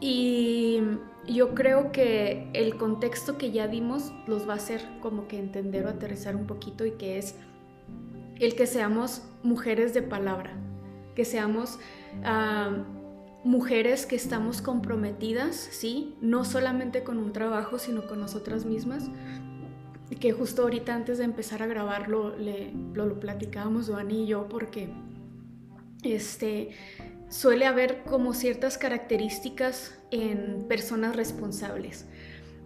Y 0.00 0.80
yo 1.28 1.54
creo 1.54 1.92
que 1.92 2.48
el 2.54 2.76
contexto 2.76 3.36
que 3.36 3.50
ya 3.50 3.68
dimos 3.68 4.14
los 4.26 4.48
va 4.48 4.54
a 4.54 4.56
hacer 4.56 4.80
como 5.02 5.28
que 5.28 5.38
entender 5.38 5.84
o 5.84 5.90
aterrizar 5.90 6.34
un 6.34 6.46
poquito 6.46 6.86
y 6.86 6.92
que 6.92 7.18
es 7.18 7.34
el 8.38 8.54
que 8.54 8.66
seamos 8.66 9.22
mujeres 9.42 9.92
de 9.92 10.00
palabra, 10.00 10.52
que 11.14 11.26
seamos... 11.26 11.78
Ah, 12.24 12.86
mujeres 13.44 14.06
que 14.06 14.16
estamos 14.16 14.60
comprometidas, 14.62 15.56
¿sí? 15.56 16.14
No 16.20 16.44
solamente 16.44 17.02
con 17.02 17.18
un 17.18 17.32
trabajo, 17.32 17.78
sino 17.78 18.06
con 18.06 18.20
nosotras 18.20 18.64
mismas. 18.64 19.10
Que 20.18 20.32
justo 20.32 20.62
ahorita 20.62 20.94
antes 20.94 21.18
de 21.18 21.24
empezar 21.24 21.62
a 21.62 21.66
grabarlo 21.66 22.36
le, 22.36 22.72
lo, 22.94 23.18
platicábamos 23.20 23.86
Duan 23.86 24.10
y 24.10 24.26
yo 24.26 24.48
porque 24.48 24.92
este, 26.02 26.70
suele 27.28 27.66
haber 27.66 28.02
como 28.02 28.34
ciertas 28.34 28.76
características 28.76 29.96
en 30.10 30.66
personas 30.68 31.14
responsables 31.14 32.06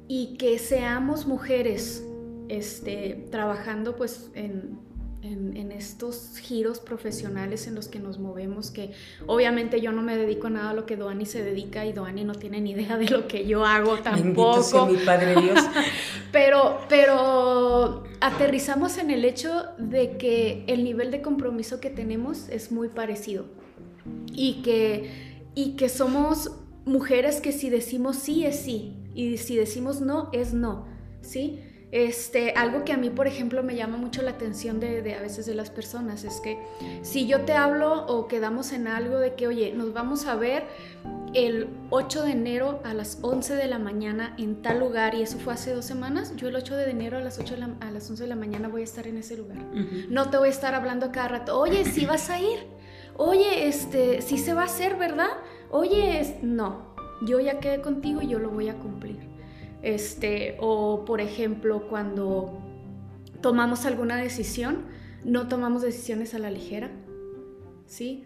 y 0.09 0.37
que 0.39 0.59
seamos 0.59 1.27
mujeres 1.27 2.03
este, 2.49 3.27
trabajando 3.31 3.97
pues 3.97 4.31
en 4.35 4.79
en, 5.25 5.73
estos 5.73 6.39
giros 6.39 6.79
profesionales 6.79 7.67
en 7.67 7.75
los 7.75 7.89
que 7.89 7.99
nos 7.99 8.19
movemos, 8.19 8.71
que 8.71 8.93
obviamente 9.27 9.81
yo 9.81 9.91
no 9.91 10.03
me 10.03 10.17
dedico 10.17 10.47
a 10.47 10.51
nada 10.51 10.71
a 10.71 10.75
lo 10.75 10.87
que 10.87 10.97
Doani 10.97 11.27
se 11.27 11.43
dedica 11.43 11.85
y 11.85 11.93
Doani 11.93 12.25
no 12.25 12.35
tiene 12.35 12.61
ni 12.61 12.73
idea 12.73 12.97
de 12.97 13.09
lo 13.09 13.27
que 13.27 13.47
yo 13.47 13.65
hago 13.65 13.99
tampoco. 13.99 14.63
Sea 14.63 14.85
mi 14.85 14.99
Padre 14.99 15.41
Dios. 15.41 15.59
pero, 16.33 16.79
pero 16.89 18.05
aterrizamos 18.21 18.99
en 18.99 19.11
el 19.11 19.25
hecho 19.25 19.65
de 19.79 20.17
que 20.17 20.65
el 20.69 20.85
nivel 20.85 21.11
de 21.11 21.23
compromiso 21.23 21.81
que 21.81 21.91
tenemos 21.91 22.49
es 22.49 22.71
muy 22.71 22.89
parecido 22.89 23.47
y 24.33 24.63
que, 24.63 25.43
y 25.55 25.73
que 25.77 25.89
somos 25.89 26.53
mujeres 26.85 27.41
que 27.41 27.53
si 27.53 27.71
decimos 27.71 28.17
sí 28.17 28.45
es 28.45 28.61
sí 28.61 28.95
y 29.15 29.39
si 29.39 29.57
decimos 29.57 30.01
no 30.01 30.29
es 30.33 30.53
no, 30.53 30.87
¿sí? 31.23 31.61
Este, 31.95 32.51
algo 32.55 32.85
que 32.85 32.93
a 32.93 32.97
mí, 32.97 33.09
por 33.09 33.29
ejemplo, 33.29 33.63
me 33.63 33.77
llama 33.77 33.97
mucho 33.97 34.21
la 34.23 34.33
atención 34.33 34.81
de, 34.81 35.15
a 35.15 35.21
veces 35.21 35.47
de 35.47 35.55
las 35.55 35.71
personas 35.71 36.25
es 36.25 36.41
que 36.41 36.59
si 37.03 37.29
yo 37.29 37.43
te 37.43 37.53
hablo 37.53 38.05
o 38.07 38.27
quedamos 38.27 38.73
en 38.73 38.89
algo 38.89 39.21
de 39.21 39.35
que, 39.37 39.47
oye, 39.47 39.73
nos 39.73 39.93
vamos 39.93 40.27
a 40.27 40.35
ver 40.35 40.65
el 41.35 41.69
8 41.91 42.25
de 42.25 42.33
enero 42.33 42.81
a 42.83 42.95
las 42.95 43.21
11 43.23 43.55
de 43.55 43.69
la 43.69 43.79
mañana 43.79 44.35
en 44.39 44.61
tal 44.61 44.81
lugar 44.81 45.15
y 45.15 45.23
eso 45.23 45.39
fue 45.39 45.53
hace 45.55 45.73
dos 45.73 45.85
semanas, 45.85 46.35
yo 46.35 46.49
el 46.49 46.57
8 46.57 46.75
de 46.75 46.91
enero 46.91 47.17
a 47.17 47.21
las, 47.21 47.39
8 47.39 47.55
a 47.79 47.91
las 47.93 48.11
11 48.11 48.25
de 48.25 48.29
la 48.29 48.35
mañana 48.35 48.67
voy 48.67 48.81
a 48.81 48.85
estar 48.85 49.07
en 49.07 49.19
ese 49.19 49.37
lugar. 49.37 49.59
No 50.09 50.31
te 50.31 50.37
voy 50.37 50.49
a 50.49 50.51
estar 50.51 50.75
hablando 50.75 51.13
cada 51.13 51.29
rato, 51.29 51.57
oye, 51.61 51.85
si 51.85 52.07
vas 52.07 52.29
a 52.29 52.41
ir, 52.41 52.59
oye, 53.17 53.69
este, 53.69 54.21
si 54.21 54.39
se 54.39 54.53
va 54.53 54.63
a 54.63 54.65
hacer, 54.65 54.97
¿verdad? 54.97 55.31
Oye, 55.71 56.19
es... 56.19 56.43
no, 56.43 56.93
yo 57.25 57.39
ya 57.39 57.61
quedé 57.61 57.81
contigo 57.81 58.21
y 58.21 58.27
yo 58.27 58.41
lo 58.41 58.51
voy 58.51 58.69
a 58.69 58.75
cumplir. 58.75 59.34
Este, 59.85 60.57
o 60.61 61.05
por 61.05 61.21
ejemplo, 61.21 61.89
cuando 61.89 62.59
tomamos 63.43 63.85
alguna 63.85 64.17
decisión, 64.17 64.79
no 65.25 65.47
tomamos 65.47 65.83
decisiones 65.83 66.35
a 66.35 66.39
la 66.39 66.51
ligera, 66.51 66.91
¿sí? 67.87 68.25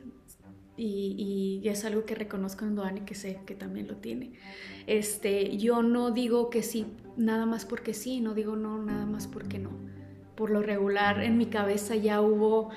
Y, 0.76 1.60
es 1.64 1.84
algo 1.84 2.04
que 2.04 2.14
reconozco 2.14 2.64
en 2.64 2.76
Doane 2.76 3.04
que 3.04 3.16
sé 3.16 3.40
que 3.44 3.56
también 3.56 3.88
lo 3.88 3.96
tiene. 3.96 4.34
Este, 4.86 5.56
yo 5.58 5.82
no 5.82 6.12
digo 6.12 6.48
que 6.48 6.62
sí 6.62 6.86
nada 7.16 7.44
más 7.44 7.66
porque 7.66 7.92
sí, 7.92 8.20
no 8.20 8.32
digo 8.34 8.54
no 8.54 8.80
nada 8.80 9.04
más 9.04 9.26
porque 9.26 9.58
no. 9.58 9.70
Por 10.36 10.50
lo 10.50 10.62
regular 10.62 11.20
en 11.24 11.36
mi 11.36 11.46
cabeza 11.46 11.96
ya 11.96 12.22
hubo 12.22 12.70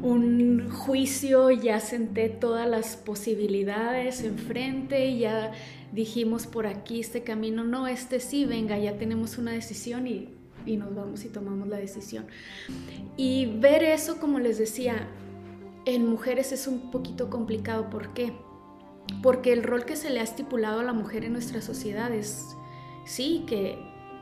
un 0.00 0.70
juicio, 0.70 1.50
ya 1.50 1.80
senté 1.80 2.28
todas 2.28 2.68
las 2.68 2.96
posibilidades 2.96 4.22
enfrente, 4.22 5.06
y 5.06 5.18
ya 5.18 5.52
dijimos 5.92 6.46
por 6.46 6.66
aquí 6.66 7.00
este 7.00 7.22
camino, 7.22 7.64
no, 7.64 7.86
este 7.86 8.20
sí, 8.20 8.44
venga, 8.44 8.78
ya 8.78 8.98
tenemos 8.98 9.38
una 9.38 9.52
decisión 9.52 10.06
y, 10.06 10.28
y 10.66 10.76
nos 10.76 10.94
vamos 10.94 11.24
y 11.24 11.28
tomamos 11.28 11.68
la 11.68 11.76
decisión. 11.76 12.26
Y 13.16 13.46
ver 13.58 13.82
eso, 13.82 14.18
como 14.18 14.38
les 14.38 14.58
decía, 14.58 15.08
en 15.84 16.06
mujeres 16.06 16.52
es 16.52 16.66
un 16.66 16.90
poquito 16.90 17.30
complicado. 17.30 17.90
¿Por 17.90 18.12
qué? 18.12 18.32
Porque 19.22 19.52
el 19.52 19.62
rol 19.62 19.84
que 19.84 19.96
se 19.96 20.10
le 20.10 20.20
ha 20.20 20.22
estipulado 20.22 20.80
a 20.80 20.84
la 20.84 20.92
mujer 20.92 21.24
en 21.24 21.32
nuestra 21.32 21.62
sociedad 21.62 22.12
es, 22.12 22.56
sí, 23.06 23.44
que, 23.48 23.78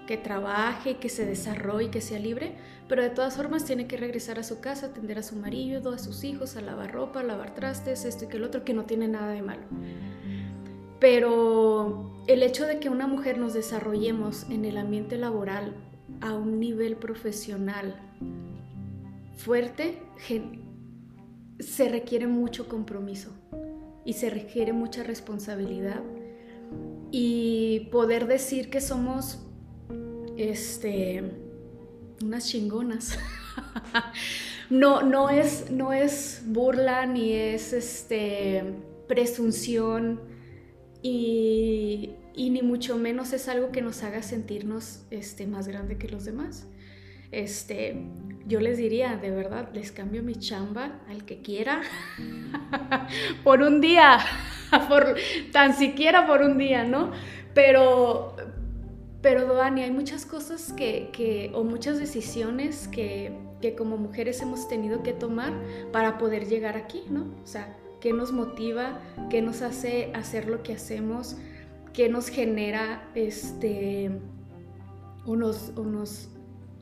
que 0.06 0.16
trabaje, 0.16 0.98
que 0.98 1.08
se 1.08 1.26
desarrolle, 1.26 1.90
que 1.90 2.00
sea 2.00 2.20
libre, 2.20 2.56
pero 2.88 3.02
de 3.02 3.10
todas 3.10 3.36
formas 3.36 3.64
tiene 3.64 3.88
que 3.88 3.96
regresar 3.96 4.38
a 4.38 4.44
su 4.44 4.60
casa, 4.60 4.86
atender 4.86 5.18
a 5.18 5.22
su 5.22 5.34
marido, 5.34 5.92
a 5.92 5.98
sus 5.98 6.22
hijos, 6.22 6.56
a 6.56 6.60
lavar 6.60 6.92
ropa, 6.92 7.20
a 7.20 7.24
lavar 7.24 7.54
trastes, 7.54 8.04
esto 8.04 8.26
y 8.26 8.28
que 8.28 8.36
el 8.36 8.44
otro, 8.44 8.64
que 8.64 8.74
no 8.74 8.84
tiene 8.84 9.08
nada 9.08 9.32
de 9.32 9.42
malo. 9.42 9.62
Pero 10.99 12.22
el 12.26 12.42
hecho 12.42 12.66
de 12.66 12.80
que 12.80 12.88
una 12.88 13.07
mujer 13.07 13.38
nos 13.38 13.55
desarrollemos 13.55 14.47
en 14.51 14.64
el 14.64 14.78
ambiente 14.78 15.16
laboral 15.16 15.74
a 16.20 16.34
un 16.34 16.59
nivel 16.59 16.97
profesional 16.97 18.01
fuerte 19.36 19.99
se 21.59 21.88
requiere 21.88 22.26
mucho 22.26 22.68
compromiso 22.68 23.30
y 24.05 24.14
se 24.14 24.30
requiere 24.30 24.72
mucha 24.72 25.03
responsabilidad. 25.03 26.01
Y 27.11 27.88
poder 27.92 28.26
decir 28.26 28.70
que 28.70 28.80
somos 28.80 29.47
este 30.36 31.22
unas 32.22 32.47
chingonas. 32.49 33.18
No 34.68 35.03
no 35.03 35.30
es 35.30 35.70
no 35.70 35.92
es 35.92 36.42
burla 36.44 37.07
ni 37.07 37.32
es 37.32 37.72
este 37.72 38.64
presunción 39.07 40.18
y, 41.09 42.50
ni 42.50 42.62
mucho 42.62 42.96
menos 42.96 43.32
es 43.32 43.48
algo 43.48 43.70
que 43.70 43.80
nos 43.80 44.02
haga 44.02 44.22
sentirnos 44.22 45.04
este, 45.11 45.46
más 45.46 45.68
grande 45.68 45.98
que 45.98 46.09
los 46.09 46.24
demás. 46.24 46.66
Este, 47.30 47.96
yo 48.46 48.61
les 48.61 48.76
diría, 48.78 49.16
de 49.16 49.30
verdad, 49.30 49.68
les 49.72 49.92
cambio 49.92 50.22
mi 50.22 50.34
chamba 50.34 51.00
al 51.09 51.24
que 51.24 51.42
quiera 51.42 51.82
por 53.44 53.62
un 53.62 53.80
día, 53.80 54.18
tan 55.52 55.74
siquiera 55.74 56.26
por 56.26 56.42
un 56.42 56.59
día, 56.59 56.84
¿no? 56.84 57.12
Pero, 57.54 58.36
pero 59.22 59.62
hay 59.62 59.90
muchas 59.90 60.26
cosas 60.26 60.72
que, 60.72 61.11
que 61.12 61.50
o 61.54 61.64
muchas 61.64 61.98
decisiones 61.98 62.88
que, 62.88 63.32
que 63.61 63.74
como 63.74 63.96
mujeres 63.96 64.40
hemos 64.42 64.68
tenido 64.68 65.02
que 65.02 65.12
tomar 65.12 65.52
para 65.92 66.18
poder 66.18 66.46
llegar 66.46 66.76
aquí, 66.76 67.02
¿no? 67.11 67.32
O 67.42 67.46
sea, 67.46 67.76
qué 68.01 68.12
nos 68.12 68.32
motiva, 68.32 69.01
qué 69.30 69.42
nos 69.42 69.62
hace 69.62 70.11
hacer 70.14 70.49
lo 70.49 70.62
que 70.62 70.72
hacemos, 70.74 71.36
qué 71.92 72.09
nos 72.09 72.28
genera, 72.28 73.11
este, 73.14 74.11
unos, 75.24 75.72
unos 75.76 76.28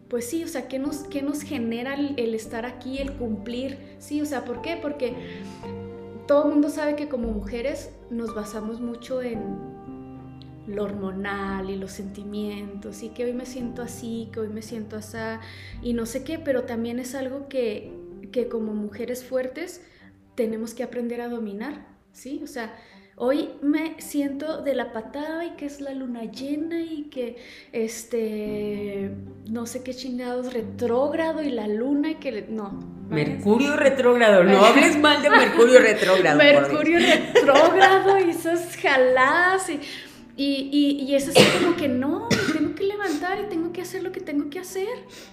pues 0.08 0.26
sí, 0.26 0.44
o 0.44 0.48
sea, 0.48 0.68
¿qué 0.68 0.78
nos, 0.78 0.98
qué 0.98 1.22
nos 1.22 1.42
genera 1.42 1.94
el, 1.94 2.34
estar 2.34 2.66
aquí, 2.66 2.98
el 2.98 3.14
cumplir? 3.14 3.78
Sí, 3.98 4.20
o 4.20 4.26
sea, 4.26 4.44
¿por 4.44 4.62
qué? 4.62 4.76
Porque 4.80 5.14
todo 6.28 6.44
el 6.44 6.50
mundo 6.50 6.68
sabe 6.68 6.94
que 6.94 7.08
como 7.08 7.32
mujeres 7.32 7.90
nos 8.10 8.34
basamos 8.34 8.80
mucho 8.80 9.22
en 9.22 9.74
lo 10.66 10.84
hormonal 10.84 11.68
y 11.68 11.76
los 11.76 11.90
sentimientos 11.90 13.02
y 13.02 13.08
que 13.08 13.24
hoy 13.24 13.32
me 13.32 13.44
siento 13.44 13.82
así, 13.82 14.28
que 14.32 14.40
hoy 14.40 14.48
me 14.48 14.62
siento 14.62 14.96
así 14.96 15.18
y 15.82 15.94
no 15.94 16.06
sé 16.06 16.22
qué, 16.22 16.38
pero 16.38 16.62
también 16.62 16.98
es 16.98 17.14
algo 17.14 17.48
que, 17.48 17.92
que 18.30 18.48
como 18.48 18.72
mujeres 18.72 19.24
fuertes 19.24 19.82
tenemos 20.34 20.74
que 20.74 20.82
aprender 20.82 21.20
a 21.20 21.28
dominar, 21.28 21.86
¿sí? 22.12 22.40
O 22.42 22.46
sea, 22.46 22.74
hoy 23.16 23.50
me 23.62 24.00
siento 24.00 24.62
de 24.62 24.74
la 24.74 24.92
patada 24.92 25.44
y 25.44 25.50
que 25.50 25.66
es 25.66 25.80
la 25.80 25.92
luna 25.92 26.24
llena 26.24 26.80
y 26.80 27.04
que 27.04 27.36
este 27.72 29.10
no 29.48 29.66
sé 29.66 29.84
qué 29.84 29.94
chingados 29.94 30.52
retrógrado 30.52 31.42
y 31.42 31.50
la 31.50 31.68
luna 31.68 32.10
y 32.10 32.14
que 32.16 32.46
no 32.48 32.80
Mercurio 33.08 33.76
retrógrado 33.76 34.42
no 34.42 34.64
hables 34.64 34.98
mal 34.98 35.22
de 35.22 35.30
Mercurio 35.30 35.78
retrógrado 35.78 36.38
Mercurio 36.38 36.98
retrógrado 36.98 38.18
y 38.18 38.30
esas 38.30 38.76
jaladas 38.76 39.70
y 39.70 39.80
y, 40.36 40.98
y, 41.08 41.14
es 41.14 41.28
así 41.28 41.44
como 41.60 41.76
que 41.76 41.86
no, 41.86 42.28
me 42.28 42.52
tengo 42.52 42.74
que 42.74 42.82
levantar 42.82 43.38
y 43.38 43.43
hacer 43.84 44.02
lo 44.02 44.12
que 44.12 44.20
tengo 44.20 44.50
que 44.50 44.58
hacer. 44.58 44.88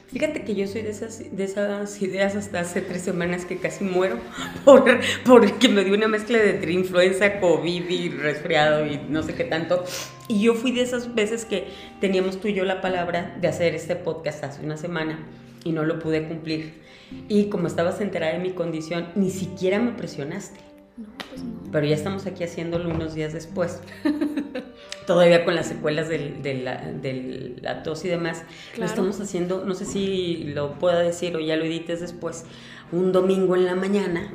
Fíjate 0.08 0.43
que 0.43 0.56
yo 0.56 0.68
soy 0.68 0.84
de 0.84 0.91
esas, 0.91 1.36
de 1.36 1.43
esas 1.43 2.02
ideas 2.02 2.36
hasta 2.36 2.60
hace 2.60 2.82
tres 2.82 3.02
semanas 3.02 3.45
que 3.45 3.58
casi 3.58 3.84
muero 3.84 4.20
por, 4.66 4.86
porque 5.26 5.68
me 5.70 5.84
dio 5.84 5.95
una 5.95 6.08
mezcla 6.08 6.38
de 6.38 6.72
influenza, 6.72 7.39
COVID 7.39 7.89
y 7.89 8.10
resfriado 8.10 8.86
y 8.86 8.99
no 9.10 9.24
sé 9.24 9.34
qué 9.34 9.43
tanto. 9.43 9.84
Y 10.28 10.41
yo 10.41 10.54
fui 10.54 10.72
de 10.72 10.82
esas 10.82 11.14
veces 11.16 11.45
que 11.45 11.68
teníamos 11.99 12.39
tú 12.39 12.47
y 12.47 12.54
yo 12.54 12.64
la 12.64 12.82
palabra 12.82 13.36
de 13.41 13.47
hacer 13.47 13.76
este 13.76 13.95
podcast 13.95 14.43
hace 14.43 14.64
una 14.64 14.78
semana 14.78 15.20
y 15.64 15.72
no 15.72 15.84
lo 15.84 15.99
pude 15.99 16.28
cumplir. 16.28 16.82
Y 17.28 17.49
como 17.49 17.68
estabas 17.68 17.99
enterada 17.99 18.34
de 18.34 18.39
mi 18.39 18.52
condición, 18.52 19.10
ni 19.16 19.30
siquiera 19.30 19.80
me 19.80 19.91
presionaste. 19.91 20.60
No, 20.97 21.08
pues 21.30 21.43
no. 21.43 21.72
Pero 21.72 21.86
ya 21.86 21.95
estamos 21.95 22.26
aquí 22.26 22.43
haciéndolo 22.43 22.89
unos 22.89 23.14
días 23.14 23.34
después. 23.34 23.82
Todavía 25.06 25.43
con 25.43 25.56
las 25.56 25.68
secuelas 25.68 26.10
de, 26.10 27.60
la, 27.62 27.84
tos 27.84 28.06
y 28.06 28.08
demás. 28.08 28.43
Lo 28.78 28.86
estamos 28.86 29.20
haciendo, 29.20 29.66
no 29.66 29.74
sé 29.74 29.86
si 29.86 30.45
lo 30.54 30.80
pueda 30.80 30.99
decir 30.99 31.36
o 31.36 31.39
ya 31.39 31.56
lo 31.56 31.66
edites 31.66 32.02
después, 32.02 32.45
un 32.91 33.12
domingo 33.12 33.56
en 33.56 33.66
la 33.66 33.76
mañana, 33.76 34.32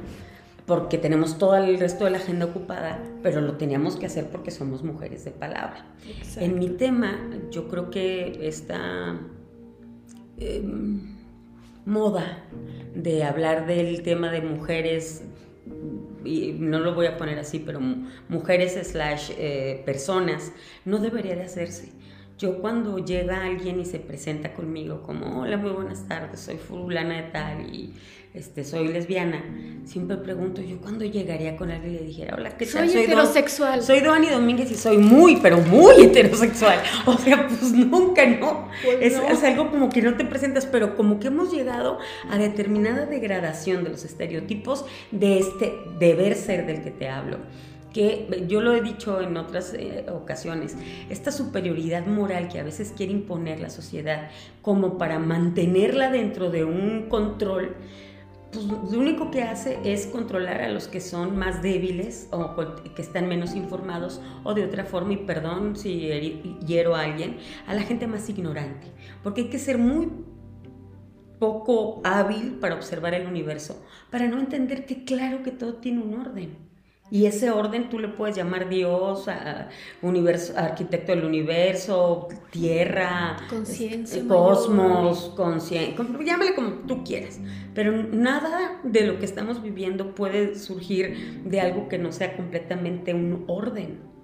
porque 0.66 0.98
tenemos 0.98 1.38
todo 1.38 1.56
el 1.56 1.78
resto 1.78 2.04
de 2.04 2.10
la 2.10 2.18
agenda 2.18 2.46
ocupada, 2.46 2.98
pero 3.22 3.40
lo 3.40 3.56
teníamos 3.56 3.96
que 3.96 4.06
hacer 4.06 4.26
porque 4.26 4.50
somos 4.50 4.82
mujeres 4.82 5.24
de 5.24 5.30
palabra. 5.30 5.86
En 6.36 6.58
mi 6.58 6.68
tema, 6.70 7.20
yo 7.50 7.68
creo 7.68 7.90
que 7.90 8.48
esta 8.48 9.20
em, 10.38 11.16
moda 11.84 12.42
de 12.94 13.22
hablar 13.22 13.66
del 13.66 14.02
tema 14.02 14.30
de 14.30 14.40
mujeres 14.40 15.22
y 16.26 16.52
no 16.58 16.80
lo 16.80 16.94
voy 16.94 17.06
a 17.06 17.16
poner 17.16 17.38
así, 17.38 17.58
pero 17.58 17.80
mujeres 18.28 18.74
slash 18.86 19.30
eh, 19.38 19.82
personas, 19.86 20.52
no 20.84 20.98
debería 20.98 21.36
de 21.36 21.42
hacerse. 21.42 21.92
Yo 22.38 22.58
cuando 22.58 22.98
llega 22.98 23.44
alguien 23.44 23.80
y 23.80 23.86
se 23.86 23.98
presenta 23.98 24.52
conmigo 24.52 25.02
como, 25.02 25.40
hola, 25.40 25.56
muy 25.56 25.70
buenas 25.70 26.06
tardes, 26.06 26.40
soy 26.40 26.56
fulana 26.56 27.22
de 27.22 27.30
tal 27.30 27.74
y 27.74 27.94
este, 28.36 28.64
soy 28.64 28.88
lesbiana, 28.88 29.42
siempre 29.86 30.18
pregunto 30.18 30.60
yo 30.60 30.78
cuándo 30.78 31.06
llegaría 31.06 31.56
con 31.56 31.70
alguien 31.70 31.94
y 31.94 31.98
le 32.00 32.04
dijera, 32.04 32.34
hola, 32.36 32.50
¿qué 32.50 32.66
tal? 32.66 32.90
Soy, 32.90 33.04
heterosexual. 33.04 33.82
soy 33.82 34.00
Doani 34.00 34.28
Domínguez 34.28 34.70
y 34.70 34.74
soy 34.74 34.98
muy, 34.98 35.36
pero 35.36 35.56
muy 35.58 35.94
heterosexual. 36.02 36.78
O 37.06 37.16
sea, 37.16 37.48
pues 37.48 37.72
nunca, 37.72 38.26
¿no? 38.26 38.68
Pues 38.84 38.98
es, 39.00 39.18
es, 39.30 39.42
algo 39.42 39.70
como 39.70 39.88
que 39.88 40.02
no 40.02 40.16
te 40.16 40.26
presentas, 40.26 40.66
pero 40.66 40.96
como 40.96 41.18
que 41.18 41.28
hemos 41.28 41.50
llegado 41.50 41.98
a 42.28 42.36
determinada 42.36 43.06
degradación 43.06 43.84
de 43.84 43.90
los 43.90 44.04
estereotipos 44.04 44.84
de 45.12 45.38
este 45.38 45.72
deber 45.98 46.34
ser 46.34 46.66
del 46.66 46.82
que 46.82 46.90
te 46.90 47.08
hablo 47.08 47.38
que 47.96 48.44
yo 48.46 48.60
lo 48.60 48.74
he 48.74 48.82
dicho 48.82 49.22
en 49.22 49.38
otras 49.38 49.72
eh, 49.72 50.04
ocasiones, 50.12 50.76
esta 51.08 51.32
superioridad 51.32 52.04
moral 52.04 52.48
que 52.48 52.60
a 52.60 52.62
veces 52.62 52.92
quiere 52.94 53.12
imponer 53.12 53.58
la 53.58 53.70
sociedad 53.70 54.28
como 54.60 54.98
para 54.98 55.18
mantenerla 55.18 56.10
dentro 56.10 56.50
de 56.50 56.66
un 56.66 57.08
control, 57.08 57.74
pues 58.52 58.64
lo 58.64 59.00
único 59.00 59.30
que 59.30 59.42
hace 59.42 59.78
es 59.84 60.06
controlar 60.06 60.62
a 60.62 60.68
los 60.68 60.88
que 60.88 61.00
son 61.00 61.36
más 61.36 61.62
débiles 61.62 62.28
o 62.30 62.54
que 62.94 63.02
están 63.02 63.28
menos 63.28 63.54
informados 63.54 64.20
o 64.44 64.54
de 64.54 64.64
otra 64.64 64.84
forma, 64.84 65.12
y 65.14 65.18
perdón 65.18 65.76
si 65.76 66.08
hiero 66.66 66.94
a 66.94 67.02
alguien, 67.02 67.38
a 67.66 67.74
la 67.74 67.82
gente 67.82 68.06
más 68.06 68.28
ignorante, 68.28 68.86
porque 69.22 69.42
hay 69.42 69.48
que 69.48 69.58
ser 69.58 69.78
muy 69.78 70.10
poco 71.38 72.00
hábil 72.04 72.58
para 72.60 72.76
observar 72.76 73.14
el 73.14 73.26
universo, 73.26 73.84
para 74.10 74.26
no 74.26 74.38
entender 74.38 74.86
que 74.86 75.04
claro 75.04 75.42
que 75.42 75.50
todo 75.50 75.74
tiene 75.74 76.02
un 76.02 76.14
orden. 76.14 76.56
Y 77.10 77.26
ese 77.26 77.50
orden 77.50 77.88
tú 77.88 78.00
le 78.00 78.08
puedes 78.08 78.36
llamar 78.36 78.68
Dios, 78.68 79.26
universo, 80.02 80.54
arquitecto 80.56 81.12
del 81.12 81.24
universo, 81.24 82.28
tierra, 82.50 83.36
conciencia, 83.48 84.26
cosmos, 84.26 85.32
conciencia, 85.36 86.04
llámale 86.24 86.54
como 86.54 86.70
tú 86.86 87.04
quieras. 87.04 87.38
Pero 87.74 87.92
nada 87.92 88.80
de 88.82 89.06
lo 89.06 89.18
que 89.18 89.24
estamos 89.24 89.62
viviendo 89.62 90.14
puede 90.14 90.56
surgir 90.56 91.42
de 91.44 91.60
algo 91.60 91.88
que 91.88 91.98
no 91.98 92.10
sea 92.10 92.36
completamente 92.36 93.14
un 93.14 93.44
orden. 93.46 94.15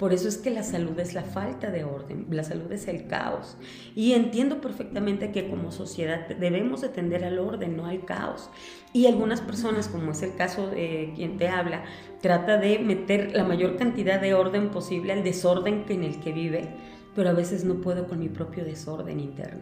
Por 0.00 0.14
eso 0.14 0.28
es 0.28 0.38
que 0.38 0.50
la 0.50 0.62
salud 0.62 0.98
es 0.98 1.12
la 1.12 1.24
falta 1.24 1.70
de 1.70 1.84
orden, 1.84 2.24
la 2.30 2.42
salud 2.42 2.72
es 2.72 2.88
el 2.88 3.06
caos. 3.06 3.58
Y 3.94 4.14
entiendo 4.14 4.62
perfectamente 4.62 5.30
que 5.30 5.50
como 5.50 5.70
sociedad 5.72 6.26
debemos 6.26 6.80
de 6.80 6.88
tender 6.88 7.22
al 7.22 7.38
orden, 7.38 7.76
no 7.76 7.84
al 7.84 8.06
caos. 8.06 8.48
Y 8.94 9.04
algunas 9.04 9.42
personas, 9.42 9.88
como 9.88 10.12
es 10.12 10.22
el 10.22 10.34
caso 10.36 10.68
de 10.68 11.12
quien 11.14 11.36
te 11.36 11.48
habla, 11.48 11.84
trata 12.22 12.56
de 12.56 12.78
meter 12.78 13.36
la 13.36 13.44
mayor 13.44 13.76
cantidad 13.76 14.22
de 14.22 14.32
orden 14.32 14.70
posible 14.70 15.12
al 15.12 15.22
desorden 15.22 15.84
en 15.90 16.02
el 16.02 16.18
que 16.18 16.32
vive, 16.32 16.70
pero 17.14 17.28
a 17.28 17.34
veces 17.34 17.66
no 17.66 17.82
puedo 17.82 18.08
con 18.08 18.20
mi 18.20 18.30
propio 18.30 18.64
desorden 18.64 19.20
interno. 19.20 19.60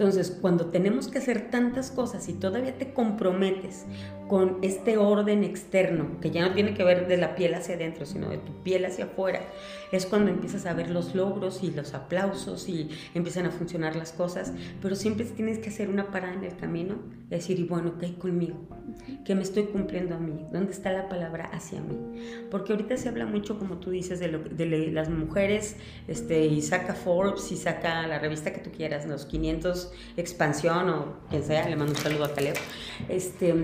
Entonces, 0.00 0.34
cuando 0.40 0.64
tenemos 0.64 1.08
que 1.08 1.18
hacer 1.18 1.50
tantas 1.50 1.90
cosas 1.90 2.26
y 2.30 2.32
todavía 2.32 2.78
te 2.78 2.94
comprometes 2.94 3.84
con 4.30 4.56
este 4.62 4.96
orden 4.96 5.44
externo, 5.44 6.18
que 6.22 6.30
ya 6.30 6.48
no 6.48 6.54
tiene 6.54 6.72
que 6.72 6.84
ver 6.84 7.06
de 7.06 7.18
la 7.18 7.34
piel 7.34 7.52
hacia 7.52 7.74
adentro, 7.74 8.06
sino 8.06 8.30
de 8.30 8.38
tu 8.38 8.62
piel 8.62 8.86
hacia 8.86 9.06
afuera, 9.06 9.40
es 9.92 10.06
cuando 10.06 10.30
empiezas 10.30 10.64
a 10.64 10.72
ver 10.72 10.88
los 10.88 11.14
logros 11.14 11.62
y 11.62 11.72
los 11.72 11.92
aplausos 11.92 12.68
y 12.68 12.88
empiezan 13.12 13.44
a 13.44 13.50
funcionar 13.50 13.96
las 13.96 14.12
cosas, 14.12 14.52
pero 14.80 14.94
siempre 14.94 15.26
tienes 15.26 15.58
que 15.58 15.68
hacer 15.68 15.90
una 15.90 16.12
parada 16.12 16.32
en 16.32 16.44
el 16.44 16.56
camino 16.56 16.94
y 17.26 17.30
decir, 17.30 17.58
y 17.58 17.64
bueno, 17.64 17.98
¿qué 17.98 18.06
hay 18.06 18.12
conmigo? 18.12 18.56
¿Qué 19.24 19.34
me 19.34 19.42
estoy 19.42 19.64
cumpliendo 19.64 20.14
a 20.14 20.18
mí? 20.18 20.46
¿Dónde 20.52 20.72
está 20.72 20.92
la 20.92 21.08
palabra 21.08 21.50
hacia 21.52 21.80
mí? 21.80 21.96
Porque 22.50 22.72
ahorita 22.72 22.96
se 22.96 23.08
habla 23.08 23.26
mucho, 23.26 23.58
como 23.58 23.78
tú 23.78 23.90
dices, 23.90 24.20
de, 24.20 24.28
de 24.28 24.92
las 24.92 25.10
mujeres, 25.10 25.76
este, 26.06 26.46
y 26.46 26.62
saca 26.62 26.94
Forbes 26.94 27.50
y 27.50 27.56
saca 27.56 28.06
la 28.06 28.18
revista 28.18 28.52
que 28.52 28.60
tú 28.60 28.70
quieras, 28.70 29.06
los 29.06 29.26
500 29.26 29.89
expansión 30.16 30.88
o 30.88 31.16
quien 31.28 31.42
sea, 31.42 31.68
le 31.68 31.76
mando 31.76 31.92
un 31.92 31.98
saludo 31.98 32.24
a 32.24 32.34
Caleb, 32.34 32.56
este, 33.08 33.54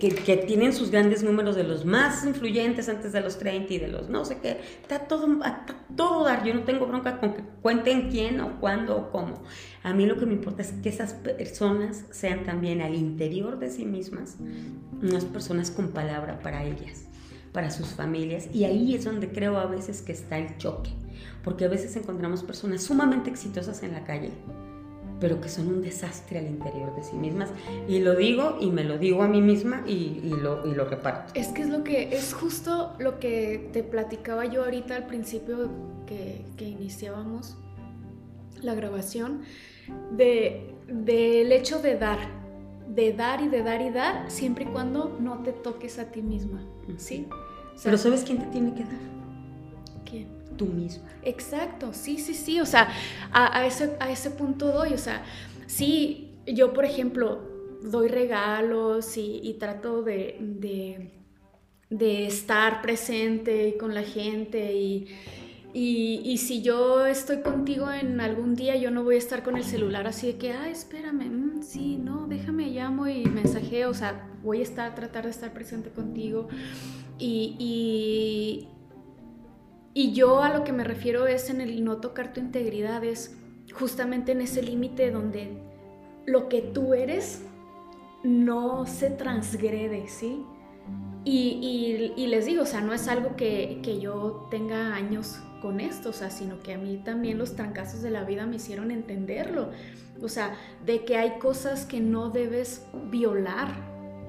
que 0.00 0.08
que 0.08 0.36
tienen 0.38 0.72
sus 0.72 0.90
grandes 0.90 1.22
números 1.22 1.56
de 1.56 1.64
los 1.64 1.84
más 1.84 2.24
influyentes 2.24 2.88
antes 2.88 3.12
de 3.12 3.20
los 3.20 3.38
30 3.38 3.74
y 3.74 3.78
de 3.78 3.88
los 3.88 4.08
no 4.08 4.24
sé 4.24 4.38
qué, 4.40 4.60
está 4.82 5.00
todo, 5.00 5.26
está 5.44 5.76
todo 5.96 6.24
dar, 6.24 6.44
yo 6.44 6.54
no 6.54 6.64
tengo 6.64 6.86
bronca 6.86 7.20
con 7.20 7.34
que 7.34 7.42
cuenten 7.62 8.10
quién 8.10 8.40
o 8.40 8.60
cuándo 8.60 8.96
o 8.96 9.10
cómo. 9.10 9.42
A 9.82 9.92
mí 9.92 10.06
lo 10.06 10.16
que 10.16 10.26
me 10.26 10.32
importa 10.32 10.62
es 10.62 10.72
que 10.82 10.88
esas 10.88 11.14
personas 11.14 12.04
sean 12.10 12.44
también 12.44 12.80
al 12.80 12.94
interior 12.94 13.58
de 13.58 13.70
sí 13.70 13.84
mismas 13.84 14.36
unas 15.02 15.24
personas 15.24 15.70
con 15.70 15.88
palabra 15.88 16.40
para 16.40 16.64
ellas, 16.64 17.04
para 17.52 17.70
sus 17.70 17.88
familias, 17.88 18.48
y 18.52 18.64
ahí 18.64 18.94
es 18.94 19.04
donde 19.04 19.28
creo 19.28 19.58
a 19.58 19.66
veces 19.66 20.02
que 20.02 20.12
está 20.12 20.38
el 20.38 20.56
choque, 20.58 20.90
porque 21.44 21.64
a 21.64 21.68
veces 21.68 21.94
encontramos 21.96 22.42
personas 22.42 22.82
sumamente 22.82 23.30
exitosas 23.30 23.82
en 23.82 23.92
la 23.92 24.04
calle, 24.04 24.30
pero 25.20 25.40
que 25.40 25.48
son 25.48 25.68
un 25.68 25.82
desastre 25.82 26.38
al 26.38 26.46
interior 26.46 26.94
de 26.94 27.02
sí 27.02 27.16
mismas. 27.16 27.50
Y 27.88 28.00
lo 28.00 28.14
digo 28.14 28.58
y 28.60 28.70
me 28.70 28.84
lo 28.84 28.98
digo 28.98 29.22
a 29.22 29.28
mí 29.28 29.40
misma 29.40 29.82
y, 29.86 30.20
lo, 30.42 30.66
y 30.66 30.74
lo 30.74 30.84
reparto. 30.84 31.32
Es 31.34 31.48
que 31.48 31.62
es 31.62 31.68
lo 31.68 31.84
que, 31.84 32.14
es 32.16 32.34
justo 32.34 32.94
lo 32.98 33.18
que 33.18 33.68
te 33.72 33.82
platicaba 33.82 34.44
yo 34.44 34.64
ahorita 34.64 34.96
al 34.96 35.06
principio 35.06 35.70
que, 36.06 36.44
que 36.56 36.64
iniciábamos 36.64 37.56
la 38.62 38.74
grabación, 38.74 39.42
de, 40.12 40.74
del 40.88 41.52
hecho 41.52 41.80
de 41.80 41.96
dar, 41.96 42.18
de 42.88 43.12
dar 43.12 43.42
y 43.42 43.48
de 43.48 43.62
dar 43.62 43.80
y 43.80 43.90
dar, 43.90 44.30
siempre 44.30 44.64
y 44.64 44.68
cuando 44.68 45.16
no 45.20 45.42
te 45.42 45.52
toques 45.52 45.98
a 45.98 46.10
ti 46.10 46.22
misma, 46.22 46.62
¿sí? 46.96 47.26
pero 47.84 47.98
¿sabes 47.98 48.24
quién 48.24 48.38
te 48.38 48.46
tiene 48.46 48.74
que 48.74 48.84
dar? 48.84 49.15
Tú 50.56 50.66
misma. 50.66 51.08
Exacto, 51.22 51.92
sí, 51.92 52.18
sí, 52.18 52.34
sí, 52.34 52.60
o 52.60 52.66
sea, 52.66 52.88
a, 53.32 53.66
ese, 53.66 53.96
a 54.00 54.10
ese 54.10 54.30
punto 54.30 54.72
doy, 54.72 54.94
o 54.94 54.98
sea, 54.98 55.22
sí, 55.66 56.30
yo 56.46 56.72
por 56.72 56.84
ejemplo 56.84 57.56
doy 57.82 58.08
regalos 58.08 59.16
y, 59.16 59.56
trato 59.58 60.02
de, 60.02 60.38
de, 61.90 62.26
estar 62.26 62.82
presente 62.82 63.76
con 63.78 63.94
la 63.94 64.02
gente 64.02 64.74
y, 64.74 65.08
y, 65.74 66.38
si 66.38 66.62
yo 66.62 67.04
estoy 67.06 67.42
contigo 67.42 67.92
en 67.92 68.20
algún 68.20 68.54
día, 68.54 68.76
yo 68.76 68.90
no 68.90 69.04
voy 69.04 69.16
a 69.16 69.18
estar 69.18 69.42
con 69.42 69.56
el 69.56 69.64
celular 69.64 70.06
así 70.06 70.28
de 70.28 70.38
que, 70.38 70.52
ah, 70.52 70.70
espérame, 70.70 71.28
mm, 71.28 71.62
sí, 71.62 71.98
no, 71.98 72.26
déjame, 72.26 72.68
llamo 72.68 73.06
y 73.08 73.24
mensajeo, 73.24 73.90
o 73.90 73.94
sea, 73.94 74.26
voy 74.42 74.60
a 74.60 74.62
estar, 74.62 74.94
tratar 74.94 75.24
de 75.24 75.30
estar 75.30 75.52
presente 75.52 75.90
contigo. 75.90 76.48
Y, 77.18 77.56
y, 77.58 78.68
yo 80.12 80.42
a 80.42 80.50
lo 80.50 80.62
que 80.62 80.72
me 80.72 80.84
refiero 80.84 81.26
es 81.26 81.48
en 81.48 81.60
el 81.62 81.82
no 81.82 81.98
tocar 81.98 82.32
tu 82.32 82.40
integridad, 82.40 83.02
es 83.02 83.34
justamente 83.72 84.32
en 84.32 84.42
ese 84.42 84.62
límite 84.62 85.10
donde 85.10 85.56
lo 86.26 86.48
que 86.48 86.60
tú 86.60 86.92
eres 86.92 87.42
no 88.22 88.86
se 88.86 89.10
transgrede, 89.10 90.08
¿sí? 90.08 90.44
Y, 91.24 92.12
y, 92.16 92.26
les 92.28 92.46
digo, 92.46 92.62
o 92.62 92.66
sea, 92.66 92.80
no 92.80 92.92
es 92.92 93.08
algo 93.08 93.34
que, 93.34 93.80
que 93.82 93.98
yo 93.98 94.46
tenga 94.50 94.94
años 94.94 95.40
con 95.60 95.80
esto, 95.80 96.10
o 96.10 96.12
sea, 96.12 96.30
sino 96.30 96.60
que 96.60 96.74
a 96.74 96.78
mí 96.78 97.00
también 97.04 97.38
los 97.38 97.56
trancazos 97.56 98.02
de 98.02 98.10
la 98.10 98.22
vida 98.22 98.46
me 98.46 98.56
hicieron 98.56 98.90
entenderlo, 98.90 99.70
o 100.22 100.28
sea, 100.28 100.56
de 100.84 101.04
que 101.04 101.16
hay 101.16 101.38
cosas 101.38 101.84
que 101.84 102.00
no 102.00 102.30
debes 102.30 102.86
violar 103.10 103.74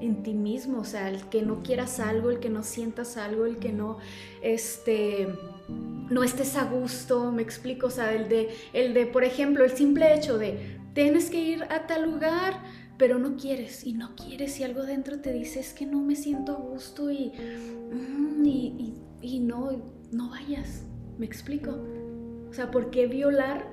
en 0.00 0.22
ti 0.22 0.34
mismo, 0.34 0.80
o 0.80 0.84
sea, 0.84 1.08
el 1.08 1.22
que 1.28 1.42
no 1.42 1.62
quieras 1.62 2.00
algo, 2.00 2.30
el 2.30 2.40
que 2.40 2.50
no 2.50 2.62
sientas 2.62 3.16
algo, 3.16 3.46
el 3.46 3.58
que 3.58 3.72
no, 3.72 3.98
este, 4.42 5.28
no 5.68 6.24
estés 6.24 6.56
a 6.56 6.64
gusto, 6.64 7.30
me 7.32 7.42
explico, 7.42 7.88
o 7.88 7.90
sea, 7.90 8.14
el 8.14 8.28
de, 8.28 8.48
el 8.72 8.94
de, 8.94 9.06
por 9.06 9.24
ejemplo, 9.24 9.64
el 9.64 9.70
simple 9.70 10.14
hecho 10.14 10.38
de, 10.38 10.78
tienes 10.94 11.30
que 11.30 11.40
ir 11.40 11.64
a 11.64 11.86
tal 11.86 12.10
lugar, 12.10 12.62
pero 12.96 13.18
no 13.18 13.36
quieres 13.36 13.84
y 13.86 13.92
no 13.92 14.16
quieres 14.16 14.58
y 14.58 14.64
algo 14.64 14.82
dentro 14.82 15.20
te 15.20 15.32
dice 15.32 15.60
es 15.60 15.72
que 15.72 15.86
no 15.86 16.00
me 16.00 16.16
siento 16.16 16.52
a 16.52 16.56
gusto 16.56 17.10
y, 17.10 17.32
mm, 17.92 18.44
y, 18.44 18.94
y 19.22 19.40
no, 19.40 19.70
no 20.10 20.30
vayas, 20.30 20.84
¿Me 21.18 21.26
explico? 21.26 21.76
O 22.48 22.52
sea, 22.52 22.70
¿por 22.70 22.90
qué 22.90 23.08
violar 23.08 23.66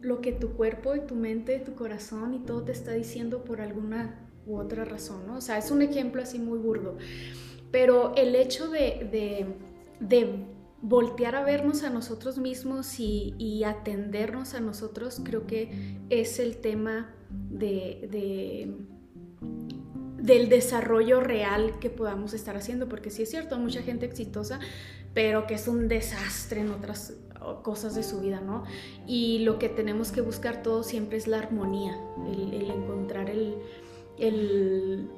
lo 0.00 0.20
que 0.20 0.32
tu 0.32 0.52
cuerpo 0.52 0.94
y 0.94 1.00
tu 1.00 1.14
mente, 1.14 1.58
tu 1.58 1.74
corazón 1.74 2.34
y 2.34 2.38
todo 2.40 2.62
te 2.62 2.72
está 2.72 2.92
diciendo 2.92 3.42
por 3.44 3.60
alguna 3.60 4.28
u 4.46 4.58
otra 4.58 4.84
razón, 4.84 5.26
¿no? 5.26 5.36
O 5.36 5.40
sea, 5.40 5.58
es 5.58 5.70
un 5.70 5.82
ejemplo 5.82 6.22
así 6.22 6.38
muy 6.38 6.58
burdo. 6.58 6.96
Pero 7.72 8.14
el 8.16 8.34
hecho 8.34 8.68
de, 8.68 9.46
de, 10.00 10.44
voltear 10.80 11.34
a 11.34 11.42
vernos 11.42 11.82
a 11.82 11.90
nosotros 11.90 12.38
mismos 12.38 13.00
y, 13.00 13.64
atendernos 13.64 14.54
a 14.54 14.60
nosotros, 14.60 15.20
creo 15.24 15.46
que 15.46 15.98
es 16.10 16.38
el 16.38 16.58
tema 16.58 17.14
de, 17.30 18.76
del 20.16 20.48
desarrollo 20.48 21.20
real 21.20 21.78
que 21.80 21.90
podamos 21.90 22.34
estar 22.34 22.56
haciendo, 22.56 22.88
porque 22.88 23.10
sí 23.10 23.22
es 23.22 23.30
cierto, 23.30 23.58
mucha 23.58 23.82
gente 23.82 24.06
exitosa 24.06 24.60
pero 25.14 25.46
que 25.46 25.54
es 25.54 25.66
un 25.68 25.88
desastre 25.88 26.60
en 26.60 26.70
otras 26.70 27.14
cosas 27.62 27.94
de 27.94 28.02
su 28.02 28.20
vida, 28.20 28.40
¿no? 28.40 28.64
Y 29.06 29.40
lo 29.40 29.58
que 29.58 29.68
tenemos 29.68 30.12
que 30.12 30.20
buscar 30.20 30.62
todo 30.62 30.82
siempre 30.82 31.16
es 31.18 31.26
la 31.26 31.38
armonía, 31.38 31.98
el, 32.32 32.70
encontrar 32.70 33.28
el, 33.28 33.56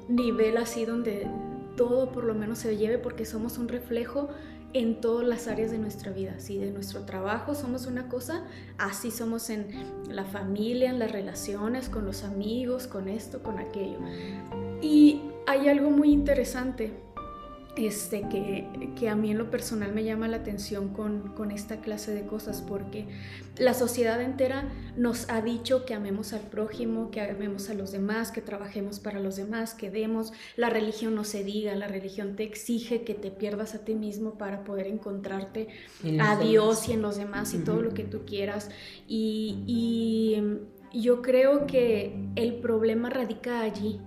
nivel 0.07 0.57
así 0.57 0.85
donde 0.85 1.27
todo 1.75 2.11
por 2.11 2.23
lo 2.23 2.33
menos 2.33 2.59
se 2.59 2.77
lleve 2.77 2.97
porque 2.97 3.25
somos 3.25 3.57
un 3.57 3.67
reflejo 3.67 4.29
en 4.73 5.01
todas 5.01 5.27
las 5.27 5.47
áreas 5.47 5.71
de 5.71 5.77
nuestra 5.77 6.11
vida, 6.11 6.35
¿sí? 6.39 6.57
de 6.57 6.71
nuestro 6.71 7.01
trabajo 7.05 7.55
somos 7.55 7.87
una 7.87 8.07
cosa, 8.07 8.45
así 8.77 9.11
somos 9.11 9.49
en 9.49 9.67
la 10.07 10.23
familia, 10.23 10.89
en 10.89 10.99
las 10.99 11.11
relaciones, 11.11 11.89
con 11.89 12.05
los 12.05 12.23
amigos, 12.23 12.87
con 12.87 13.07
esto, 13.07 13.43
con 13.43 13.59
aquello. 13.59 13.99
Y 14.81 15.21
hay 15.47 15.67
algo 15.67 15.89
muy 15.89 16.11
interesante 16.11 16.93
este, 17.75 18.27
que, 18.29 19.09
a 19.09 19.15
mí 19.15 19.31
en 19.31 19.37
lo 19.37 19.49
personal 19.49 19.93
me 19.93 20.03
llama 20.03 20.27
la 20.27 20.37
atención 20.37 20.89
con, 20.89 21.51
esta 21.51 21.81
clase 21.81 22.13
de 22.13 22.25
cosas, 22.25 22.61
porque 22.61 23.07
la 23.57 23.73
sociedad 23.73 24.21
entera 24.21 24.69
nos 24.95 25.29
ha 25.29 25.41
dicho 25.41 25.85
que 25.85 25.93
amemos 25.93 26.33
al 26.33 26.41
prójimo, 26.41 27.11
que 27.11 27.21
amemos 27.21 27.69
a 27.69 27.73
los 27.73 27.91
demás, 27.91 28.31
que 28.31 28.41
trabajemos 28.41 28.99
para 28.99 29.19
los 29.19 29.35
demás, 29.35 29.73
que 29.73 29.89
demos, 29.89 30.33
la 30.55 30.69
religión 30.69 31.15
no 31.15 31.23
se 31.23 31.43
diga, 31.43 31.73
la 31.75 31.87
religión 31.87 32.35
te 32.35 32.43
exige 32.43 33.03
que 33.03 33.13
te 33.13 33.31
pierdas 33.31 33.75
a 33.75 33.85
ti 33.85 33.95
mismo 33.95 34.37
para 34.37 34.63
poder 34.63 34.87
encontrarte 34.87 35.67
a 36.19 36.37
Dios 36.37 36.87
y 36.89 36.93
en 36.93 37.01
los 37.01 37.17
demás 37.17 37.53
y 37.53 37.59
todo 37.59 37.81
lo 37.81 37.93
que 37.93 38.03
tú 38.03 38.25
quieras. 38.25 38.69
y, 39.07 39.63
y 40.93 40.99
yo 41.01 41.21
creo 41.21 41.67
que 41.67 42.13
el 42.35 42.55
problema 42.55 43.09
radica 43.09 43.61
allí, 43.61 43.99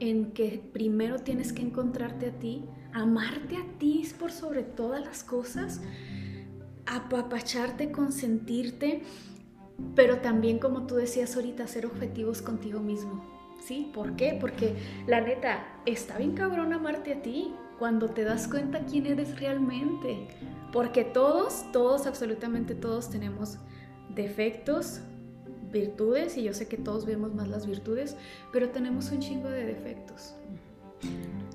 en 0.00 0.32
que 0.32 0.62
primero 0.72 1.18
tienes 1.18 1.52
que 1.52 1.62
encontrarte 1.62 2.26
a 2.26 2.32
ti, 2.32 2.64
amarte 2.96 3.58
a 3.58 3.78
ti 3.78 4.08
por 4.18 4.32
sobre 4.32 4.62
todas 4.62 5.04
las 5.04 5.22
cosas, 5.22 5.80
apapacharte, 6.86 7.92
consentirte, 7.92 9.02
pero 9.94 10.20
también 10.20 10.58
como 10.58 10.86
tú 10.86 10.94
decías 10.94 11.36
ahorita, 11.36 11.66
ser 11.66 11.86
objetivos 11.86 12.40
contigo 12.40 12.80
mismo. 12.80 13.22
¿Sí? 13.62 13.90
¿Por 13.92 14.16
qué? 14.16 14.36
Porque 14.40 14.76
la 15.06 15.20
neta, 15.20 15.66
está 15.86 16.18
bien 16.18 16.34
cabrón 16.34 16.72
amarte 16.72 17.14
a 17.14 17.22
ti 17.22 17.52
cuando 17.78 18.08
te 18.08 18.22
das 18.22 18.48
cuenta 18.48 18.86
quién 18.86 19.06
eres 19.06 19.38
realmente. 19.40 20.28
Porque 20.72 21.04
todos, 21.04 21.70
todos, 21.72 22.06
absolutamente 22.06 22.74
todos 22.74 23.10
tenemos 23.10 23.58
defectos, 24.14 25.00
virtudes, 25.72 26.36
y 26.38 26.44
yo 26.44 26.54
sé 26.54 26.68
que 26.68 26.78
todos 26.78 27.04
vemos 27.04 27.34
más 27.34 27.48
las 27.48 27.66
virtudes, 27.66 28.16
pero 28.52 28.70
tenemos 28.70 29.10
un 29.10 29.18
chingo 29.18 29.48
de 29.48 29.66
defectos. 29.66 30.34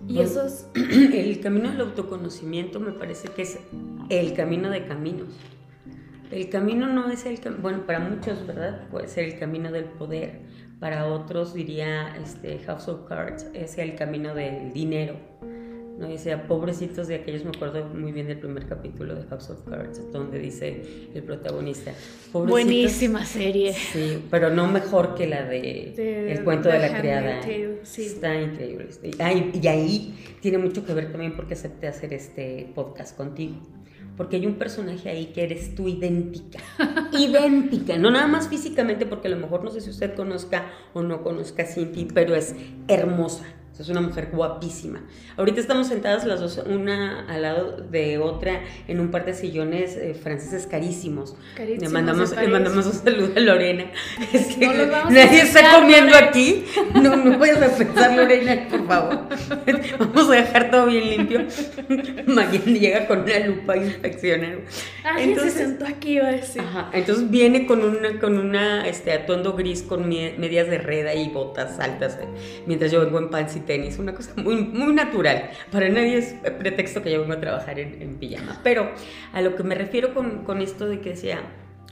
Y 0.07 0.19
eso 0.19 0.45
es... 0.45 0.67
El 0.75 1.39
camino 1.39 1.71
del 1.71 1.81
autoconocimiento 1.81 2.79
me 2.79 2.91
parece 2.91 3.29
que 3.29 3.43
es 3.43 3.59
el 4.09 4.33
camino 4.33 4.69
de 4.69 4.85
caminos. 4.85 5.29
El 6.31 6.49
camino 6.49 6.87
no 6.87 7.09
es 7.09 7.25
el 7.25 7.39
bueno, 7.61 7.85
para 7.85 7.99
muchos, 7.99 8.45
¿verdad? 8.47 8.87
Puede 8.89 9.07
ser 9.07 9.25
el 9.25 9.37
camino 9.37 9.71
del 9.71 9.85
poder. 9.85 10.41
Para 10.79 11.07
otros 11.07 11.53
diría 11.53 12.15
este 12.15 12.59
House 12.59 12.87
of 12.87 13.07
Cards 13.07 13.47
es 13.53 13.77
el 13.77 13.95
camino 13.95 14.33
del 14.33 14.73
dinero. 14.73 15.30
¿No? 15.97 16.07
decía, 16.07 16.47
pobrecitos 16.47 17.07
de 17.07 17.15
aquellos, 17.15 17.43
me 17.43 17.49
acuerdo 17.49 17.85
muy 17.85 18.11
bien 18.11 18.27
del 18.27 18.39
primer 18.39 18.67
capítulo 18.67 19.15
de 19.15 19.23
House 19.23 19.49
of 19.49 19.61
Cards, 19.69 20.01
donde 20.11 20.39
dice 20.39 21.09
el 21.13 21.23
protagonista. 21.23 21.93
Buenísima 22.33 23.25
serie. 23.25 23.73
Sí, 23.73 24.23
pero 24.29 24.49
no 24.49 24.67
mejor 24.67 25.15
que 25.15 25.27
la 25.27 25.43
de, 25.43 26.31
El 26.31 26.43
cuento 26.43 26.69
de, 26.69 26.79
la 26.79 26.99
criada. 26.99 27.39
Está 27.39 28.41
increíble. 28.41 28.89
y 29.53 29.67
ahí 29.67 30.15
tiene 30.41 30.57
mucho 30.57 30.85
que 30.85 30.93
ver 30.93 31.11
también 31.11 31.35
porque 31.35 31.53
acepté 31.53 31.87
hacer 31.87 32.13
este 32.13 32.71
podcast 32.73 33.15
contigo 33.15 33.55
porque 34.17 34.35
hay 34.35 34.45
un 34.45 34.55
personaje 34.55 35.09
ahí 35.09 35.27
que 35.27 35.43
eres 35.43 35.73
tú 35.73 35.87
idéntica, 35.87 36.59
idéntica, 37.17 37.97
no 37.97 38.11
nada 38.11 38.27
más 38.27 38.49
físicamente, 38.49 39.05
porque 39.05 39.27
a 39.27 39.31
lo 39.31 39.37
mejor 39.37 39.63
no 39.63 39.71
sé 39.71 39.81
si 39.81 39.89
usted 39.89 40.13
conozca 40.13 40.69
o 40.93 41.01
no 41.01 41.23
conozca 41.23 41.63
a 41.63 41.65
Cinti, 41.65 42.07
pero 42.13 42.35
es 42.35 42.55
hermosa, 42.87 43.45
Es 43.81 43.89
una 43.89 44.01
mujer 44.01 44.29
guapísima. 44.31 45.01
Ahorita 45.37 45.59
estamos 45.59 45.87
sentadas 45.87 46.23
las 46.25 46.39
dos, 46.39 46.61
una 46.67 47.25
al 47.27 47.41
lado 47.41 47.77
de 47.77 48.19
otra, 48.19 48.61
en 48.87 48.99
un 48.99 49.09
par 49.09 49.25
de 49.25 49.33
sillones 49.33 49.97
eh, 49.97 50.13
franceses 50.13 50.67
carísimos. 50.67 51.35
Carísimos 51.55 51.83
Le 51.83 51.89
mandamos, 51.89 52.35
le 52.35 52.47
mandamos 52.47 52.85
un 52.85 52.93
saludo 52.93 53.31
a 53.35 53.39
Lorena. 53.39 53.85
Es 54.33 54.55
que 54.55 54.67
No 54.67 54.85
nadie 55.09 55.41
está 55.41 55.59
escuchar, 55.61 55.79
comiendo 55.79 56.11
Lorena. 56.11 56.27
aquí. 56.29 56.65
No, 57.01 57.15
no 57.15 57.39
vayas 57.39 57.61
a 57.61 57.75
pensar, 57.75 58.15
Lorena, 58.15 58.67
por 58.69 58.85
favor. 58.87 59.19
Vamos 59.99 60.29
a 60.29 60.33
dejar 60.35 60.69
todo 60.69 60.85
bien 60.85 61.09
limpio. 61.09 61.41
Mañana 62.27 62.65
llega 62.65 63.07
con 63.07 63.21
una 63.21 63.39
lupa 63.39 63.73
a 63.73 63.77
inspeccionar. 63.77 64.59
Alguien 65.03 65.29
Entonces- 65.29 65.53
se 65.53 65.65
sentó 65.65 65.85
aquí, 65.87 66.13
iba 66.17 66.27
a 66.27 66.31
decir. 66.33 66.61
Ajá, 66.61 66.89
entonces 66.93 67.29
viene 67.31 67.65
con 67.65 67.83
una, 67.83 68.19
con 68.19 68.37
una 68.37 68.87
este, 68.87 69.11
atuendo 69.11 69.53
gris 69.53 69.81
con 69.81 70.07
medias 70.07 70.67
de 70.69 70.77
reda 70.77 71.15
y 71.15 71.29
botas 71.29 71.79
altas, 71.79 72.19
eh, 72.21 72.27
mientras 72.67 72.91
yo 72.91 72.99
vengo 73.03 73.17
en 73.17 73.31
y 73.31 73.59
tenis, 73.71 73.99
una 73.99 74.13
cosa 74.13 74.31
muy, 74.35 74.55
muy 74.55 74.93
natural. 74.93 75.49
Para 75.71 75.87
nadie 75.89 76.17
es 76.17 76.33
pretexto 76.59 77.01
que 77.01 77.11
yo 77.11 77.21
vengo 77.21 77.33
a 77.33 77.39
trabajar 77.39 77.79
en, 77.79 78.01
en 78.01 78.15
pijama. 78.17 78.59
Pero 78.63 78.91
a 79.33 79.41
lo 79.41 79.55
que 79.55 79.63
me 79.63 79.75
refiero 79.75 80.13
con, 80.13 80.43
con 80.43 80.61
esto 80.61 80.87
de 80.87 80.99
que 80.99 81.11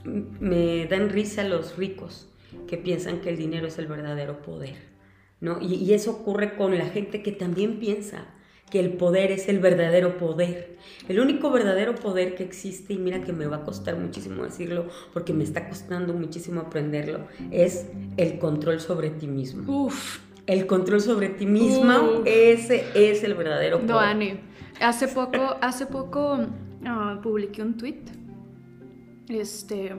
m- 0.04 0.24
me 0.40 0.86
dan 0.86 1.08
risa 1.08 1.42
los 1.44 1.76
ricos 1.76 2.26
que 2.68 2.76
piensan 2.76 3.20
que 3.20 3.30
el 3.30 3.36
dinero 3.36 3.66
es 3.66 3.78
el 3.78 3.86
verdadero 3.86 4.42
poder, 4.42 4.76
¿no? 5.40 5.58
Y, 5.60 5.74
y 5.74 5.94
eso 5.94 6.10
ocurre 6.10 6.54
con 6.56 6.76
la 6.76 6.86
gente 6.86 7.22
que 7.22 7.32
también 7.32 7.78
piensa 7.78 8.26
que 8.70 8.78
el 8.78 8.92
poder 8.92 9.32
es 9.32 9.48
el 9.48 9.58
verdadero 9.58 10.16
poder. 10.16 10.76
El 11.08 11.18
único 11.18 11.50
verdadero 11.50 11.96
poder 11.96 12.36
que 12.36 12.44
existe, 12.44 12.92
y 12.92 12.98
mira 12.98 13.20
que 13.22 13.32
me 13.32 13.46
va 13.46 13.56
a 13.56 13.64
costar 13.64 13.96
muchísimo 13.96 14.44
decirlo, 14.44 14.86
porque 15.12 15.32
me 15.32 15.42
está 15.42 15.68
costando 15.68 16.12
muchísimo 16.14 16.60
aprenderlo, 16.60 17.26
es 17.50 17.86
el 18.16 18.38
control 18.38 18.78
sobre 18.80 19.10
ti 19.10 19.26
mismo. 19.26 19.86
Uf, 19.86 20.20
El 20.46 20.66
control 20.66 21.00
sobre 21.00 21.28
ti 21.28 21.46
misma, 21.46 22.02
ese 22.24 22.84
es 22.94 23.22
el 23.22 23.34
verdadero 23.34 23.78
poder. 23.78 23.92
Doani. 23.92 24.40
Hace 24.80 25.08
poco, 25.08 25.56
hace 25.60 25.86
poco 25.86 26.40
ah, 26.86 27.20
publiqué 27.22 27.62
un 27.62 27.76
tweet. 27.76 28.02
Este. 29.28 29.94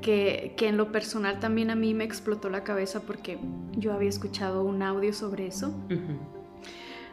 Que, 0.00 0.52
que 0.58 0.68
en 0.68 0.76
lo 0.76 0.92
personal 0.92 1.40
también 1.40 1.70
a 1.70 1.74
mí 1.74 1.94
me 1.94 2.04
explotó 2.04 2.50
la 2.50 2.62
cabeza 2.62 3.00
porque 3.00 3.38
yo 3.74 3.94
había 3.94 4.10
escuchado 4.10 4.62
un 4.62 4.82
audio 4.82 5.14
sobre 5.14 5.46
eso. 5.46 5.74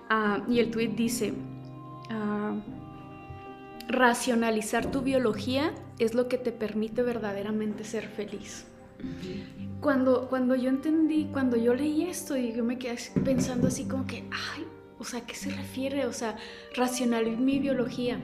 Ah, 0.09 0.43
y 0.49 0.59
el 0.59 0.71
tweet 0.71 0.89
dice: 0.89 1.33
ah, 2.09 2.55
Racionalizar 3.87 4.91
tu 4.91 5.01
biología 5.01 5.73
es 5.99 6.15
lo 6.15 6.27
que 6.27 6.37
te 6.37 6.51
permite 6.51 7.03
verdaderamente 7.03 7.83
ser 7.83 8.07
feliz. 8.07 8.65
Cuando, 9.79 10.29
cuando 10.29 10.55
yo 10.55 10.69
entendí, 10.69 11.29
cuando 11.31 11.57
yo 11.57 11.73
leí 11.73 12.03
esto 12.03 12.37
y 12.37 12.53
yo 12.53 12.63
me 12.63 12.77
quedé 12.77 12.97
pensando 13.25 13.67
así 13.67 13.85
como 13.85 14.05
que, 14.05 14.25
ay, 14.31 14.65
o 14.99 15.03
sea, 15.03 15.21
¿a 15.21 15.25
qué 15.25 15.33
se 15.33 15.49
refiere? 15.49 16.05
O 16.05 16.13
sea, 16.13 16.37
racionalizar 16.75 17.39
mi 17.39 17.59
biología. 17.59 18.19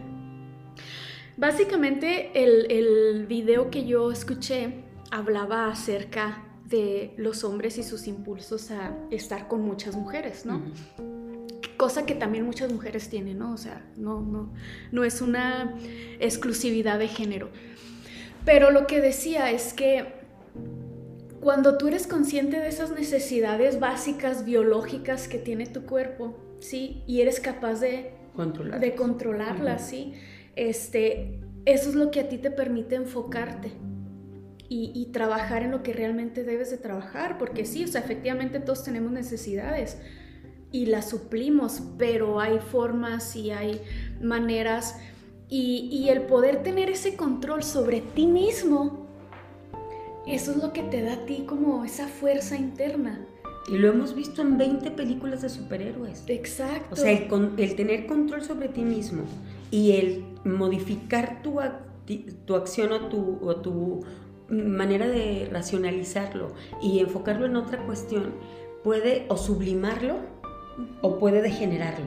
Básicamente 1.35 2.31
el, 2.43 2.71
el 2.71 3.25
video 3.25 3.69
que 3.71 3.85
yo 3.85 4.11
escuché 4.11 4.83
hablaba 5.11 5.67
acerca 5.67 6.43
de 6.65 7.13
los 7.17 7.43
hombres 7.43 7.77
y 7.77 7.83
sus 7.83 8.07
impulsos 8.07 8.71
a 8.71 8.95
estar 9.09 9.47
con 9.47 9.61
muchas 9.61 9.95
mujeres, 9.95 10.45
¿no? 10.45 10.57
Ujú. 10.57 11.07
cosa 11.77 12.05
que 12.05 12.15
también 12.15 12.43
muchas 12.45 12.71
mujeres 12.71 13.07
tienen, 13.09 13.37
¿no? 13.39 13.53
O 13.53 13.57
sea, 13.57 13.85
no, 13.95 14.21
no, 14.21 14.51
no 14.91 15.03
es 15.03 15.21
una 15.21 15.75
exclusividad 16.19 16.99
de 16.99 17.07
género. 17.07 17.49
Pero 18.45 18.71
lo 18.71 18.87
que 18.87 18.99
decía 18.99 19.51
es 19.51 19.73
que 19.73 20.16
cuando 21.47 21.77
tú 21.77 21.87
eres 21.87 22.07
consciente 22.07 22.59
de 22.59 22.67
esas 22.67 22.91
necesidades 22.91 23.79
básicas 23.79 24.43
biológicas 24.43 25.29
que 25.29 25.37
tiene 25.37 25.65
tu 25.65 25.83
cuerpo, 25.83 26.37
¿sí? 26.59 27.03
Y 27.07 27.21
eres 27.21 27.39
capaz 27.39 27.79
de, 27.79 28.11
Controlar. 28.35 28.81
de 28.81 28.95
controlarlas, 28.95 29.87
¿sí? 29.87 30.11
Este, 30.57 31.39
eso 31.63 31.87
es 31.87 31.95
lo 31.95 32.11
que 32.11 32.19
a 32.19 32.27
ti 32.27 32.37
te 32.37 32.51
permite 32.51 32.95
enfocarte. 32.95 33.71
Y, 34.67 34.91
y 34.93 35.05
trabajar 35.13 35.63
en 35.63 35.71
lo 35.71 35.83
que 35.83 35.93
realmente 35.93 36.43
debes 36.43 36.69
de 36.69 36.79
trabajar, 36.79 37.37
porque 37.37 37.63
sí, 37.63 37.85
o 37.85 37.87
sea, 37.87 38.01
efectivamente 38.01 38.59
todos 38.59 38.83
tenemos 38.83 39.13
necesidades, 39.13 39.97
y 40.73 40.87
las 40.87 41.07
suplimos, 41.07 41.81
pero 41.97 42.41
hay 42.41 42.59
formas 42.59 43.37
y 43.37 43.51
hay 43.51 43.81
maneras 44.21 44.99
y, 45.47 45.87
y 45.93 46.09
el 46.09 46.23
poder 46.23 46.61
tener 46.61 46.89
ese 46.89 47.15
control 47.15 47.63
sobre 47.63 48.01
ti 48.01 48.27
mismo, 48.27 49.06
eso 50.27 50.51
es 50.51 50.57
lo 50.57 50.73
que 50.73 50.83
te 50.83 51.01
da 51.01 51.13
a 51.13 51.25
ti 51.25 51.43
como 51.47 51.83
esa 51.85 52.07
fuerza 52.07 52.55
interna. 52.55 53.25
Y 53.69 53.77
lo 53.77 53.89
hemos 53.89 54.15
visto 54.15 54.41
en 54.41 54.57
20 54.57 54.91
películas 54.91 55.41
de 55.41 55.49
superhéroes. 55.49 56.23
Exacto. 56.27 56.87
O 56.93 56.95
sea, 56.95 57.11
el, 57.11 57.27
con- 57.27 57.53
el 57.57 57.75
tener 57.75 58.07
control 58.07 58.41
sobre 58.41 58.69
ti 58.69 58.81
mismo 58.81 59.23
y 59.71 59.91
el 59.93 60.23
modificar 60.45 61.41
tu, 61.41 61.59
tu 62.45 62.55
acción 62.55 62.91
o 62.93 63.07
tu, 63.07 63.39
o 63.41 63.55
tu 63.57 64.05
manera 64.49 65.07
de 65.07 65.49
racionalizarlo 65.51 66.53
y 66.81 66.99
enfocarlo 66.99 67.45
en 67.45 67.57
otra 67.57 67.85
cuestión 67.85 68.31
puede 68.83 69.25
o 69.27 69.35
sublimarlo 69.35 70.15
o 71.01 71.17
puede 71.19 71.41
degenerarlo. 71.41 72.05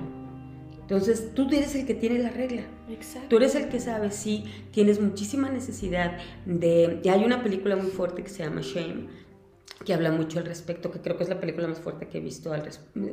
Entonces, 0.90 1.32
tú 1.36 1.46
eres 1.46 1.76
el 1.76 1.86
que 1.86 1.94
tiene 1.94 2.18
la 2.18 2.30
regla. 2.30 2.62
Exacto. 2.88 3.28
Tú 3.28 3.36
eres 3.36 3.54
el 3.54 3.68
que 3.68 3.78
sabe 3.78 4.10
si 4.10 4.42
tienes 4.72 5.00
muchísima 5.00 5.48
necesidad 5.48 6.18
de... 6.46 6.98
Y 7.04 7.08
hay 7.08 7.22
una 7.22 7.44
película 7.44 7.76
muy 7.76 7.92
fuerte 7.92 8.24
que 8.24 8.28
se 8.28 8.42
llama 8.42 8.60
Shame, 8.60 9.06
que 9.84 9.94
habla 9.94 10.10
mucho 10.10 10.40
al 10.40 10.46
respecto, 10.46 10.90
que 10.90 11.00
creo 11.00 11.16
que 11.16 11.22
es 11.22 11.28
la 11.28 11.38
película 11.38 11.68
más 11.68 11.78
fuerte 11.78 12.08
que 12.08 12.18
he 12.18 12.20
visto 12.20 12.52
al 12.52 12.68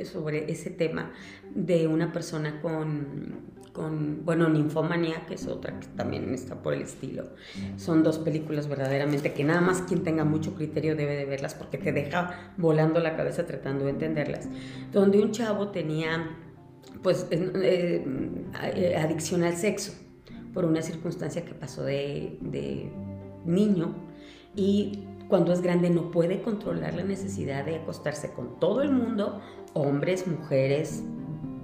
sobre 0.05 0.51
ese 0.51 0.71
tema 0.71 1.11
de 1.53 1.86
una 1.86 2.11
persona 2.11 2.61
con, 2.61 3.41
con, 3.73 4.25
bueno, 4.25 4.49
ninfomanía, 4.49 5.28
que 5.28 5.36
es 5.36 5.45
otra 5.45 5.80
que 5.80 5.86
también 5.95 6.34
está 6.34 6.55
por 6.63 6.73
el 6.73 6.82
estilo. 6.82 7.30
Son 7.75 8.01
dos 8.01 8.17
películas 8.17 8.67
verdaderamente 8.67 9.34
que 9.34 9.43
nada 9.43 9.61
más 9.61 9.84
quien 9.84 10.01
tenga 10.01 10.25
mucho 10.25 10.55
criterio 10.55 10.95
debe 10.95 11.15
de 11.15 11.25
verlas 11.25 11.53
porque 11.53 11.78
te 11.78 11.91
deja 11.91 12.53
volando 12.57 12.99
la 12.99 13.15
cabeza 13.15 13.45
tratando 13.45 13.86
de 13.86 13.91
entenderlas. 13.91 14.49
Donde 14.91 15.19
un 15.19 15.32
chavo 15.32 15.67
tenía 15.67 16.38
pues 17.04 17.28
eh, 17.32 18.95
adicción 18.98 19.43
al 19.43 19.56
sexo 19.56 19.93
por 20.54 20.66
una 20.66 20.82
circunstancia 20.82 21.45
que 21.45 21.54
pasó 21.54 21.84
de, 21.84 22.38
de 22.41 22.91
niño 23.45 23.95
y 24.56 25.04
cuando 25.28 25.52
es 25.54 25.62
grande 25.62 25.89
no 25.89 26.12
puede 26.12 26.41
controlar 26.41 26.95
la 26.95 27.04
necesidad 27.04 27.66
de 27.66 27.76
acostarse 27.76 28.32
con 28.32 28.60
todo 28.60 28.82
el 28.82 28.91
mundo, 28.91 29.41
hombres, 29.74 30.26
mujeres, 30.26 31.04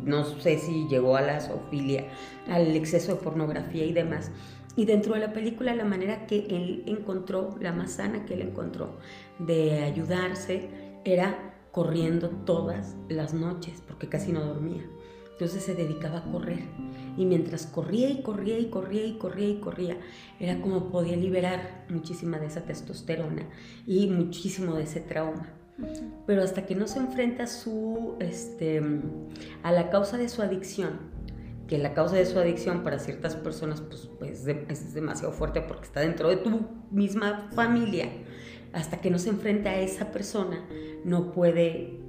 no 0.04 0.26
sé 0.26 0.58
si 0.58 0.88
llegó 0.88 1.16
a 1.16 1.22
la 1.22 1.40
zoofilia, 1.40 2.06
al 2.48 2.76
exceso 2.76 3.16
de 3.16 3.22
pornografía 3.22 3.86
y 3.86 3.94
demás. 3.94 4.32
Y 4.76 4.86
dentro 4.86 5.14
de 5.14 5.22
la 5.22 5.34
película 5.34 5.76
la 5.76 5.86
manera 5.86 6.26
que 6.26 6.46
él 6.50 6.84
encontró, 6.88 7.56
la 7.60 7.72
más 7.72 7.94
sana 7.94 8.26
que 8.26 8.34
él 8.34 8.42
encontró 8.42 8.98
de 9.40 9.84
ayudarse 9.84 10.70
era 11.06 11.54
corriendo 11.72 12.30
todas 12.30 12.96
las 13.08 13.34
noches, 13.34 13.82
porque 13.88 14.10
casi 14.10 14.32
no 14.32 14.44
dormía. 14.44 14.84
Entonces 15.34 15.64
se 15.64 15.76
dedicaba 15.76 16.20
a 16.20 16.32
correr. 16.32 16.64
Y 17.18 17.26
mientras 17.26 17.68
corría 17.68 18.10
y 18.10 18.22
corría 18.22 18.58
y 18.58 18.70
corría 18.70 19.06
y 19.06 19.18
corría 19.18 19.50
y 19.50 19.60
corría, 19.60 19.98
era 20.40 20.60
como 20.62 20.90
podía 20.90 21.16
liberar 21.16 21.86
muchísima 21.90 22.40
de 22.40 22.48
esa 22.48 22.62
testosterona 22.62 23.44
y 23.86 24.08
muchísimo 24.08 24.76
de 24.76 24.84
ese 24.84 25.00
trauma. 25.02 25.54
Pero 26.28 26.44
hasta 26.44 26.66
que 26.66 26.76
no 26.76 26.88
se 26.88 27.00
enfrenta 27.00 27.44
a 27.44 27.48
su, 27.48 28.16
este, 28.20 28.82
a 29.64 29.72
la 29.72 29.90
causa 29.90 30.18
de 30.18 30.30
su 30.30 30.42
adicción, 30.42 31.00
que 31.68 31.78
la 31.80 31.94
causa 31.94 32.16
de 32.16 32.26
su 32.26 32.38
adicción 32.38 32.84
para 32.84 33.00
ciertas 33.00 33.36
personas 33.36 33.82
pues, 33.82 34.10
pues, 34.20 34.44
de- 34.46 34.66
es 34.70 34.94
demasiado 34.94 35.34
fuerte 35.34 35.62
porque 35.62 35.86
está 35.86 36.02
dentro 36.02 36.30
de 36.30 36.38
tu 36.38 36.62
misma 36.92 37.50
familia, 37.54 38.08
hasta 38.72 39.02
que 39.02 39.10
no 39.10 39.18
se 39.20 39.30
enfrenta 39.30 39.72
a 39.72 39.80
esa 39.80 40.12
persona, 40.12 40.64
no 41.06 41.32
puede 41.32 42.00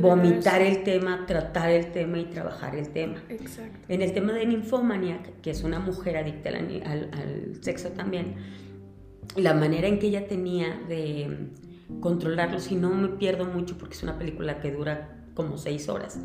vomitar 0.00 0.62
el 0.62 0.82
tema, 0.82 1.24
tratar 1.26 1.70
el 1.70 1.92
tema 1.92 2.18
y 2.18 2.24
trabajar 2.26 2.74
el 2.76 2.88
tema. 2.90 3.22
Exacto. 3.28 3.78
En 3.88 4.02
el 4.02 4.12
tema 4.12 4.32
de 4.32 4.46
Nymphomaniac, 4.46 5.40
que 5.40 5.50
es 5.50 5.62
una 5.62 5.78
mujer 5.80 6.16
adicta 6.16 6.50
al, 6.50 6.82
al- 6.86 7.10
al 7.12 7.58
sexo 7.62 7.90
también, 7.90 8.34
la 9.36 9.54
manera 9.54 9.88
en 9.88 9.98
que 9.98 10.06
ella 10.08 10.26
tenía 10.26 10.78
de 10.88 11.50
controlarlo, 12.00 12.60
si 12.60 12.76
no 12.76 12.90
me 12.90 13.08
pierdo 13.08 13.44
mucho 13.44 13.76
porque 13.78 13.94
es 13.94 14.02
una 14.02 14.18
película 14.18 14.60
que 14.60 14.70
dura 14.72 15.24
como 15.34 15.58
seis 15.58 15.88
horas, 15.88 16.18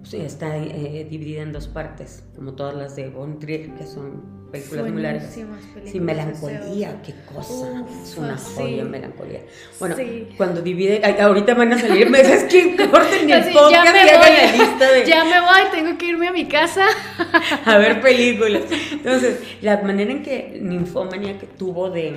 pues, 0.00 0.14
está 0.14 0.56
eh, 0.56 1.06
dividida 1.08 1.42
en 1.42 1.52
dos 1.52 1.68
partes, 1.68 2.24
como 2.34 2.54
todas 2.54 2.74
las 2.74 2.96
de 2.96 3.08
Von 3.10 3.38
Trier, 3.38 3.74
que 3.74 3.86
son 3.86 4.41
películas 4.52 4.90
muy 4.92 5.02
largas. 5.02 5.22
Buenísimas 5.36 5.90
Sí, 5.90 5.98
melancolía, 6.00 7.02
qué 7.02 7.14
cosa, 7.34 7.52
Uf, 7.82 8.02
es 8.04 8.16
una 8.18 8.38
sí. 8.38 8.52
joya 8.54 8.84
melancolía. 8.84 9.40
Bueno, 9.80 9.96
Sí. 9.96 10.28
cuando 10.36 10.62
divide, 10.62 11.00
ay, 11.02 11.16
ahorita 11.18 11.54
van 11.54 11.72
a 11.72 11.78
salir 11.78 12.08
meses 12.10 12.44
que 12.44 12.76
corten 12.88 13.28
el 13.30 13.40
Así, 13.40 13.52
podcast 13.52 13.72
ya 13.72 13.92
me 13.92 13.98
y 14.06 14.08
hagan 14.10 14.22
la 14.22 14.52
lista 14.64 14.92
de 14.92 15.04
Ya 15.06 15.24
me 15.24 15.40
voy, 15.40 15.70
tengo 15.72 15.98
que 15.98 16.06
irme 16.06 16.28
a 16.28 16.32
mi 16.32 16.44
casa. 16.46 16.86
a 17.64 17.78
ver 17.78 18.00
películas. 18.00 18.62
Entonces, 18.92 19.40
la 19.62 19.80
manera 19.82 20.12
en 20.12 20.22
que 20.22 20.58
Ninfomania 20.62 21.38
que 21.38 21.46
tuvo 21.46 21.90
de, 21.90 22.14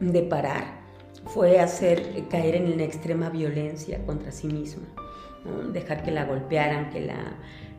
de 0.00 0.22
parar 0.22 0.78
fue 1.26 1.58
hacer 1.60 2.24
caer 2.30 2.56
en 2.56 2.76
la 2.76 2.84
extrema 2.84 3.30
violencia 3.30 3.98
contra 4.06 4.30
sí 4.32 4.46
misma. 4.46 4.82
dejar 5.72 6.02
que 6.02 6.10
la 6.10 6.24
golpearan, 6.26 6.90
que 6.90 7.00
la, 7.00 7.16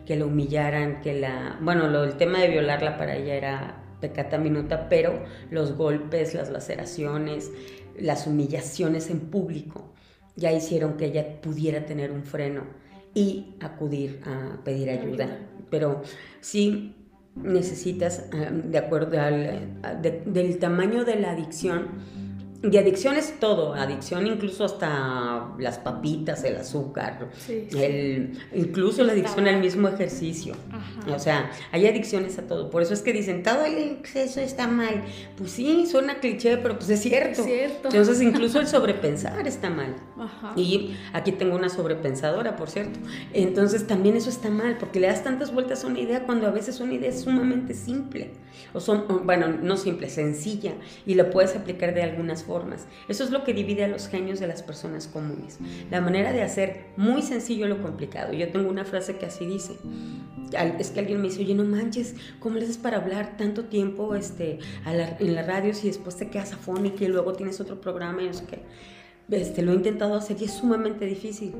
que 0.05 0.15
la 0.15 0.25
humillaran, 0.25 1.01
que 1.01 1.19
la... 1.19 1.57
Bueno, 1.61 1.87
lo, 1.87 2.03
el 2.03 2.17
tema 2.17 2.39
de 2.39 2.49
violarla 2.49 2.97
para 2.97 3.15
ella 3.15 3.35
era 3.35 3.83
pecata 3.99 4.37
minuta, 4.37 4.89
pero 4.89 5.23
los 5.49 5.77
golpes, 5.77 6.33
las 6.33 6.49
laceraciones, 6.49 7.51
las 7.97 8.27
humillaciones 8.27 9.09
en 9.09 9.19
público 9.19 9.93
ya 10.35 10.51
hicieron 10.51 10.97
que 10.97 11.05
ella 11.05 11.41
pudiera 11.41 11.85
tener 11.85 12.11
un 12.11 12.23
freno 12.23 12.63
y 13.13 13.55
acudir 13.59 14.21
a 14.25 14.63
pedir 14.63 14.89
ayuda. 14.89 15.39
Pero 15.69 16.01
sí 16.39 16.95
necesitas, 17.35 18.29
eh, 18.33 18.49
de 18.51 18.77
acuerdo 18.77 19.19
al 19.21 19.81
del 20.01 20.59
tamaño 20.59 21.05
de 21.05 21.15
la 21.15 21.31
adicción, 21.31 21.87
y 22.63 22.77
adicción 22.77 23.15
es 23.15 23.39
todo, 23.39 23.73
adicción 23.73 24.27
incluso 24.27 24.63
hasta 24.63 25.47
las 25.57 25.79
papitas, 25.79 26.43
el 26.43 26.57
azúcar, 26.57 27.29
El, 27.49 28.37
incluso 28.53 29.03
la 29.03 29.13
adicción 29.13 29.47
al 29.47 29.59
mismo 29.59 29.87
ejercicio. 29.87 30.53
O 31.11 31.17
sea, 31.17 31.49
hay 31.71 31.87
adicciones 31.87 32.37
a 32.37 32.43
todo. 32.43 32.69
Por 32.69 32.83
eso 32.83 32.93
es 32.93 33.01
que 33.01 33.13
dicen, 33.13 33.41
todo 33.41 33.65
el 33.65 33.77
exceso 33.77 34.41
está 34.41 34.67
mal. 34.67 35.03
Pues 35.37 35.51
sí, 35.51 35.87
suena 35.87 36.19
cliché, 36.19 36.57
pero 36.57 36.77
pues 36.77 36.91
es 36.91 36.99
cierto. 36.99 37.43
Entonces 37.83 38.21
incluso 38.21 38.59
el 38.59 38.67
sobrepensar 38.67 39.47
está 39.47 39.71
mal. 39.71 39.95
Y 40.55 40.95
aquí 41.13 41.31
tengo 41.31 41.55
una 41.55 41.69
sobrepensadora, 41.69 42.57
por 42.57 42.69
cierto. 42.69 42.99
Entonces 43.33 43.87
también 43.87 44.15
eso 44.17 44.29
está 44.29 44.51
mal, 44.51 44.77
porque 44.77 44.99
le 44.99 45.07
das 45.07 45.23
tantas 45.23 45.51
vueltas 45.51 45.83
a 45.83 45.87
una 45.87 45.99
idea 45.99 46.25
cuando 46.27 46.45
a 46.45 46.51
veces 46.51 46.79
una 46.79 46.93
idea 46.93 47.09
es 47.09 47.21
sumamente 47.21 47.73
simple. 47.73 48.33
O 48.73 48.79
son, 48.79 49.25
bueno, 49.25 49.47
no 49.47 49.77
simple, 49.77 50.09
sencilla, 50.09 50.73
y 51.07 51.15
lo 51.15 51.29
puedes 51.31 51.55
aplicar 51.55 51.95
de 51.95 52.03
algunas 52.03 52.43
formas 52.43 52.50
eso 53.07 53.23
es 53.23 53.31
lo 53.31 53.43
que 53.43 53.53
divide 53.53 53.83
a 53.83 53.87
los 53.87 54.07
genios 54.07 54.39
de 54.39 54.47
las 54.47 54.63
personas 54.63 55.07
comunes. 55.07 55.59
La 55.89 56.01
manera 56.01 56.33
de 56.33 56.41
hacer 56.41 56.85
muy 56.97 57.21
sencillo 57.21 57.67
lo 57.67 57.81
complicado. 57.81 58.33
Yo 58.33 58.49
tengo 58.49 58.69
una 58.69 58.85
frase 58.85 59.17
que 59.17 59.25
así 59.25 59.45
dice. 59.45 59.77
Es 60.79 60.91
que 60.91 60.99
alguien 60.99 61.21
me 61.21 61.29
dice, 61.29 61.41
oye, 61.41 61.55
no 61.55 61.63
manches, 61.63 62.15
¿cómo 62.39 62.57
le 62.57 62.63
haces 62.63 62.77
para 62.77 62.97
hablar 62.97 63.37
tanto 63.37 63.65
tiempo 63.65 64.15
este, 64.15 64.59
en 64.85 65.35
la 65.35 65.43
radio 65.43 65.73
si 65.73 65.87
después 65.87 66.17
te 66.17 66.29
quedas 66.29 66.53
afónica 66.53 67.05
y 67.05 67.07
luego 67.07 67.33
tienes 67.33 67.61
otro 67.61 67.79
programa 67.79 68.23
y 68.23 68.27
no 68.27 68.33
sé 68.33 68.45
qué? 68.45 68.61
Este, 69.29 69.61
lo 69.61 69.71
he 69.71 69.75
intentado 69.75 70.15
hacer 70.15 70.37
y 70.41 70.45
es 70.45 70.51
sumamente 70.51 71.05
difícil. 71.05 71.55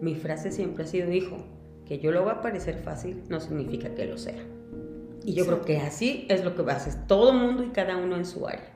Mi 0.00 0.14
frase 0.14 0.50
siempre 0.50 0.84
ha 0.84 0.86
sido, 0.86 1.12
hijo, 1.12 1.44
que 1.84 1.98
yo 1.98 2.12
lo 2.12 2.24
va 2.24 2.32
a 2.32 2.40
parecer 2.40 2.80
fácil 2.82 3.22
no 3.28 3.40
significa 3.40 3.94
que 3.94 4.06
lo 4.06 4.16
sea. 4.16 4.42
Y 5.24 5.34
yo 5.34 5.46
creo 5.46 5.62
que 5.62 5.78
así 5.78 6.26
es 6.28 6.44
lo 6.44 6.54
que 6.54 6.62
va 6.62 6.72
a 6.72 6.76
hacer 6.76 7.06
todo 7.06 7.32
mundo 7.32 7.62
y 7.62 7.68
cada 7.68 7.96
uno 7.96 8.16
en 8.16 8.24
su 8.24 8.46
área. 8.46 8.72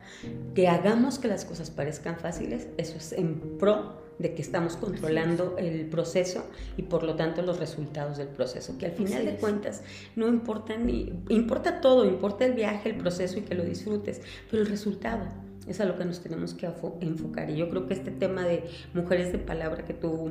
Que 0.54 0.68
hagamos 0.68 1.18
que 1.18 1.28
las 1.28 1.44
cosas 1.44 1.70
parezcan 1.70 2.18
fáciles, 2.18 2.68
eso 2.76 2.96
es 2.96 3.12
en 3.12 3.58
pro 3.58 4.04
de 4.18 4.34
que 4.34 4.42
estamos 4.42 4.76
controlando 4.76 5.56
el 5.58 5.86
proceso 5.86 6.44
y 6.76 6.82
por 6.82 7.02
lo 7.02 7.16
tanto 7.16 7.42
los 7.42 7.58
resultados 7.58 8.16
del 8.16 8.28
proceso, 8.28 8.78
que 8.78 8.86
al 8.86 8.92
final 8.92 9.24
de 9.24 9.36
cuentas 9.36 9.82
no 10.14 10.28
importa 10.28 10.76
ni 10.76 11.12
importa 11.28 11.80
todo, 11.80 12.04
importa 12.04 12.44
el 12.44 12.52
viaje, 12.52 12.90
el 12.90 12.96
proceso 12.96 13.38
y 13.38 13.42
que 13.42 13.54
lo 13.54 13.64
disfrutes, 13.64 14.20
pero 14.50 14.62
el 14.62 14.68
resultado 14.68 15.24
es 15.66 15.80
a 15.80 15.84
lo 15.84 15.96
que 15.96 16.04
nos 16.04 16.20
tenemos 16.20 16.54
que 16.54 16.68
enfocar. 17.00 17.50
Y 17.50 17.56
yo 17.56 17.68
creo 17.68 17.86
que 17.86 17.94
este 17.94 18.10
tema 18.10 18.44
de 18.44 18.64
mujeres 18.92 19.32
de 19.32 19.38
palabra 19.38 19.84
que 19.84 19.94
tú 19.94 20.30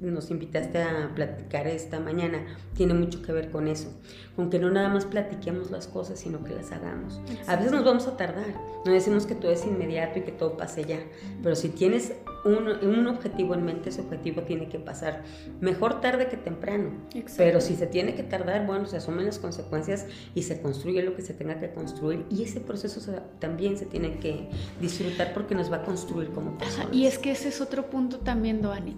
nos 0.00 0.30
invitaste 0.30 0.82
a 0.82 1.12
platicar 1.14 1.66
esta 1.66 2.00
mañana 2.00 2.44
tiene 2.74 2.94
mucho 2.94 3.22
que 3.22 3.32
ver 3.32 3.50
con 3.50 3.68
eso, 3.68 3.92
con 4.36 4.50
que 4.50 4.58
no 4.58 4.70
nada 4.70 4.88
más 4.88 5.04
platiquemos 5.04 5.70
las 5.70 5.86
cosas, 5.86 6.18
sino 6.18 6.44
que 6.44 6.54
las 6.54 6.72
hagamos. 6.72 7.20
A 7.46 7.56
veces 7.56 7.72
nos 7.72 7.84
vamos 7.84 8.06
a 8.06 8.16
tardar, 8.16 8.54
no 8.84 8.92
decimos 8.92 9.26
que 9.26 9.34
todo 9.34 9.50
es 9.50 9.64
inmediato 9.64 10.18
y 10.18 10.22
que 10.22 10.32
todo 10.32 10.56
pase 10.56 10.84
ya, 10.84 11.00
pero 11.42 11.56
si 11.56 11.68
tienes 11.68 12.12
un, 12.44 12.68
un 12.68 13.06
objetivo 13.06 13.54
en 13.54 13.64
mente, 13.64 13.90
ese 13.90 14.02
objetivo 14.02 14.42
tiene 14.42 14.68
que 14.68 14.78
pasar 14.78 15.24
mejor 15.60 16.00
tarde 16.00 16.28
que 16.28 16.36
temprano. 16.36 16.90
Pero 17.36 17.60
si 17.60 17.76
se 17.76 17.86
tiene 17.86 18.14
que 18.14 18.22
tardar, 18.22 18.66
bueno, 18.66 18.86
se 18.86 18.96
asumen 18.96 19.26
las 19.26 19.38
consecuencias 19.38 20.06
y 20.34 20.42
se 20.42 20.60
construye 20.60 21.02
lo 21.02 21.14
que 21.14 21.22
se 21.22 21.34
tenga 21.34 21.58
que 21.58 21.70
construir 21.70 22.24
y 22.30 22.42
ese 22.42 22.60
proceso 22.60 23.00
también 23.38 23.76
se 23.76 23.86
tiene 23.86 24.18
que 24.18 24.48
disfrutar 24.80 25.34
porque 25.34 25.54
nos 25.54 25.70
va 25.70 25.76
a 25.76 25.82
construir 25.82 26.30
como 26.30 26.56
personas. 26.58 26.94
y 26.94 27.06
es 27.06 27.18
que 27.18 27.32
ese 27.32 27.48
es 27.48 27.60
otro 27.60 27.90
punto 27.90 28.18
también, 28.18 28.62
Doani. 28.62 28.96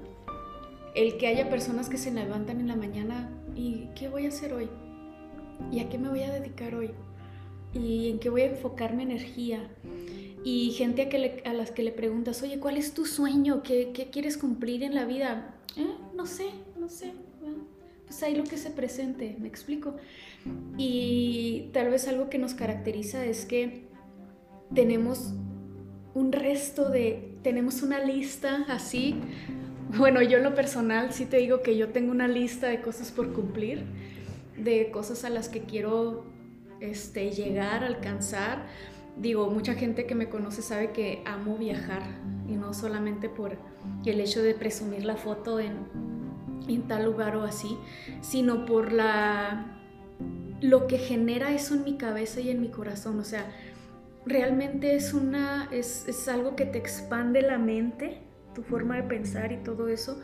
El 0.95 1.19
que 1.19 1.29
haya 1.29 1.49
personas 1.49 1.89
que 1.89 1.99
se 1.99 2.11
levantan 2.11 2.61
en 2.61 2.69
la 2.69 2.77
mañana 2.77 3.31
y 3.55 3.89
¿qué 3.95 4.09
voy 4.09 4.27
a 4.27 4.29
hacer 4.29 4.53
hoy? 4.53 4.69
¿Y 5.71 5.81
a 5.81 5.89
qué 5.89 5.99
me 5.99 6.09
voy 6.09 6.23
a 6.23 6.33
dedicar 6.33 6.75
hoy? 6.75 6.91
¿Y 7.73 8.11
en 8.11 8.19
qué 8.19 8.31
voy 8.31 8.43
a 8.43 8.47
enfocar 8.47 8.95
mi 8.95 9.05
energía? 9.05 9.61
Y 10.43 10.71
gente 10.73 11.43
a, 11.45 11.53
las 11.53 11.71
que 11.71 11.83
le 11.83 11.93
preguntas, 11.93 12.43
oye, 12.43 12.59
¿cuál 12.59 12.77
es 12.77 12.95
tu 12.95 13.05
sueño? 13.05 13.63
¿Qué, 13.63 14.09
quieres 14.11 14.39
cumplir 14.39 14.83
en 14.83 14.95
la 14.95 15.05
vida? 15.05 15.55
Eh, 15.77 15.87
no 16.17 16.27
sé, 16.27 16.51
no 16.79 16.89
sé. 16.89 17.13
pues 18.07 18.23
ahí 18.23 18.35
lo 18.35 18.45
que 18.45 18.57
se 18.57 18.71
presente, 18.71 19.37
me 19.39 19.49
explico. 19.49 19.97
Y 20.79 21.69
tal 21.73 21.91
vez 21.91 22.09
algo 22.09 22.31
que 22.31 22.39
nos 22.39 22.55
caracteriza 22.55 23.25
es 23.25 23.45
que 23.45 23.85
tenemos 24.75 25.35
un 26.15 26.33
resto 26.33 26.89
de, 26.89 27.35
tenemos 27.43 27.83
una 27.83 28.03
lista 28.03 28.65
así. 28.69 29.17
Bueno, 29.97 30.23
yo 30.23 30.39
lo 30.39 30.55
personal 30.55 31.13
sí 31.13 31.27
te 31.27 31.39
digo 31.39 31.63
que 31.63 31.77
yo 31.77 31.89
tengo 31.89 32.13
una 32.13 32.29
lista 32.29 32.69
de 32.69 32.81
cosas 32.81 33.11
por 33.11 33.33
cumplir, 33.33 33.85
de 34.57 34.91
cosas 34.91 35.25
a 35.25 35.31
las 35.31 35.49
que 35.49 35.63
quiero 35.63 36.25
este, 36.81 37.31
llegar, 37.31 37.85
alcanzar. 37.85 38.67
Digo, 39.21 39.51
mucha 39.51 39.75
gente 39.75 40.07
que 40.07 40.15
me 40.15 40.31
conoce 40.31 40.63
sabe 40.63 40.93
que 40.93 41.23
amo 41.27 41.59
viajar 41.59 42.03
y 42.49 42.53
no 42.53 42.73
solamente 42.73 43.29
por 43.29 43.59
el 44.07 44.21
hecho 44.21 44.43
de 44.43 44.55
presumir 44.55 45.05
la 45.05 45.17
foto 45.17 45.61
en, 45.61 45.77
tal 46.89 47.05
lugar 47.05 47.37
o 47.37 47.43
así, 47.43 47.77
sino 48.23 48.65
por 48.65 48.93
la 48.93 49.77
lo 50.61 50.87
que 50.87 50.99
genera 50.99 51.53
eso 51.53 51.75
en 51.75 51.85
mi 51.85 51.97
cabeza 51.97 52.41
y 52.41 52.51
en 52.51 52.61
mi 52.61 52.69
corazón. 52.69 53.19
O 53.19 53.25
sea, 53.25 53.51
realmente 54.25 54.95
es, 54.95 55.13
una, 55.13 55.69
es, 55.73 56.29
algo 56.29 56.57
que 56.57 56.65
te 56.65 56.79
expande 56.79 57.43
la 57.43 57.59
mente, 57.59 58.19
tu 58.55 58.63
forma 58.63 58.97
de 58.97 59.03
pensar 59.03 59.53
y 59.53 59.59
todo 59.59 59.89
eso. 59.89 60.21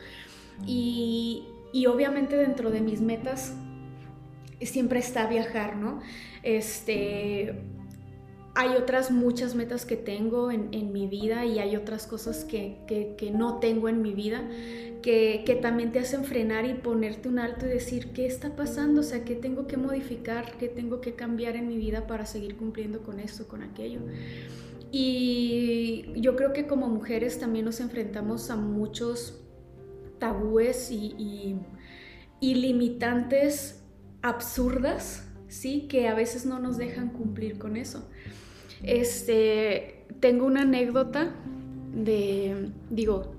Y, 0.67 1.47
obviamente 1.87 2.37
dentro 2.37 2.71
de 2.71 2.81
mis 2.81 3.03
metas 3.03 3.55
siempre 4.63 5.01
está 5.01 5.27
viajar, 5.27 5.77
¿no? 5.77 6.01
Este, 6.43 7.63
hay 8.57 8.71
otras 8.71 9.11
muchas 9.11 9.55
metas 9.55 9.85
que 9.85 9.97
tengo 9.97 10.51
en, 10.51 10.93
mi 10.93 11.07
vida 11.07 11.45
y 11.45 11.59
hay 11.59 11.77
otras 11.77 12.07
cosas 12.07 12.45
que, 12.45 12.79
que, 12.89 13.31
no 13.31 13.59
tengo 13.59 13.89
en 13.91 14.01
mi 14.01 14.15
vida 14.15 14.49
que, 15.03 15.59
también 15.61 15.93
te 15.93 15.99
hacen 15.99 16.25
frenar 16.25 16.65
y 16.65 16.73
ponerte 16.73 17.29
un 17.29 17.39
alto 17.39 17.67
y 17.67 17.69
decir, 17.69 18.13
¿qué 18.13 18.25
está 18.25 18.57
pasando? 18.57 19.03
O 19.03 19.05
sea, 19.05 19.25
¿qué 19.25 19.35
tengo 19.35 19.67
que 19.67 19.77
modificar? 19.77 20.57
¿Qué 20.57 20.69
tengo 20.69 21.03
que 21.03 21.15
cambiar 21.15 21.55
en 21.55 21.69
mi 21.69 21.77
vida 21.77 22.07
para 22.07 22.25
seguir 22.25 22.57
cumpliendo 22.57 23.03
con 23.03 23.21
esto, 23.21 23.47
con 23.47 23.63
aquello? 23.63 24.01
Y 24.91 26.07
yo 26.17 26.35
creo 26.35 26.55
que 26.55 26.67
como 26.67 26.89
mujeres 26.89 27.39
también 27.39 27.67
nos 27.67 27.81
enfrentamos 27.81 28.51
a 28.51 28.57
muchos 28.57 29.39
tabúes 30.19 30.91
y, 30.91 31.59
y 32.41 32.55
limitantes 32.55 33.85
absurdas, 34.23 35.29
¿sí? 35.47 35.89
Que 35.89 36.09
a 36.09 36.15
veces 36.15 36.47
no 36.47 36.59
nos 36.59 36.79
dejan 36.79 37.11
cumplir 37.11 37.59
con 37.59 37.77
eso. 37.77 38.09
Este, 38.87 40.07
tengo 40.21 40.47
una 40.47 40.63
anécdota 40.63 41.35
de, 41.93 42.71
digo, 42.89 43.33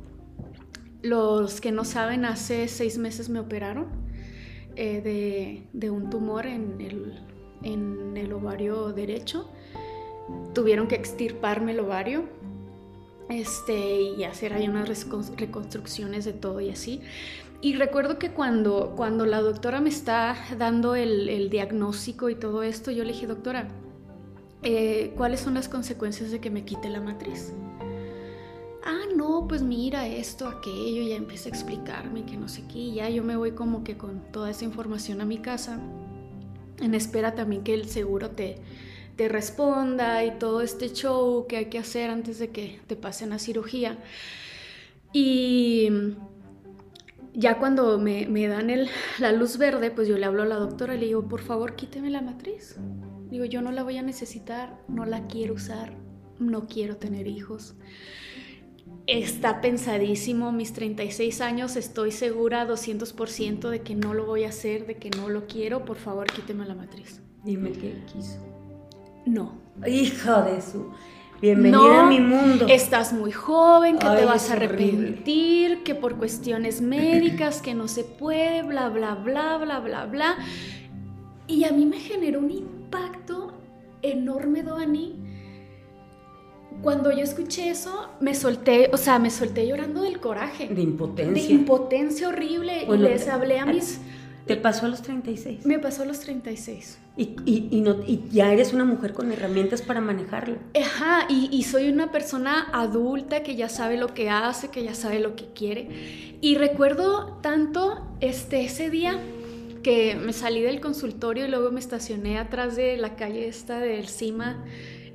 los 1.02 1.62
que 1.62 1.72
no 1.72 1.86
saben, 1.86 2.26
hace 2.26 2.68
seis 2.68 2.98
meses 2.98 3.30
me 3.30 3.40
operaron 3.40 3.88
eh, 4.76 5.66
de, 5.74 5.90
un 5.90 6.10
tumor 6.10 6.46
en 6.46 6.78
el, 7.64 8.34
ovario 8.34 8.92
derecho. 8.92 9.50
Tuvieron 10.54 10.88
que 10.88 10.96
extirparme 10.96 11.72
el 11.72 11.80
ovario 11.80 12.26
este, 13.30 14.02
y 14.02 14.24
hacer 14.24 14.54
ahí 14.54 14.68
unas 14.68 14.90
reconstrucciones 15.38 16.26
de 16.26 16.34
todo 16.34 16.60
y 16.62 16.70
así. 16.70 17.02
Y 17.60 17.74
recuerdo 17.74 18.20
que 18.20 18.32
cuando, 18.32 18.94
cuando 18.96 19.26
la 19.26 19.42
doctora 19.42 19.82
me 19.82 19.90
está 19.90 20.36
dando 20.58 20.96
el, 20.96 21.50
diagnóstico 21.50 22.30
y 22.30 22.36
todo 22.36 22.62
esto, 22.62 22.92
yo 22.92 23.04
le 23.04 23.14
dije, 23.14 23.26
doctora, 23.26 23.70
eh, 24.64 25.14
¿cuáles 25.16 25.40
son 25.40 25.54
las 25.54 25.70
consecuencias 25.70 26.32
de 26.32 26.40
que 26.40 26.50
me 26.50 26.66
quite 26.66 26.90
la 26.90 27.02
matriz? 27.02 27.54
ah, 28.88 29.06
no, 29.14 29.48
pues 29.48 29.62
mira 29.62 30.08
esto, 30.08 30.48
aquello, 30.48 31.04
ya 31.04 31.16
empieza 31.16 31.50
a 31.50 31.52
explicarme 31.52 32.26
que 32.26 32.38
no 32.38 32.48
sé 32.48 32.64
qué, 32.72 32.94
ya 32.94 33.10
yo 33.10 33.22
me 33.24 33.36
voy 33.36 33.52
como 33.52 33.84
que 33.84 33.98
con 33.98 34.32
toda 34.32 34.50
esa 34.50 34.64
información 34.64 35.20
a 35.20 35.26
mi 35.26 35.40
casa, 35.40 35.80
en 36.80 36.94
espera 36.94 37.36
también 37.36 37.64
que 37.64 37.74
el 37.74 37.90
seguro 37.90 38.32
te, 38.32 38.60
te 39.18 39.28
responda 39.28 40.24
y 40.24 40.32
todo 40.40 40.62
este 40.62 40.94
show 40.94 41.48
que 41.48 41.58
hay 41.58 41.66
que 41.66 41.80
hacer 41.80 42.10
antes 42.10 42.40
de 42.40 42.50
que 42.50 42.80
te 42.88 42.96
pasen 42.96 43.34
a 43.34 43.40
cirugía. 43.40 43.98
Y 45.12 45.90
ya 47.34 47.58
cuando 47.60 47.98
me, 47.98 48.48
dan 48.48 48.70
el, 48.70 48.90
la 49.20 49.34
luz 49.34 49.58
verde, 49.58 49.92
pues 49.92 50.08
yo 50.08 50.18
le 50.18 50.26
hablo 50.26 50.44
a 50.44 50.46
la 50.46 50.56
doctora 50.56 50.96
y 50.96 51.00
le 51.00 51.06
digo, 51.08 51.28
por 51.28 51.42
favor, 51.42 51.76
quíteme 51.76 52.10
la 52.10 52.22
matriz. 52.22 52.78
Digo, 53.30 53.46
yo 53.46 53.62
no 53.62 53.72
la 53.72 53.84
voy 53.84 53.98
a 53.98 54.02
necesitar, 54.02 54.78
no 54.88 55.06
la 55.06 55.28
quiero 55.28 55.56
usar, 55.56 55.94
no 56.40 56.68
quiero 56.68 56.98
tener 56.98 57.28
hijos. 57.28 57.76
está 59.06 59.62
pensadísimo, 59.62 60.52
mis 60.52 60.74
36 60.74 61.42
años 61.42 61.76
estoy 61.76 62.12
segura 62.12 62.68
200% 62.68 63.70
de 63.70 63.82
que 63.82 63.96
no 63.96 64.14
lo 64.14 64.26
voy 64.26 64.44
a 64.44 64.50
hacer, 64.50 64.86
de 64.86 64.96
que 64.96 65.10
no 65.10 65.30
lo 65.30 65.48
quiero, 65.48 65.86
por 65.86 65.98
favor 65.98 66.28
quíteme 66.28 66.66
la 66.66 66.76
matriz. 66.76 67.22
Dime 67.44 67.72
qué 67.72 68.02
quiso. 68.12 68.40
No. 69.26 69.60
Hijo 69.86 70.42
de 70.44 70.62
su... 70.62 70.92
Bienvenida 71.40 72.02
a 72.02 72.10
mi 72.10 72.20
mundo. 72.20 72.66
Estás 72.68 73.14
muy 73.14 73.32
joven, 73.32 74.00
que 74.00 74.08
te 74.08 74.26
vas 74.26 74.50
a 74.50 74.54
arrepentir, 74.54 75.84
que 75.84 75.94
por 75.94 76.18
cuestiones 76.18 76.82
médicas, 76.82 77.62
que 77.62 77.76
no 77.76 77.88
se 77.88 78.04
puede, 78.04 78.64
bla, 78.64 78.90
bla, 78.90 79.14
bla, 79.14 79.58
bla, 79.58 79.80
bla, 79.80 80.06
bla. 80.08 80.38
Y 81.46 81.66
a 81.66 81.72
mí 81.72 81.86
me 81.86 82.00
generó 82.00 82.40
un 82.40 82.48
impacto 82.88 83.54
enorme, 84.02 84.64
Doani, 84.64 85.16
cuando 86.82 87.12
yo 87.12 87.24
escuché 87.24 87.70
eso, 87.70 88.10
me 88.20 88.36
solté, 88.36 88.90
o 88.94 88.98
sea, 88.98 89.20
me 89.20 89.30
solté 89.30 89.68
llorando 89.68 90.04
del 90.04 90.20
coraje. 90.20 90.68
De 90.68 90.82
impotencia. 90.82 91.34
De 91.34 91.54
impotencia 91.54 92.28
horrible. 92.30 92.86
y 92.88 92.98
les 92.98 93.28
hablé 93.28 93.60
a 93.60 93.66
mis... 93.66 94.00
¿Te 94.46 94.56
pasó 94.56 94.86
a 94.86 94.90
los 94.90 95.02
36? 95.02 95.66
Me 95.66 95.78
pasó 95.78 96.04
a 96.04 96.06
los 96.06 96.22
36. 96.22 97.00
Y, 97.18 97.36
y, 97.46 97.68
y, 97.70 97.82
no, 97.82 97.98
y 98.08 98.24
ya 98.32 98.54
eres 98.54 98.72
una 98.72 98.86
mujer 98.86 99.14
con 99.14 99.30
herramientas 99.34 99.82
para 99.82 100.00
manejarlo. 100.00 100.56
Ajá, 100.80 101.26
y, 101.28 101.50
y, 101.52 101.64
soy 101.64 101.90
una 101.90 102.14
persona 102.14 102.70
adulta 102.72 103.44
que 103.44 103.58
ya 103.58 103.68
sabe 103.68 103.98
lo 103.98 104.14
que 104.14 104.30
hace, 104.30 104.70
que 104.70 104.86
ya 104.86 104.96
sabe 104.96 105.20
lo 105.20 105.36
que 105.36 105.48
quiere. 105.48 106.38
Y 106.40 106.56
recuerdo 106.56 107.40
tanto 107.42 108.08
este, 108.22 108.64
ese 108.64 108.90
día 108.90 109.20
que 109.88 110.16
me 110.16 110.34
salí 110.34 110.60
del 110.60 110.82
consultorio 110.82 111.46
y 111.46 111.48
luego 111.48 111.72
me 111.72 111.80
estacioné 111.80 112.40
atrás 112.40 112.76
de 112.76 112.98
la 112.98 113.16
calle 113.16 113.48
esta 113.48 113.80
del 113.80 114.10
CIMA 114.10 114.66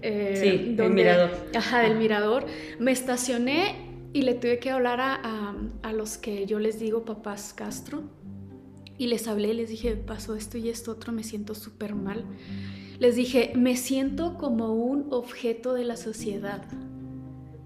eh, 0.01 0.39
sí, 0.43 0.75
del 0.75 0.95
mirador. 0.95 1.31
Ajá, 1.55 1.81
del 1.81 1.99
mirador. 1.99 2.47
Me 2.79 2.91
estacioné 2.91 4.09
y 4.15 4.23
le 4.23 4.33
tuve 4.33 4.59
que 4.61 4.71
hablar 4.71 4.99
a, 5.03 5.55
a, 5.83 5.93
los 5.93 6.17
que 6.17 6.47
yo 6.47 6.59
les 6.59 6.81
digo 6.81 7.05
papás 7.05 7.53
Castro. 7.53 8.05
Y 8.97 9.09
les 9.09 9.29
hablé, 9.29 9.53
les 9.53 9.69
dije, 9.69 9.95
pasó 9.95 10.37
esto 10.37 10.57
y 10.57 10.71
esto 10.71 10.93
otro, 10.93 11.13
me 11.13 11.23
siento 11.23 11.55
súper 11.55 11.95
mal. 11.95 12.25
Les 12.99 13.15
dije, 13.15 13.53
me 13.55 13.77
siento 13.77 14.39
como 14.39 14.73
un 14.73 15.09
objeto 15.11 15.75
de 15.75 15.85
la 15.85 15.99
sociedad, 15.99 16.65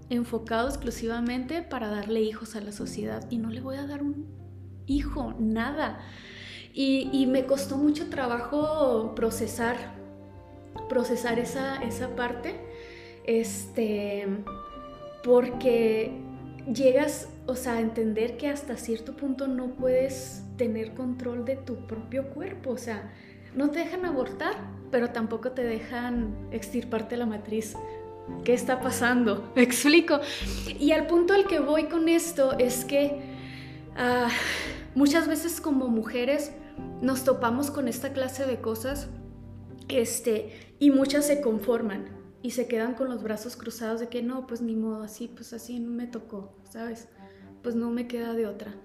enfocado 0.09 0.67
exclusivamente 0.67 1.61
para 1.61 1.87
darle 1.87 2.19
hijos 2.19 2.57
a 2.57 2.59
la 2.59 2.73
sociedad. 2.73 3.25
Y 3.29 3.37
no 3.37 3.49
le 3.49 3.61
voy 3.61 3.77
a 3.77 3.87
dar 3.87 4.03
un 4.03 4.25
hijo, 4.87 5.33
nada. 5.39 6.01
Y, 6.79 7.25
me 7.25 7.47
costó 7.47 7.75
mucho 7.75 8.07
trabajo 8.07 9.15
procesar 9.15 9.95
procesar 10.87 11.39
esa, 11.39 11.81
esa 11.81 12.15
parte, 12.15 12.53
este, 13.25 14.27
porque 15.23 16.11
llegas, 16.71 17.29
o 17.47 17.55
sea, 17.55 17.73
a 17.73 17.81
entender 17.81 18.37
que 18.37 18.47
hasta 18.47 18.77
cierto 18.77 19.17
punto 19.17 19.47
no 19.47 19.69
puedes 19.69 20.43
tener 20.55 20.93
control 20.93 21.45
de 21.45 21.55
tu 21.55 21.87
propio 21.87 22.29
cuerpo, 22.29 22.69
o 22.69 22.77
sea, 22.77 23.11
no 23.55 23.71
te 23.71 23.79
dejan 23.79 24.05
abortar, 24.05 24.53
pero 24.91 25.09
tampoco 25.09 25.53
te 25.53 25.63
dejan 25.63 26.35
extirparte 26.51 27.17
la 27.17 27.25
matriz. 27.25 27.75
¿Qué 28.43 28.53
está 28.53 28.81
pasando? 28.81 29.51
¿Me 29.55 29.63
explico? 29.63 30.19
Y 30.79 30.91
al 30.91 31.07
punto 31.07 31.33
al 31.33 31.47
que 31.47 31.59
voy 31.59 31.85
con 31.85 32.07
esto 32.07 32.55
es 32.59 32.85
que 32.85 33.19
ah, 33.97 34.29
muchas 34.93 35.27
veces 35.27 35.59
como 35.59 35.87
mujeres 35.87 36.51
nos 37.01 37.23
topamos 37.23 37.71
con 37.71 37.87
esta 37.87 38.13
clase 38.13 38.45
de 38.45 38.59
cosas 38.59 39.07
este, 39.89 40.75
y 40.79 40.91
muchas 40.91 41.25
se 41.27 41.41
conforman 41.41 42.05
y 42.41 42.51
se 42.51 42.67
quedan 42.67 42.93
con 42.93 43.09
los 43.09 43.23
brazos 43.23 43.55
cruzados 43.55 43.99
de 43.99 44.09
que 44.09 44.21
no, 44.21 44.47
pues 44.47 44.61
ni 44.61 44.75
modo, 44.75 45.03
así, 45.03 45.27
pues 45.27 45.53
así 45.53 45.79
no 45.79 45.91
me 45.91 46.07
tocó, 46.07 46.55
¿sabes? 46.69 47.07
Pues 47.63 47.75
no 47.75 47.89
me 47.89 48.07
queda 48.07 48.33
de 48.33 48.47
otra. 48.47 48.75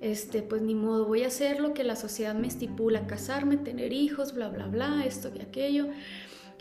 Este, 0.00 0.42
pues 0.42 0.62
ni 0.62 0.74
modo, 0.74 1.06
voy 1.06 1.22
a 1.22 1.28
hacer 1.28 1.60
lo 1.60 1.74
que 1.74 1.84
la 1.84 1.94
sociedad 1.94 2.34
me 2.34 2.48
estipula, 2.48 3.06
casarme, 3.06 3.56
tener 3.56 3.92
hijos, 3.92 4.34
bla, 4.34 4.48
bla, 4.48 4.66
bla, 4.66 5.04
esto 5.06 5.30
y 5.34 5.40
aquello. 5.40 5.88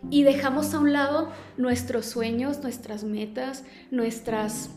Y 0.10 0.24
dejamos 0.24 0.74
a 0.74 0.80
un 0.80 0.94
lado 0.94 1.32
nuestros 1.58 2.06
sueños, 2.06 2.62
nuestras 2.62 3.04
metas, 3.04 3.64
nuestras, 3.90 4.70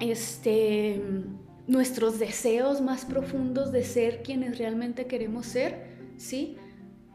este, 0.00 1.02
nuestros 1.66 2.18
deseos 2.18 2.80
más 2.80 3.04
profundos 3.04 3.72
de 3.72 3.82
ser 3.82 4.22
quienes 4.22 4.58
realmente 4.58 5.06
queremos 5.06 5.46
ser, 5.46 5.86
¿sí? 6.16 6.56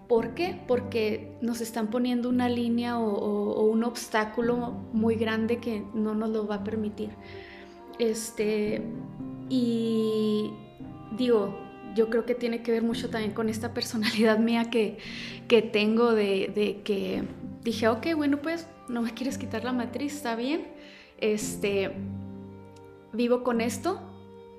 ¿Por 0.08 0.34
qué? 0.34 0.60
Porque 0.68 1.38
nos 1.42 1.62
están 1.62 1.90
poniendo 1.90 2.28
una 2.28 2.50
línea 2.50 3.00
o, 3.00 3.64
un 3.64 3.84
obstáculo 3.86 4.72
muy 4.92 5.16
grande 5.16 5.60
que 5.60 5.84
no 5.94 6.14
nos 6.14 6.30
lo 6.30 6.48
va 6.48 6.56
a 6.56 6.64
permitir. 6.66 7.12
Este, 7.98 8.82
y 9.48 10.52
digo, 11.18 11.58
yo 11.96 12.10
creo 12.10 12.26
que 12.26 12.36
tiene 12.36 12.62
que 12.62 12.72
ver 12.72 12.84
mucho 12.84 13.10
también 13.10 13.34
con 13.34 13.48
esta 13.48 13.74
personalidad 13.74 14.38
mía 14.50 14.70
que, 14.70 14.98
que 15.48 15.62
tengo 15.62 16.14
de, 16.14 16.52
de, 16.54 16.82
que 16.84 17.24
dije, 17.64 17.88
ok, 17.88 18.08
bueno, 18.16 18.42
pues 18.42 18.68
no 18.90 19.02
me 19.02 19.14
quieres 19.14 19.38
quitar 19.38 19.64
la 19.64 19.72
matriz, 19.72 20.14
está 20.14 20.36
bien. 20.36 20.68
Este, 21.20 21.92
vivo 23.14 23.44
con 23.44 23.62
esto, 23.62 24.02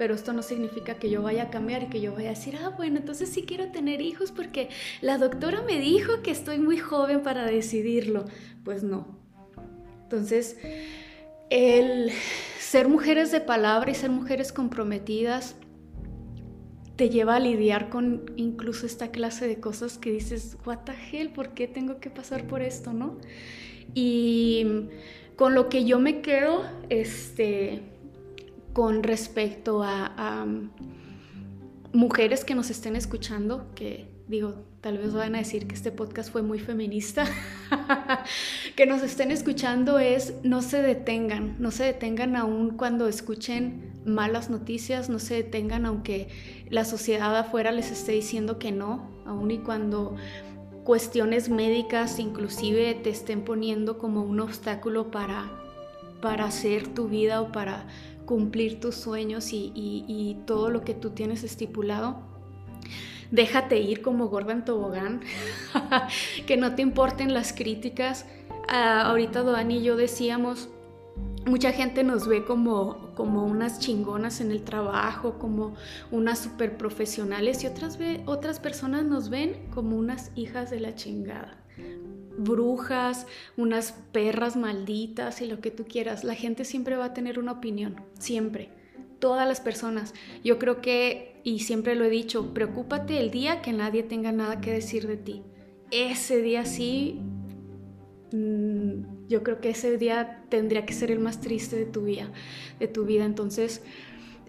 pero 0.03 0.17
esto 0.17 0.33
no 0.33 0.43
significa 0.43 0.97
que 0.97 1.11
yo 1.11 1.23
vaya 1.23 1.45
a 1.45 1.51
cambiar 1.51 1.85
y 1.85 1.87
que 1.87 2.01
yo 2.01 2.13
vaya 2.13 2.31
a 2.31 2.35
decir, 2.35 2.59
ah, 2.61 2.71
bueno, 2.71 2.99
entonces 2.99 3.29
sí 3.29 3.43
quiero 3.43 3.71
tener 3.71 4.01
hijos 4.01 4.33
porque 4.33 4.69
la 5.01 5.17
doctora 5.17 5.63
me 5.63 5.79
dijo 5.79 6.23
que 6.25 6.33
estoy 6.33 6.59
muy 6.59 6.77
joven 6.77 7.23
para 7.23 7.45
decidirlo. 7.45 8.25
Pues 8.65 8.83
no. 8.83 9.07
Entonces, 10.03 10.57
el 11.51 12.11
ser 12.59 12.89
mujeres 12.89 13.31
de 13.31 13.41
palabra 13.41 13.93
y 13.93 13.95
ser 13.95 14.11
mujeres 14.11 14.53
comprometidas 14.53 15.55
te 16.97 17.09
lleva 17.09 17.37
a 17.37 17.39
lidiar 17.39 17.89
con 17.89 18.25
incluso 18.35 18.87
esta 18.87 19.13
clase 19.13 19.47
de 19.47 19.61
cosas 19.61 19.99
que 19.99 20.11
dices, 20.11 20.59
what 20.67 20.79
the 20.79 20.95
hell, 21.13 21.31
¿por 21.31 21.51
qué 21.51 21.69
tengo 21.69 22.01
que 22.01 22.11
pasar 22.11 22.49
por 22.49 22.61
esto, 22.61 22.93
no? 22.93 23.19
Y 23.95 24.67
con 25.37 25.55
lo 25.55 25.69
que 25.69 25.85
yo 25.85 26.01
me 26.01 26.23
quedo, 26.23 26.65
este, 26.89 27.92
con 28.73 29.03
respecto 29.03 29.83
a, 29.83 30.47
mujeres 31.95 32.43
que 32.47 32.55
nos 32.55 32.71
estén 32.71 32.97
escuchando, 32.97 33.71
que 33.75 34.09
digo, 34.27 34.65
tal 34.81 34.97
vez 34.97 35.13
van 35.13 35.35
a 35.35 35.39
decir 35.39 35.67
que 35.67 35.75
este 35.75 35.93
podcast 35.93 36.33
fue 36.33 36.41
muy 36.41 36.59
feminista, 36.59 37.27
que 38.77 38.87
nos 38.87 39.03
estén 39.03 39.31
escuchando 39.31 39.99
es 39.99 40.33
no 40.43 40.63
se 40.63 40.81
detengan, 40.81 41.57
no 41.59 41.71
se 41.71 41.85
detengan 41.85 42.35
aún 42.35 42.79
cuando 42.79 43.09
escuchen 43.09 43.93
malas 44.07 44.49
noticias, 44.49 45.11
no 45.11 45.19
se 45.19 45.35
detengan 45.35 45.85
aunque 45.85 46.29
la 46.71 46.87
sociedad 46.87 47.37
afuera 47.37 47.73
les 47.73 47.91
esté 47.91 48.13
diciendo 48.13 48.59
que 48.59 48.73
no, 48.73 49.11
aún 49.27 49.51
y 49.51 49.59
cuando 49.59 50.17
cuestiones 50.85 51.49
médicas 51.49 52.19
inclusive 52.19 52.95
te 52.95 53.11
estén 53.11 53.45
poniendo 53.45 53.99
como 53.99 54.23
un 54.23 54.41
obstáculo 54.41 55.11
para, 55.11 55.51
para 56.21 56.47
hacer 56.47 56.89
tu 56.89 57.09
vida 57.09 57.41
o 57.43 57.53
para 57.53 57.87
cumplir 58.33 58.81
tus 58.81 58.95
sueños 58.95 59.51
y, 59.53 60.39
todo 60.47 60.71
lo 60.71 60.85
que 60.85 60.95
tú 60.95 61.11
tienes 61.11 61.45
estipulado. 61.45 62.17
Déjate 63.31 63.79
ir 63.79 64.01
como 64.01 64.29
gorda 64.29 64.55
en 64.55 64.65
tobogán, 64.65 65.21
que 66.47 66.57
no 66.57 66.75
te 66.75 66.81
importen 66.81 67.35
las 67.35 67.53
críticas. 67.53 68.25
Ah, 68.69 69.03
ahorita 69.03 69.43
Doan 69.43 69.71
y 69.71 69.83
yo 69.83 69.97
decíamos, 69.97 70.71
mucha 71.45 71.73
gente 71.73 72.05
nos 72.05 72.27
ve 72.27 72.43
como, 72.47 73.11
como 73.17 73.45
unas 73.45 73.81
chingonas 73.81 74.41
en 74.41 74.51
el 74.51 74.63
trabajo, 74.63 75.39
como 75.39 75.75
unas 76.11 76.39
super 76.39 76.79
profesionales 76.79 77.63
y 77.65 77.67
otras, 77.67 77.99
otras 78.25 78.61
personas 78.61 79.05
nos 79.05 79.29
ven 79.29 79.67
como 79.75 79.99
unas 79.99 80.31
hijas 80.37 80.71
de 80.71 80.81
la 80.81 80.95
chingada 80.95 81.59
brujas, 82.39 83.27
unas 83.57 83.93
perras 84.13 84.57
malditas 84.57 85.41
y 85.41 85.47
lo 85.47 85.61
que 85.61 85.71
tú 85.71 85.85
quieras. 85.85 86.25
La 86.25 86.35
gente 86.35 86.65
siempre 86.65 86.97
va 86.97 87.07
a 87.07 87.15
tener 87.15 87.39
una 87.39 87.53
opinión, 87.53 87.97
siempre. 88.19 88.71
Todas 89.19 89.47
las 89.47 89.61
personas. 89.61 90.15
Yo 90.43 90.59
creo 90.59 90.81
que, 90.81 91.41
y 91.45 91.61
siempre 91.61 91.95
lo 91.95 92.05
he 92.05 92.11
dicho, 92.11 92.53
preocúpate 92.55 93.21
el 93.21 93.31
día 93.31 93.63
que 93.63 93.73
nadie 93.73 94.03
tenga 94.03 94.33
nada 94.33 94.61
que 94.61 94.73
decir 94.73 95.07
de 95.07 95.17
ti. 95.17 95.43
Ese 95.91 96.43
día 96.43 96.65
sí, 96.65 97.21
mm, 98.33 99.29
yo 99.29 99.43
creo 99.43 99.61
que 99.61 99.71
ese 99.71 99.97
día 99.99 100.45
tendría 100.49 100.85
que 100.87 100.93
ser 100.93 101.11
el 101.11 101.21
más 101.21 101.41
triste 101.41 101.77
de 101.77 101.87
tu 101.87 102.03
vida. 102.03 102.31
De 102.81 102.89
tu 102.89 103.05
vida. 103.05 103.25
Entonces, 103.25 103.83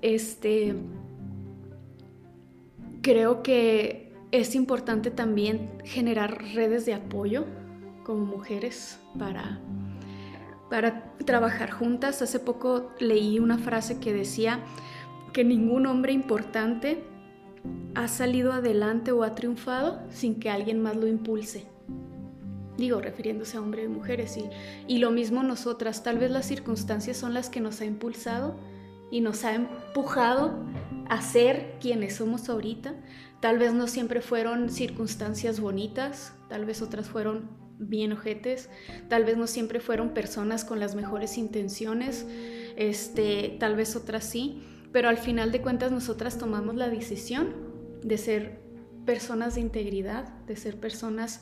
este, 0.02 0.76
creo 3.02 3.44
que 3.44 4.12
es 4.32 4.56
importante 4.56 5.12
también 5.12 5.70
generar 5.84 6.44
redes 6.56 6.88
de 6.88 6.96
apoyo 6.96 7.46
como 8.04 8.26
mujeres 8.26 9.00
para, 9.18 9.60
para 10.70 11.14
trabajar 11.26 11.72
juntas. 11.72 12.22
Hace 12.22 12.40
poco 12.40 12.92
leí 13.00 13.40
una 13.40 13.58
frase 13.58 14.00
que 14.00 14.14
decía 14.14 14.60
que 15.34 15.44
ningún 15.44 15.88
hombre 15.88 16.14
importante 16.14 17.04
ha 17.96 18.08
salido 18.08 18.54
adelante 18.54 19.12
o 19.12 19.24
ha 19.24 19.36
triunfado 19.36 20.02
sin 20.10 20.40
que 20.40 20.50
alguien 20.50 20.82
más 20.82 20.96
lo 20.96 21.08
impulse. 21.08 21.66
digo, 22.78 23.00
refiriéndose 23.00 23.58
a 23.58 23.62
hombres 23.62 23.86
y 23.86 23.88
mujeres, 23.88 24.36
y, 24.38 24.50
y 24.88 24.98
lo 24.98 25.12
mismo 25.12 25.44
nosotras, 25.44 26.04
tal 26.04 26.18
vez 26.18 26.32
las 26.32 26.46
circunstancias 26.46 27.18
son 27.18 27.34
las 27.34 27.50
que 27.50 27.62
nos 27.62 27.82
ha 27.82 27.86
impulsado 27.86 28.58
y 29.12 29.22
nos 29.22 29.46
ha 29.46 29.54
empujado 29.54 30.56
a 31.08 31.22
ser 31.22 31.76
quienes 31.80 32.16
somos 32.16 32.50
ahorita. 32.50 32.96
Tal 33.42 33.60
vez 33.60 33.74
no 33.74 33.88
siempre 33.88 34.22
fueron 34.22 34.70
circunstancias 34.70 35.60
bonitas, 35.60 36.34
tal 36.50 36.66
vez 36.66 36.82
otras 36.82 37.08
fueron 37.08 37.48
bien 37.90 38.14
ojetes, 38.14 38.70
tal 39.10 39.26
vez 39.26 39.38
no 39.38 39.48
siempre 39.48 39.80
fueron 39.80 40.10
personas 40.14 40.66
con 40.66 40.80
las 40.80 40.96
mejores 40.96 41.38
intenciones, 41.38 42.26
este, 42.76 43.58
tal 43.60 43.76
vez 43.76 43.96
otras 43.96 44.24
sí, 44.24 44.62
pero 44.92 45.10
al 45.10 45.18
final 45.18 45.52
de 45.52 45.62
cuentas 45.62 45.92
nosotras 45.92 46.38
tomamos 46.38 46.76
la 46.76 46.90
decisión 46.90 47.54
de 48.04 48.18
ser 48.18 48.64
personas 49.06 49.56
de 49.56 49.62
integridad, 49.62 50.30
de 50.48 50.56
ser 50.56 50.80
personas 50.80 51.42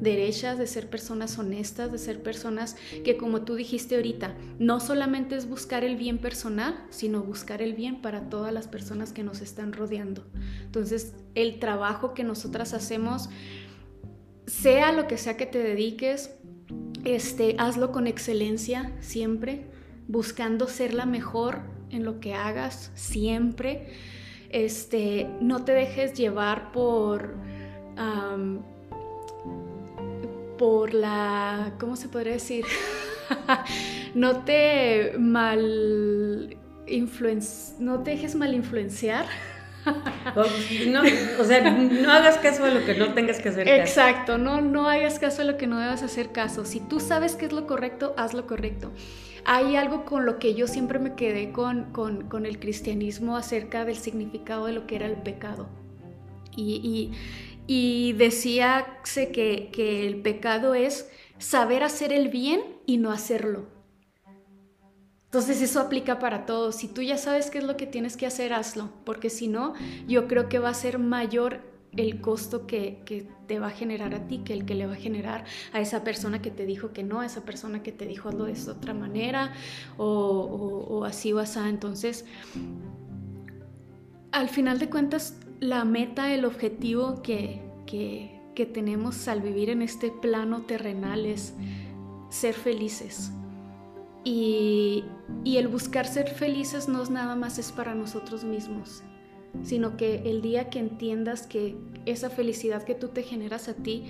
derechas, 0.00 0.58
de 0.58 0.66
ser 0.66 0.88
personas 0.88 1.38
honestas, 1.38 1.92
de 1.92 1.98
ser 1.98 2.22
personas 2.22 2.76
que 3.04 3.16
como 3.16 3.42
tú 3.42 3.54
dijiste 3.54 3.96
ahorita, 3.96 4.34
no 4.58 4.80
solamente 4.80 5.36
es 5.36 5.48
buscar 5.48 5.84
el 5.84 5.96
bien 5.96 6.18
personal, 6.18 6.86
sino 6.90 7.22
buscar 7.22 7.60
el 7.60 7.74
bien 7.74 8.00
para 8.00 8.28
todas 8.28 8.52
las 8.52 8.66
personas 8.66 9.12
que 9.12 9.22
nos 9.22 9.40
están 9.40 9.72
rodeando. 9.72 10.24
Entonces, 10.64 11.14
el 11.34 11.58
trabajo 11.58 12.14
que 12.14 12.24
nosotras 12.24 12.72
hacemos, 12.72 13.28
sea 14.46 14.92
lo 14.92 15.06
que 15.06 15.18
sea 15.18 15.36
que 15.36 15.46
te 15.46 15.58
dediques, 15.58 16.34
este, 17.04 17.56
hazlo 17.58 17.92
con 17.92 18.06
excelencia 18.06 18.92
siempre, 19.00 19.66
buscando 20.08 20.68
ser 20.68 20.94
la 20.94 21.06
mejor 21.06 21.60
en 21.90 22.04
lo 22.04 22.20
que 22.20 22.34
hagas 22.34 22.90
siempre 22.94 23.88
este, 24.52 25.28
no 25.40 25.64
te 25.64 25.72
dejes 25.72 26.12
llevar 26.14 26.72
por, 26.72 27.34
por 30.58 30.94
la, 30.94 31.72
¿cómo 31.80 31.96
se 31.96 32.08
podría 32.08 32.34
decir? 32.34 32.64
no 34.14 34.44
te 34.44 35.14
mal 35.18 36.56
no 37.78 38.02
te 38.02 38.10
dejes 38.10 38.34
mal 38.34 38.54
influenciar. 38.54 39.24
no, 40.88 41.02
o 41.40 41.44
sea, 41.44 41.70
no 41.70 42.12
hagas 42.12 42.38
caso 42.38 42.64
a 42.64 42.68
lo 42.68 42.84
que 42.84 42.94
no 42.94 43.14
tengas 43.14 43.40
que 43.40 43.48
hacer 43.48 43.66
caso. 43.66 43.80
Exacto, 43.80 44.38
no, 44.38 44.60
no 44.60 44.88
hagas 44.88 45.18
caso 45.18 45.42
a 45.42 45.44
lo 45.44 45.56
que 45.56 45.66
no 45.66 45.78
debas 45.78 46.02
hacer 46.02 46.30
caso. 46.30 46.64
Si 46.64 46.80
tú 46.80 47.00
sabes 47.00 47.36
qué 47.36 47.46
es 47.46 47.52
lo 47.52 47.66
correcto, 47.66 48.14
haz 48.16 48.34
lo 48.34 48.46
correcto 48.46 48.92
hay 49.44 49.76
algo 49.76 50.04
con 50.04 50.24
lo 50.24 50.38
que 50.38 50.54
yo 50.54 50.66
siempre 50.66 50.98
me 50.98 51.14
quedé 51.14 51.52
con, 51.52 51.92
con, 51.92 52.46
el 52.46 52.58
cristianismo 52.58 53.36
acerca 53.36 53.84
del 53.84 53.96
significado 53.96 54.66
de 54.66 54.72
lo 54.72 54.86
que 54.86 54.96
era 54.96 55.06
el 55.06 55.16
pecado. 55.16 55.68
Y, 56.54 57.12
y, 57.66 58.12
decía 58.12 58.86
que, 59.32 59.70
que 59.72 60.06
el 60.06 60.20
pecado 60.20 60.74
es 60.74 61.10
saber 61.38 61.82
hacer 61.82 62.12
el 62.12 62.28
bien 62.28 62.60
y 62.86 62.98
no 62.98 63.10
hacerlo. 63.10 63.66
Entonces 65.32 65.62
eso 65.62 65.80
aplica 65.80 66.18
para 66.18 66.44
todos. 66.44 66.76
Si 66.76 66.88
tú 66.88 67.00
ya 67.00 67.16
sabes 67.16 67.48
qué 67.48 67.56
es 67.56 67.64
lo 67.64 67.78
que 67.78 67.86
tienes 67.86 68.18
que 68.18 68.26
hacer, 68.26 68.52
hazlo, 68.52 68.90
porque 69.04 69.30
si 69.30 69.48
no, 69.48 69.72
yo 70.06 70.28
creo 70.28 70.50
que 70.50 70.58
va 70.58 70.68
a 70.68 70.74
ser 70.74 70.98
mayor 70.98 71.62
el 71.96 72.20
costo 72.20 72.66
que, 72.66 73.02
te 73.46 73.58
va 73.58 73.68
a 73.68 73.70
generar 73.70 74.14
a 74.14 74.26
ti 74.26 74.42
que 74.44 74.52
el 74.52 74.66
que 74.66 74.74
le 74.74 74.84
va 74.84 74.92
a 74.92 74.96
generar 74.96 75.46
a 75.72 75.80
esa 75.80 76.04
persona 76.04 76.42
que 76.42 76.50
te 76.50 76.66
dijo 76.66 76.92
que 76.92 77.02
no, 77.02 77.20
a 77.20 77.26
esa 77.26 77.46
persona 77.46 77.82
que 77.82 77.92
te 77.92 78.04
dijo 78.04 78.28
hazlo 78.28 78.44
de 78.44 78.52
otra 78.70 78.92
manera 78.92 79.54
o, 79.96 81.02
así 81.06 81.32
o 81.32 81.38
así. 81.38 81.60
Entonces, 81.60 82.26
al 84.32 84.50
final 84.50 84.78
de 84.78 84.90
cuentas, 84.90 85.38
la 85.60 85.86
meta, 85.86 86.34
el 86.34 86.44
objetivo 86.44 87.22
que, 87.22 87.62
que, 87.86 88.38
tenemos 88.74 89.28
al 89.28 89.40
vivir 89.40 89.70
en 89.70 89.80
este 89.80 90.10
plano 90.10 90.60
terrenal 90.60 91.24
es 91.24 91.54
ser 92.28 92.52
felices. 92.52 93.32
Y, 94.24 95.04
y 95.44 95.56
el 95.56 95.68
buscar 95.68 96.06
ser 96.06 96.28
felices 96.28 96.88
no 96.88 97.02
es 97.02 97.10
nada 97.10 97.34
más 97.34 97.58
es 97.58 97.72
para 97.72 97.94
nosotros 97.94 98.44
mismos, 98.44 99.02
sino 99.62 99.96
que 99.96 100.22
el 100.30 100.42
día 100.42 100.70
que 100.70 100.78
entiendas 100.78 101.46
que 101.46 101.76
esa 102.06 102.30
felicidad 102.30 102.84
que 102.84 102.94
tú 102.94 103.08
te 103.08 103.22
generas 103.22 103.68
a 103.68 103.74
ti, 103.74 104.04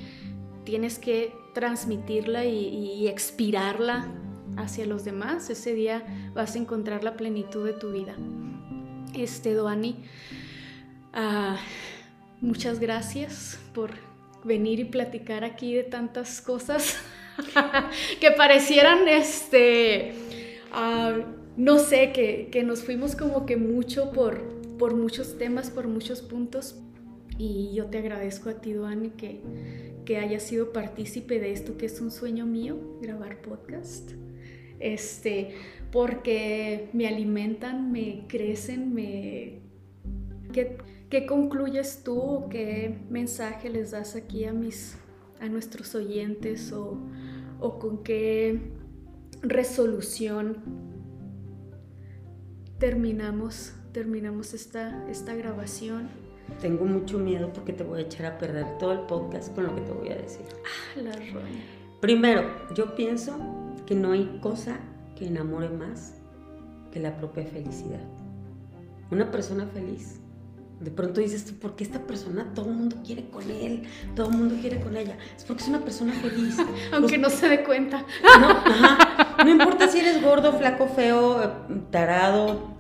tienes 0.64 0.98
que 0.98 1.32
transmitirla 1.54 2.44
y, 2.44 3.08
expirarla 3.08 4.08
hacia 4.56 4.86
los 4.86 5.04
demás, 5.04 5.50
ese 5.50 5.74
día 5.74 6.30
vas 6.34 6.54
a 6.54 6.58
encontrar 6.58 7.04
la 7.04 7.16
plenitud 7.16 7.64
de 7.64 7.72
tu 7.72 7.90
vida. 7.90 8.14
Este, 9.14 9.54
Doani, 9.54 9.96
ah, 11.12 11.56
muchas 12.40 12.78
gracias 12.78 13.58
por 13.74 13.90
venir 14.44 14.80
y 14.80 14.84
platicar 14.84 15.44
aquí 15.44 15.74
de 15.74 15.84
tantas 15.84 16.40
cosas 16.40 16.96
que 18.20 18.30
parecieran, 18.30 19.08
este, 19.08 20.12
ah, 20.72 21.18
no 21.56 21.78
sé, 21.78 22.12
que, 22.12 22.48
que 22.50 22.62
nos 22.62 22.82
fuimos 22.82 23.16
como 23.16 23.46
que 23.46 23.56
mucho 23.56 24.12
por, 24.12 24.42
por 24.78 24.94
muchos 24.94 25.38
temas, 25.38 25.70
por 25.70 25.88
muchos 25.88 26.22
puntos. 26.22 26.76
Y 27.38 27.72
yo 27.74 27.86
te 27.86 27.98
agradezco 27.98 28.50
a 28.50 28.60
ti, 28.60 28.72
Duane, 28.72 29.12
que, 29.16 29.40
que 30.04 30.18
hayas 30.18 30.42
sido 30.42 30.72
partícipe 30.72 31.40
de 31.40 31.52
esto 31.52 31.76
que 31.76 31.86
es 31.86 32.00
un 32.00 32.10
sueño 32.10 32.46
mío, 32.46 32.78
grabar 33.00 33.40
podcast. 33.42 34.12
Este, 34.80 35.54
porque 35.90 36.88
me 36.92 37.06
alimentan, 37.06 37.92
me 37.92 38.26
crecen, 38.28 38.94
me... 38.94 39.60
¿Qué, 40.52 40.76
qué 41.08 41.26
concluyes 41.26 42.02
tú 42.04 42.46
qué 42.50 42.98
mensaje 43.08 43.70
les 43.70 43.90
das 43.90 44.16
aquí 44.16 44.44
a, 44.44 44.52
mis, 44.52 44.98
a 45.42 45.48
nuestros 45.48 45.94
oyentes 45.94 46.72
o, 46.72 46.98
o 47.60 47.78
con 47.78 48.02
qué 48.02 48.60
resolución 49.42 50.56
terminamos 52.78 53.74
terminamos 53.92 54.54
esta, 54.54 55.06
esta 55.08 55.34
grabación. 55.34 56.08
Tengo 56.60 56.84
mucho 56.84 57.18
miedo 57.18 57.52
porque 57.52 57.72
te 57.72 57.84
voy 57.84 58.00
a 58.00 58.02
echar 58.02 58.26
a 58.26 58.38
perder 58.38 58.78
todo 58.78 58.92
el 58.92 59.00
podcast 59.00 59.54
con 59.54 59.64
lo 59.64 59.74
que 59.74 59.82
te 59.82 59.92
voy 59.92 60.08
a 60.08 60.16
decir. 60.16 60.46
Ah, 60.96 61.00
la 61.00 61.12
roña. 61.12 61.62
Primero, 62.00 62.42
yo 62.74 62.94
pienso 62.96 63.36
que 63.86 63.94
no 63.94 64.12
hay 64.12 64.38
cosa 64.40 64.80
que 65.16 65.26
enamore 65.26 65.68
más 65.68 66.14
que 66.90 67.00
la 67.00 67.16
propia 67.16 67.44
felicidad. 67.46 68.02
Una 69.10 69.30
persona 69.30 69.66
feliz. 69.66 70.20
De 70.82 70.90
pronto 70.90 71.20
dices 71.20 71.44
tú, 71.44 71.54
¿por 71.54 71.76
qué 71.76 71.84
esta 71.84 72.00
persona 72.00 72.52
todo 72.54 72.66
el 72.66 72.74
mundo 72.74 72.96
quiere 73.06 73.28
con 73.28 73.48
él? 73.48 73.84
Todo 74.16 74.30
el 74.30 74.36
mundo 74.36 74.56
quiere 74.60 74.80
con 74.80 74.96
ella. 74.96 75.16
Es 75.36 75.44
porque 75.44 75.62
es 75.62 75.68
una 75.68 75.80
persona 75.80 76.12
feliz. 76.14 76.56
Aunque 76.92 77.18
no 77.18 77.30
se 77.30 77.48
dé 77.48 77.62
cuenta. 77.62 78.04
No, 78.24 79.44
no 79.44 79.50
importa 79.50 79.86
si 79.86 80.00
eres 80.00 80.20
gordo, 80.20 80.52
flaco, 80.52 80.88
feo, 80.88 81.52
tarado, 81.92 82.72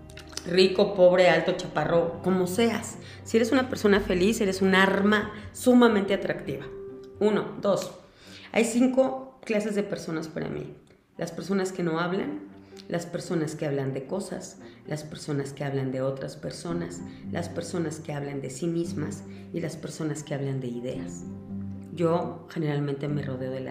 rico, 0.46 0.94
pobre, 0.94 1.28
alto, 1.30 1.52
chaparro, 1.52 2.20
como 2.24 2.48
seas. 2.48 2.96
Si 3.22 3.36
eres 3.36 3.52
una 3.52 3.68
persona 3.68 4.00
feliz, 4.00 4.40
eres 4.40 4.62
un 4.62 4.74
arma 4.74 5.32
sumamente 5.52 6.12
atractiva. 6.12 6.66
Uno, 7.20 7.56
dos. 7.60 7.92
Hay 8.50 8.64
cinco 8.64 9.38
clases 9.44 9.76
de 9.76 9.84
personas 9.84 10.26
para 10.26 10.48
mí. 10.48 10.74
Las 11.18 11.30
personas 11.30 11.70
que 11.70 11.84
no 11.84 12.00
hablan, 12.00 12.40
las 12.88 13.06
personas 13.06 13.54
que 13.54 13.66
hablan 13.66 13.92
de 13.92 14.06
cosas, 14.06 14.58
las 14.86 15.04
personas 15.04 15.52
que 15.52 15.64
hablan 15.64 15.92
de 15.92 16.02
otras 16.02 16.36
personas, 16.36 17.00
las 17.30 17.48
personas 17.48 18.00
que 18.00 18.12
hablan 18.12 18.40
de 18.40 18.50
sí 18.50 18.66
mismas 18.66 19.22
y 19.52 19.60
las 19.60 19.76
personas 19.76 20.22
que 20.22 20.34
hablan 20.34 20.60
de 20.60 20.68
ideas. 20.68 21.24
Yo 21.94 22.46
generalmente 22.50 23.08
me 23.08 23.22
rodeo 23.22 23.50
del 23.50 23.68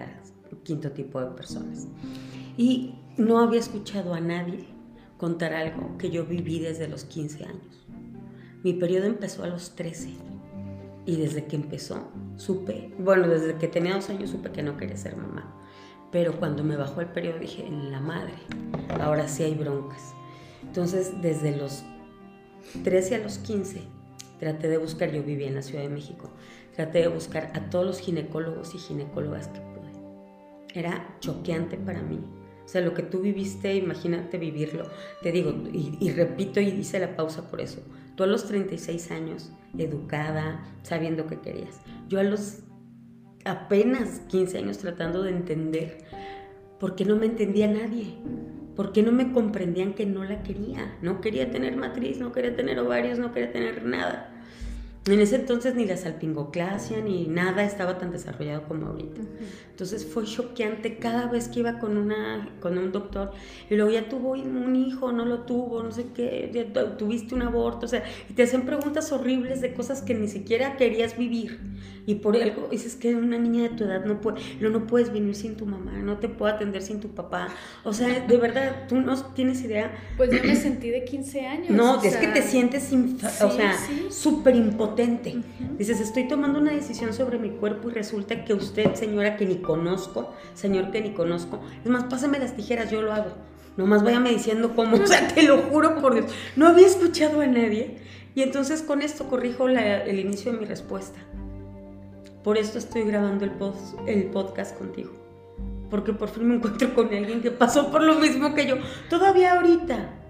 quinto 0.62 0.92
tipo 0.92 1.20
de 1.20 1.30
personas. 1.34 1.86
Y 2.56 2.94
no 3.16 3.40
había 3.40 3.60
escuchado 3.60 4.14
a 4.14 4.20
nadie 4.20 4.66
contar 5.18 5.54
algo 5.54 5.96
que 5.98 6.10
yo 6.10 6.24
viví 6.24 6.58
desde 6.58 6.88
los 6.88 7.04
15 7.04 7.44
años. 7.44 7.86
Mi 8.62 8.74
periodo 8.74 9.06
empezó 9.06 9.44
a 9.44 9.48
los 9.48 9.74
13 9.74 10.10
y 11.04 11.16
desde 11.16 11.46
que 11.46 11.56
empezó 11.56 12.08
supe, 12.36 12.92
bueno, 12.98 13.28
desde 13.28 13.56
que 13.56 13.68
tenía 13.68 13.94
dos 13.94 14.08
años 14.08 14.30
supe 14.30 14.50
que 14.50 14.62
no 14.62 14.76
quería 14.76 14.96
ser 14.96 15.16
mamá. 15.16 15.61
Pero 16.12 16.38
cuando 16.38 16.62
me 16.62 16.76
bajó 16.76 17.00
el 17.00 17.08
periodo 17.08 17.38
dije, 17.38 17.66
en 17.66 17.90
la 17.90 18.00
madre, 18.00 18.34
ahora 19.00 19.26
sí 19.26 19.42
hay 19.42 19.54
broncas. 19.54 20.14
Entonces, 20.62 21.20
desde 21.22 21.56
los 21.56 21.82
13 22.84 23.16
a 23.16 23.18
los 23.18 23.38
15, 23.38 23.82
traté 24.38 24.68
de 24.68 24.78
buscar, 24.78 25.10
yo 25.10 25.22
vivía 25.22 25.48
en 25.48 25.54
la 25.54 25.62
Ciudad 25.62 25.82
de 25.82 25.88
México, 25.88 26.30
traté 26.76 27.00
de 27.00 27.08
buscar 27.08 27.50
a 27.54 27.70
todos 27.70 27.86
los 27.86 27.98
ginecólogos 27.98 28.74
y 28.74 28.78
ginecólogas 28.78 29.48
que 29.48 29.60
pude. 29.60 30.78
Era 30.78 31.16
choqueante 31.20 31.76
para 31.78 32.02
mí 32.02 32.20
o 32.64 32.68
sea, 32.68 32.80
lo 32.80 32.94
que 32.94 33.02
tú 33.02 33.20
viviste, 33.20 33.74
imagínate 33.74 34.38
vivirlo. 34.38 34.88
Te 35.22 35.32
digo, 35.32 35.52
y, 35.72 36.10
repito 36.10 36.60
y 36.60 36.68
hice 36.68 36.98
la 37.00 37.16
pausa 37.16 37.48
por 37.50 37.60
eso. 37.60 37.82
Tú 38.16 38.22
a 38.24 38.26
los 38.26 38.46
36 38.46 39.10
años, 39.10 39.52
educada, 39.76 40.64
sabiendo 40.82 41.26
qué 41.26 41.40
querías. 41.40 41.80
Yo 42.08 42.20
a 42.20 42.22
los 42.22 42.60
apenas 43.44 44.20
15 44.28 44.58
años 44.58 44.78
tratando 44.78 45.22
de 45.22 45.30
entender 45.30 45.98
por 46.78 46.94
qué 46.94 47.04
no 47.04 47.16
me 47.16 47.26
entendía 47.26 47.68
nadie. 47.68 48.16
¿Por 48.76 48.92
qué 48.92 49.02
no 49.02 49.12
me 49.12 49.32
comprendían 49.32 49.92
que 49.92 50.06
no 50.06 50.24
la 50.24 50.42
quería? 50.42 50.96
No 51.02 51.20
quería 51.20 51.50
tener 51.50 51.76
matriz, 51.76 52.18
no 52.18 52.32
quería 52.32 52.56
tener 52.56 52.78
ovarios, 52.78 53.18
no 53.18 53.32
quería 53.32 53.52
tener 53.52 53.84
nada. 53.84 54.41
En 55.06 55.18
ese 55.18 55.34
entonces 55.34 55.74
ni 55.74 55.84
la 55.84 55.96
salpingoclasia 55.96 57.00
ni 57.00 57.26
nada 57.26 57.64
estaba 57.64 57.98
tan 57.98 58.12
desarrollado 58.12 58.62
como 58.68 58.86
ahorita. 58.86 59.20
Entonces 59.70 60.06
fue 60.06 60.24
choqueante 60.24 60.98
cada 60.98 61.26
vez 61.26 61.48
que 61.48 61.58
iba 61.58 61.80
con, 61.80 61.96
una, 61.96 62.48
con 62.60 62.78
un 62.78 62.92
doctor 62.92 63.32
y 63.68 63.74
luego 63.74 63.90
ya 63.90 64.08
tuvo 64.08 64.32
un 64.32 64.76
hijo, 64.76 65.10
no 65.10 65.24
lo 65.24 65.40
tuvo, 65.40 65.82
no 65.82 65.90
sé 65.90 66.06
qué, 66.14 66.50
ya 66.52 66.96
tuviste 66.96 67.34
un 67.34 67.42
aborto, 67.42 67.86
o 67.86 67.88
sea, 67.88 68.04
y 68.30 68.34
te 68.34 68.44
hacen 68.44 68.64
preguntas 68.64 69.10
horribles 69.10 69.60
de 69.60 69.74
cosas 69.74 70.02
que 70.02 70.14
ni 70.14 70.28
siquiera 70.28 70.76
querías 70.76 71.18
vivir. 71.18 71.58
Y 72.04 72.16
por 72.16 72.36
algo 72.36 72.68
dices 72.68 72.96
que 72.96 73.14
una 73.14 73.38
niña 73.38 73.62
de 73.62 73.68
tu 73.70 73.84
edad 73.84 74.04
no, 74.04 74.20
puede, 74.20 74.40
no, 74.60 74.70
no 74.70 74.86
puedes 74.86 75.12
vivir 75.12 75.34
sin 75.34 75.56
tu 75.56 75.66
mamá, 75.66 75.92
no 76.02 76.18
te 76.18 76.28
puedo 76.28 76.52
atender 76.52 76.82
sin 76.82 77.00
tu 77.00 77.08
papá. 77.08 77.48
O 77.84 77.92
sea, 77.92 78.20
de 78.20 78.36
verdad, 78.36 78.86
tú 78.88 79.00
no 79.00 79.16
tienes 79.34 79.62
idea. 79.62 79.92
Pues 80.16 80.30
yo 80.30 80.42
me 80.44 80.56
sentí 80.56 80.90
de 80.90 81.04
15 81.04 81.46
años. 81.46 81.70
No, 81.70 82.02
es 82.02 82.16
que 82.16 82.26
te 82.28 82.42
sientes, 82.42 82.92
o 83.40 83.50
sea, 83.50 83.76
súper 84.10 84.56
impotente. 84.56 84.91
Dices, 85.78 86.00
estoy 86.00 86.28
tomando 86.28 86.58
una 86.58 86.72
decisión 86.72 87.12
sobre 87.12 87.38
mi 87.38 87.50
cuerpo 87.50 87.90
y 87.90 87.92
resulta 87.92 88.44
que 88.44 88.54
usted, 88.54 88.94
señora 88.94 89.36
que 89.36 89.46
ni 89.46 89.56
conozco, 89.56 90.32
señor 90.54 90.90
que 90.90 91.00
ni 91.00 91.12
conozco, 91.12 91.60
es 91.84 91.90
más, 91.90 92.04
pásame 92.04 92.38
las 92.38 92.54
tijeras, 92.54 92.90
yo 92.90 93.02
lo 93.02 93.12
hago. 93.12 93.32
Nomás 93.76 94.02
váyame 94.02 94.30
diciendo 94.30 94.72
cómo, 94.76 94.96
o 94.96 95.06
sea, 95.06 95.28
te 95.28 95.42
lo 95.42 95.58
juro 95.58 96.00
por 96.00 96.14
Dios. 96.14 96.26
No 96.56 96.68
había 96.68 96.86
escuchado 96.86 97.40
a 97.40 97.46
nadie. 97.46 97.98
Y 98.34 98.42
entonces 98.42 98.82
con 98.82 99.02
esto 99.02 99.28
corrijo 99.28 99.68
el 99.68 100.18
inicio 100.18 100.52
de 100.52 100.58
mi 100.58 100.64
respuesta. 100.64 101.18
Por 102.42 102.58
esto 102.58 102.78
estoy 102.78 103.02
grabando 103.02 103.44
el, 103.44 103.52
el 104.06 104.24
podcast 104.24 104.76
contigo. 104.76 105.10
Porque 105.90 106.12
por 106.12 106.28
fin 106.28 106.48
me 106.48 106.54
encuentro 106.56 106.94
con 106.94 107.12
alguien 107.12 107.42
que 107.42 107.50
pasó 107.50 107.90
por 107.90 108.02
lo 108.02 108.14
mismo 108.14 108.54
que 108.54 108.66
yo. 108.66 108.76
Todavía 109.10 109.54
ahorita 109.54 110.21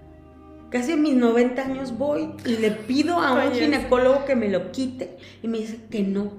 casi 0.73 0.93
a 0.93 0.95
mis 0.95 1.15
90 1.15 1.61
años 1.61 1.99
voy 1.99 2.31
y 2.45 2.57
le 2.57 2.71
pido 2.71 3.19
a 3.19 3.45
un 3.45 3.53
ginecólogo 3.53 4.25
que 4.25 4.35
me 4.35 4.49
lo 4.49 4.71
quite 4.71 5.17
y 5.43 5.47
me 5.47 5.59
dice 5.59 5.77
que 5.91 6.01
no. 6.01 6.33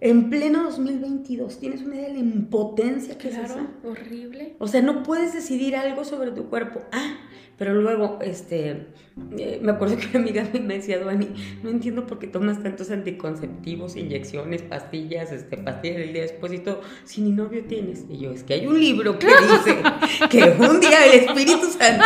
En 0.00 0.28
pleno 0.28 0.64
2022, 0.64 1.60
¿tienes 1.60 1.82
una 1.82 1.94
idea 1.94 2.08
de 2.08 2.14
la 2.14 2.18
impotencia 2.18 3.16
que 3.16 3.28
es 3.28 3.38
esa? 3.38 3.68
horrible. 3.84 4.56
O 4.58 4.66
sea, 4.66 4.82
no 4.82 5.04
puedes 5.04 5.34
decidir 5.34 5.76
algo 5.76 6.04
sobre 6.04 6.32
tu 6.32 6.48
cuerpo. 6.48 6.80
Ah, 6.90 7.16
pero 7.58 7.74
luego, 7.74 8.20
este, 8.22 8.86
eh, 9.36 9.58
me 9.60 9.72
acuerdo 9.72 9.96
que 9.96 10.06
una 10.06 10.20
amiga 10.20 10.48
me 10.52 10.74
decía, 10.74 11.00
Duani, 11.00 11.28
no 11.64 11.70
entiendo 11.70 12.06
por 12.06 12.20
qué 12.20 12.28
tomas 12.28 12.62
tantos 12.62 12.92
anticonceptivos, 12.92 13.96
inyecciones, 13.96 14.62
pastillas, 14.62 15.32
este, 15.32 15.56
pastillas 15.56 15.96
del 15.96 16.12
día 16.12 16.22
después 16.22 16.52
y 16.52 16.58
todo, 16.58 16.82
si 17.04 17.20
ni 17.20 17.32
novio 17.32 17.64
tienes. 17.64 18.04
Y 18.08 18.18
yo, 18.18 18.30
es 18.30 18.44
que 18.44 18.54
hay 18.54 18.66
un 18.68 18.78
libro 18.78 19.18
que 19.18 19.26
dice 19.26 19.82
que 20.30 20.44
un 20.44 20.78
día 20.78 21.04
el 21.06 21.20
Espíritu 21.20 21.66
Santo. 21.66 22.04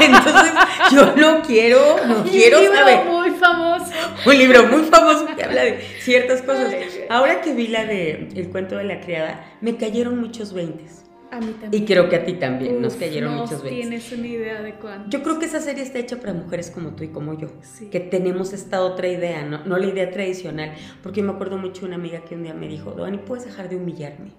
Entonces, 0.00 0.52
yo 0.92 1.16
no 1.16 1.42
quiero, 1.42 1.96
no 2.06 2.22
quiero 2.22 2.58
un 2.58 2.64
libro 2.64 3.12
muy 3.12 3.30
famoso. 3.32 3.92
Un 4.26 4.38
libro 4.38 4.66
muy 4.68 4.82
famoso 4.84 5.26
que 5.36 5.42
habla 5.42 5.64
de 5.64 5.80
ciertas 6.00 6.40
cosas. 6.42 6.72
Ahora 7.10 7.40
que 7.40 7.52
vi 7.52 7.66
la 7.66 7.84
de 7.84 8.28
El 8.36 8.48
cuento 8.50 8.76
de 8.76 8.84
la 8.84 9.00
criada, 9.00 9.44
me 9.60 9.76
cayeron 9.76 10.20
muchos 10.20 10.52
veintes. 10.52 11.03
Y 11.70 11.84
creo 11.84 12.08
que 12.08 12.16
a 12.16 12.24
ti 12.24 12.34
también 12.34 12.80
nos 12.80 12.94
cayeron 12.94 13.34
muchas 13.34 13.62
veces. 13.62 13.78
tienes 13.78 14.12
una 14.12 14.26
idea 14.26 14.62
de 14.62 14.74
cuánto. 14.74 15.10
Yo 15.10 15.22
creo 15.22 15.38
que 15.38 15.46
esa 15.46 15.60
serie 15.60 15.82
está 15.82 15.98
hecha 15.98 16.18
para 16.18 16.32
mujeres 16.32 16.70
como 16.70 16.90
tú 16.90 17.04
y 17.04 17.08
como 17.08 17.36
yo, 17.38 17.48
que 17.90 18.00
tenemos 18.00 18.52
esta 18.52 18.82
otra 18.82 19.08
idea, 19.08 19.44
¿no? 19.44 19.64
no 19.64 19.76
la 19.76 19.86
idea 19.86 20.10
tradicional. 20.10 20.74
Porque 21.02 21.22
me 21.22 21.32
acuerdo 21.32 21.58
mucho 21.58 21.82
de 21.82 21.86
una 21.88 21.96
amiga 21.96 22.20
que 22.20 22.34
un 22.34 22.44
día 22.44 22.54
me 22.54 22.68
dijo, 22.68 22.92
Dani, 22.92 23.18
¿puedes 23.18 23.44
dejar 23.44 23.68
de 23.68 23.76
humillarme? 23.76 24.32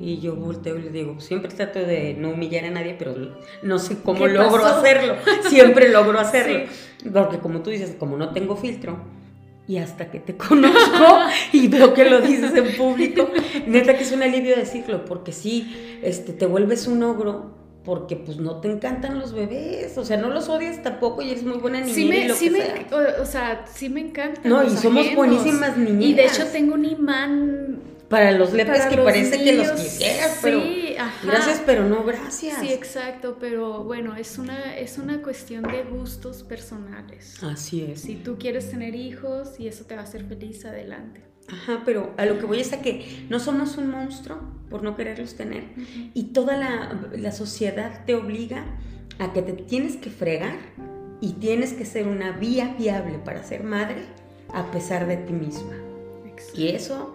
Y 0.00 0.18
yo 0.18 0.34
volteo 0.34 0.76
y 0.76 0.82
le 0.82 0.90
digo, 0.90 1.20
siempre 1.20 1.52
trato 1.52 1.78
de 1.78 2.14
no 2.14 2.30
humillar 2.30 2.64
a 2.64 2.70
nadie, 2.70 2.96
pero 2.98 3.14
no 3.62 3.78
sé 3.78 3.98
cómo 4.02 4.26
logro 4.26 4.64
hacerlo. 4.64 5.14
Siempre 5.48 5.88
logro 5.88 6.18
hacerlo. 6.20 6.68
Porque 7.12 7.38
como 7.38 7.62
tú 7.62 7.70
dices, 7.70 7.94
como 7.98 8.16
no 8.16 8.32
tengo 8.32 8.56
filtro, 8.56 8.98
y 9.68 9.76
hasta 9.76 10.10
que 10.10 10.18
te 10.18 10.36
conozco 10.48 11.20
y 11.52 11.68
veo 11.68 11.94
que 11.94 12.06
lo 12.06 12.20
dices 12.20 12.52
en 12.54 12.76
público, 12.76 13.28
neta 13.66 13.96
que 13.96 14.02
es 14.02 14.12
un 14.12 14.22
alivio 14.22 14.56
decirlo, 14.56 15.04
porque 15.04 15.32
sí, 15.32 16.00
este, 16.02 16.32
te 16.32 16.46
vuelves 16.46 16.88
un 16.88 17.02
ogro 17.02 17.58
porque 17.84 18.16
pues 18.16 18.38
no 18.38 18.60
te 18.60 18.70
encantan 18.70 19.18
los 19.18 19.32
bebés, 19.32 19.96
o 19.96 20.04
sea, 20.04 20.16
no 20.16 20.28
los 20.28 20.48
odias 20.48 20.82
tampoco 20.82 21.22
y 21.22 21.30
eres 21.30 21.44
muy 21.44 21.58
buena 21.58 21.80
niñera 21.80 21.94
sí 21.94 22.04
me, 22.04 22.18
y 22.18 22.28
lo 22.28 22.34
sí 22.34 22.44
que 22.46 22.50
me, 22.50 22.58
sea. 22.58 23.22
O, 23.22 23.24
sea, 23.24 23.64
sí 23.72 23.88
me 23.88 24.00
encanta. 24.00 24.40
No, 24.44 24.62
y 24.62 24.76
somos 24.76 25.14
buenísimas 25.14 25.76
niñeras. 25.76 26.04
Y 26.04 26.14
de 26.14 26.26
hecho 26.26 26.46
tengo 26.52 26.74
un 26.74 26.84
imán 26.84 27.78
para 28.08 28.32
los 28.32 28.52
lepes 28.52 28.86
que 28.86 28.96
parece 28.98 29.42
que 29.42 29.52
los 29.52 29.70
quisieras, 29.70 30.38
pero 30.42 30.60
gracias, 31.22 31.62
pero 31.64 31.88
no 31.88 32.04
gracias. 32.04 32.60
Sí, 32.60 32.72
exacto, 32.72 33.36
pero 33.40 33.84
bueno, 33.84 34.16
es 34.16 34.38
una, 34.38 34.76
es 34.76 34.98
una 34.98 35.22
cuestión 35.22 35.62
de 35.62 35.84
gustos 35.84 36.42
personales. 36.42 37.42
Así 37.42 37.82
es. 37.82 38.00
Si 38.02 38.16
tú 38.16 38.38
quieres 38.38 38.70
tener 38.70 38.94
hijos 38.94 39.58
y 39.58 39.68
eso 39.68 39.84
te 39.84 39.94
va 39.94 40.02
a 40.02 40.04
hacer 40.04 40.24
feliz, 40.24 40.64
adelante. 40.64 41.22
Ajá, 41.48 41.82
pero 41.84 42.12
a 42.18 42.26
lo 42.26 42.38
que 42.38 42.44
voy 42.44 42.60
es 42.60 42.72
a 42.72 42.82
que 42.82 43.26
no 43.30 43.40
somos 43.40 43.78
un 43.78 43.90
monstruo 43.90 44.38
por 44.68 44.82
no 44.82 44.96
quererlos 44.96 45.34
tener 45.34 45.64
y 46.12 46.24
toda 46.24 46.58
la, 46.58 47.08
la 47.16 47.32
sociedad 47.32 48.04
te 48.04 48.14
obliga 48.14 48.66
a 49.18 49.32
que 49.32 49.40
te 49.40 49.54
tienes 49.54 49.96
que 49.96 50.10
fregar 50.10 50.56
y 51.22 51.32
tienes 51.34 51.72
que 51.72 51.86
ser 51.86 52.06
una 52.06 52.32
vía 52.32 52.74
viable 52.78 53.18
para 53.18 53.42
ser 53.44 53.64
madre 53.64 54.04
a 54.52 54.70
pesar 54.70 55.06
de 55.06 55.16
ti 55.16 55.32
misma. 55.32 55.74
Y 56.54 56.68
eso 56.68 57.14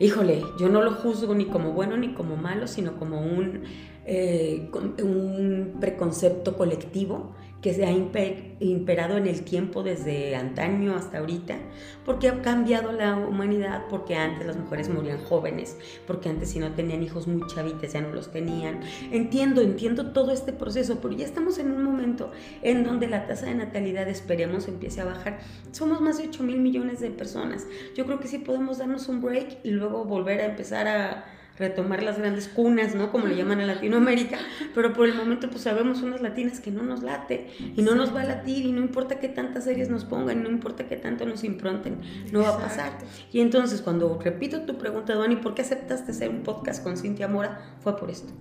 híjole, 0.00 0.42
yo 0.58 0.68
no 0.68 0.82
lo 0.82 0.92
juzgo 0.92 1.34
ni 1.34 1.44
como 1.44 1.72
bueno 1.72 1.96
ni 1.96 2.14
como 2.14 2.36
malo, 2.36 2.66
sino 2.66 2.98
como 2.98 3.20
un, 3.20 3.62
eh, 4.06 4.68
un 5.02 5.76
preconcepto 5.78 6.56
colectivo 6.56 7.34
que 7.60 7.74
se 7.74 7.84
ha 7.84 7.90
imperado 7.90 9.16
en 9.18 9.26
el 9.26 9.42
tiempo 9.42 9.82
desde 9.82 10.34
antaño 10.34 10.94
hasta 10.94 11.18
ahorita, 11.18 11.58
porque 12.04 12.28
ha 12.28 12.40
cambiado 12.40 12.92
la 12.92 13.16
humanidad, 13.16 13.84
porque 13.90 14.14
antes 14.14 14.46
las 14.46 14.56
mujeres 14.56 14.88
morían 14.88 15.18
jóvenes, 15.24 15.76
porque 16.06 16.30
antes 16.30 16.50
si 16.50 16.58
no 16.58 16.72
tenían 16.72 17.02
hijos 17.02 17.26
muy 17.26 17.46
chavites 17.48 17.92
ya 17.92 18.00
no 18.00 18.12
los 18.12 18.30
tenían. 18.30 18.80
Entiendo, 19.12 19.60
entiendo 19.60 20.12
todo 20.12 20.32
este 20.32 20.52
proceso, 20.52 21.00
pero 21.02 21.14
ya 21.14 21.26
estamos 21.26 21.58
en 21.58 21.70
un 21.70 21.82
momento 21.82 22.30
en 22.62 22.82
donde 22.84 23.08
la 23.08 23.26
tasa 23.26 23.46
de 23.46 23.54
natalidad, 23.54 24.08
esperemos, 24.08 24.66
empiece 24.66 25.02
a 25.02 25.04
bajar. 25.04 25.40
Somos 25.72 26.00
más 26.00 26.18
de 26.18 26.28
8 26.28 26.42
mil 26.42 26.60
millones 26.60 27.00
de 27.00 27.10
personas. 27.10 27.66
Yo 27.94 28.06
creo 28.06 28.20
que 28.20 28.28
sí 28.28 28.38
podemos 28.38 28.78
darnos 28.78 29.08
un 29.08 29.20
break 29.20 29.58
y 29.64 29.70
luego 29.70 30.04
volver 30.04 30.40
a 30.40 30.46
empezar 30.46 30.88
a 30.88 31.24
retomar 31.60 32.02
las 32.02 32.18
grandes 32.18 32.48
cunas, 32.48 32.94
¿no? 32.94 33.12
Como 33.12 33.26
le 33.26 33.36
llaman 33.36 33.60
a 33.60 33.66
Latinoamérica, 33.66 34.38
pero 34.74 34.92
por 34.94 35.06
el 35.06 35.14
momento 35.14 35.50
pues 35.50 35.62
sabemos 35.62 36.02
unas 36.02 36.22
latinas 36.22 36.58
que 36.58 36.70
no 36.70 36.82
nos 36.82 37.02
late 37.02 37.50
y 37.76 37.82
no 37.82 37.94
nos 37.94 38.14
va 38.14 38.22
a 38.22 38.24
latir 38.24 38.64
y 38.64 38.72
no 38.72 38.80
importa 38.80 39.20
qué 39.20 39.28
tantas 39.28 39.64
series 39.64 39.90
nos 39.90 40.04
pongan, 40.04 40.42
no 40.42 40.48
importa 40.48 40.88
qué 40.88 40.96
tanto 40.96 41.26
nos 41.26 41.44
impronten, 41.44 42.00
no 42.32 42.40
va 42.40 42.56
a 42.56 42.58
pasar. 42.58 42.92
Y 43.30 43.40
entonces 43.40 43.82
cuando 43.82 44.18
repito 44.18 44.62
tu 44.62 44.78
pregunta, 44.78 45.14
Dani, 45.14 45.36
¿por 45.36 45.54
qué 45.54 45.62
aceptaste 45.62 46.12
hacer 46.12 46.30
un 46.30 46.42
podcast 46.42 46.82
con 46.82 46.96
Cintia 46.96 47.28
Mora? 47.28 47.60
Fue 47.80 47.96
por 47.96 48.10
esto. 48.10 48.32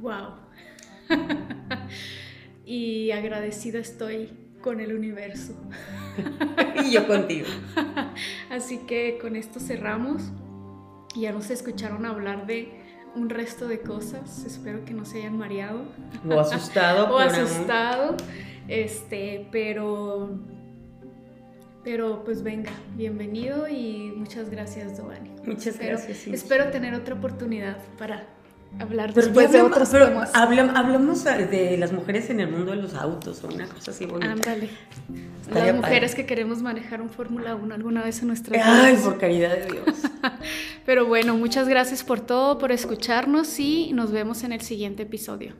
Wow. 0.00 0.34
y 2.66 3.10
agradecida 3.12 3.78
estoy 3.78 4.30
con 4.60 4.80
el 4.80 4.94
universo. 4.94 5.54
y 6.84 6.90
yo 6.90 7.06
contigo. 7.06 7.46
Así 8.50 8.78
que 8.86 9.18
con 9.20 9.36
esto 9.36 9.58
cerramos 9.58 10.32
y 11.16 11.22
ya 11.22 11.32
nos 11.32 11.50
escucharon 11.50 12.04
hablar 12.04 12.46
de 12.46 12.68
un 13.14 13.30
resto 13.30 13.66
de 13.66 13.80
cosas. 13.80 14.44
Espero 14.44 14.84
que 14.84 14.92
no 14.92 15.04
se 15.04 15.18
hayan 15.18 15.38
mareado. 15.38 15.84
O 16.28 16.38
asustado. 16.38 17.08
o 17.14 17.18
asustado. 17.18 18.16
Este, 18.68 19.48
pero. 19.50 20.38
Pero 21.82 22.24
pues 22.24 22.42
venga, 22.42 22.72
bienvenido 22.96 23.68
y 23.68 24.12
muchas 24.16 24.50
gracias, 24.50 24.96
Giovanni. 24.98 25.30
Muchas 25.44 25.78
gracias. 25.78 26.26
Espero 26.26 26.70
tener 26.70 26.94
otra 26.94 27.14
oportunidad 27.14 27.78
para 27.96 28.26
hablar 28.80 29.12
después 29.12 29.52
de 29.52 29.62
otros 29.62 29.90
temas. 29.90 30.30
hablamos 30.34 31.24
de 31.24 31.76
las 31.78 31.92
mujeres 31.92 32.30
en 32.30 32.40
el 32.40 32.50
mundo 32.50 32.72
de 32.72 32.78
los 32.78 32.94
autos 32.94 33.42
o 33.44 33.48
una 33.48 33.66
cosa 33.66 33.90
así 33.90 34.06
bonita. 34.06 34.32
Ándale. 34.32 34.68
Las 35.52 35.74
mujeres 35.74 36.14
que 36.14 36.26
queremos 36.26 36.60
manejar 36.60 37.00
un 37.00 37.08
Fórmula 37.08 37.54
1 37.54 37.74
alguna 37.74 38.02
vez 38.02 38.20
en 38.20 38.28
nuestra 38.28 38.56
vida. 38.56 38.84
Ay, 38.84 38.96
por 38.96 39.18
caridad 39.18 39.56
de 39.56 39.66
Dios. 39.66 39.96
Pero 40.86 41.06
bueno, 41.06 41.36
muchas 41.36 41.68
gracias 41.68 42.02
por 42.02 42.20
todo, 42.20 42.58
por 42.58 42.72
escucharnos 42.72 43.58
y 43.60 43.92
nos 43.92 44.10
vemos 44.10 44.42
en 44.42 44.52
el 44.52 44.60
siguiente 44.60 45.04
episodio. 45.04 45.54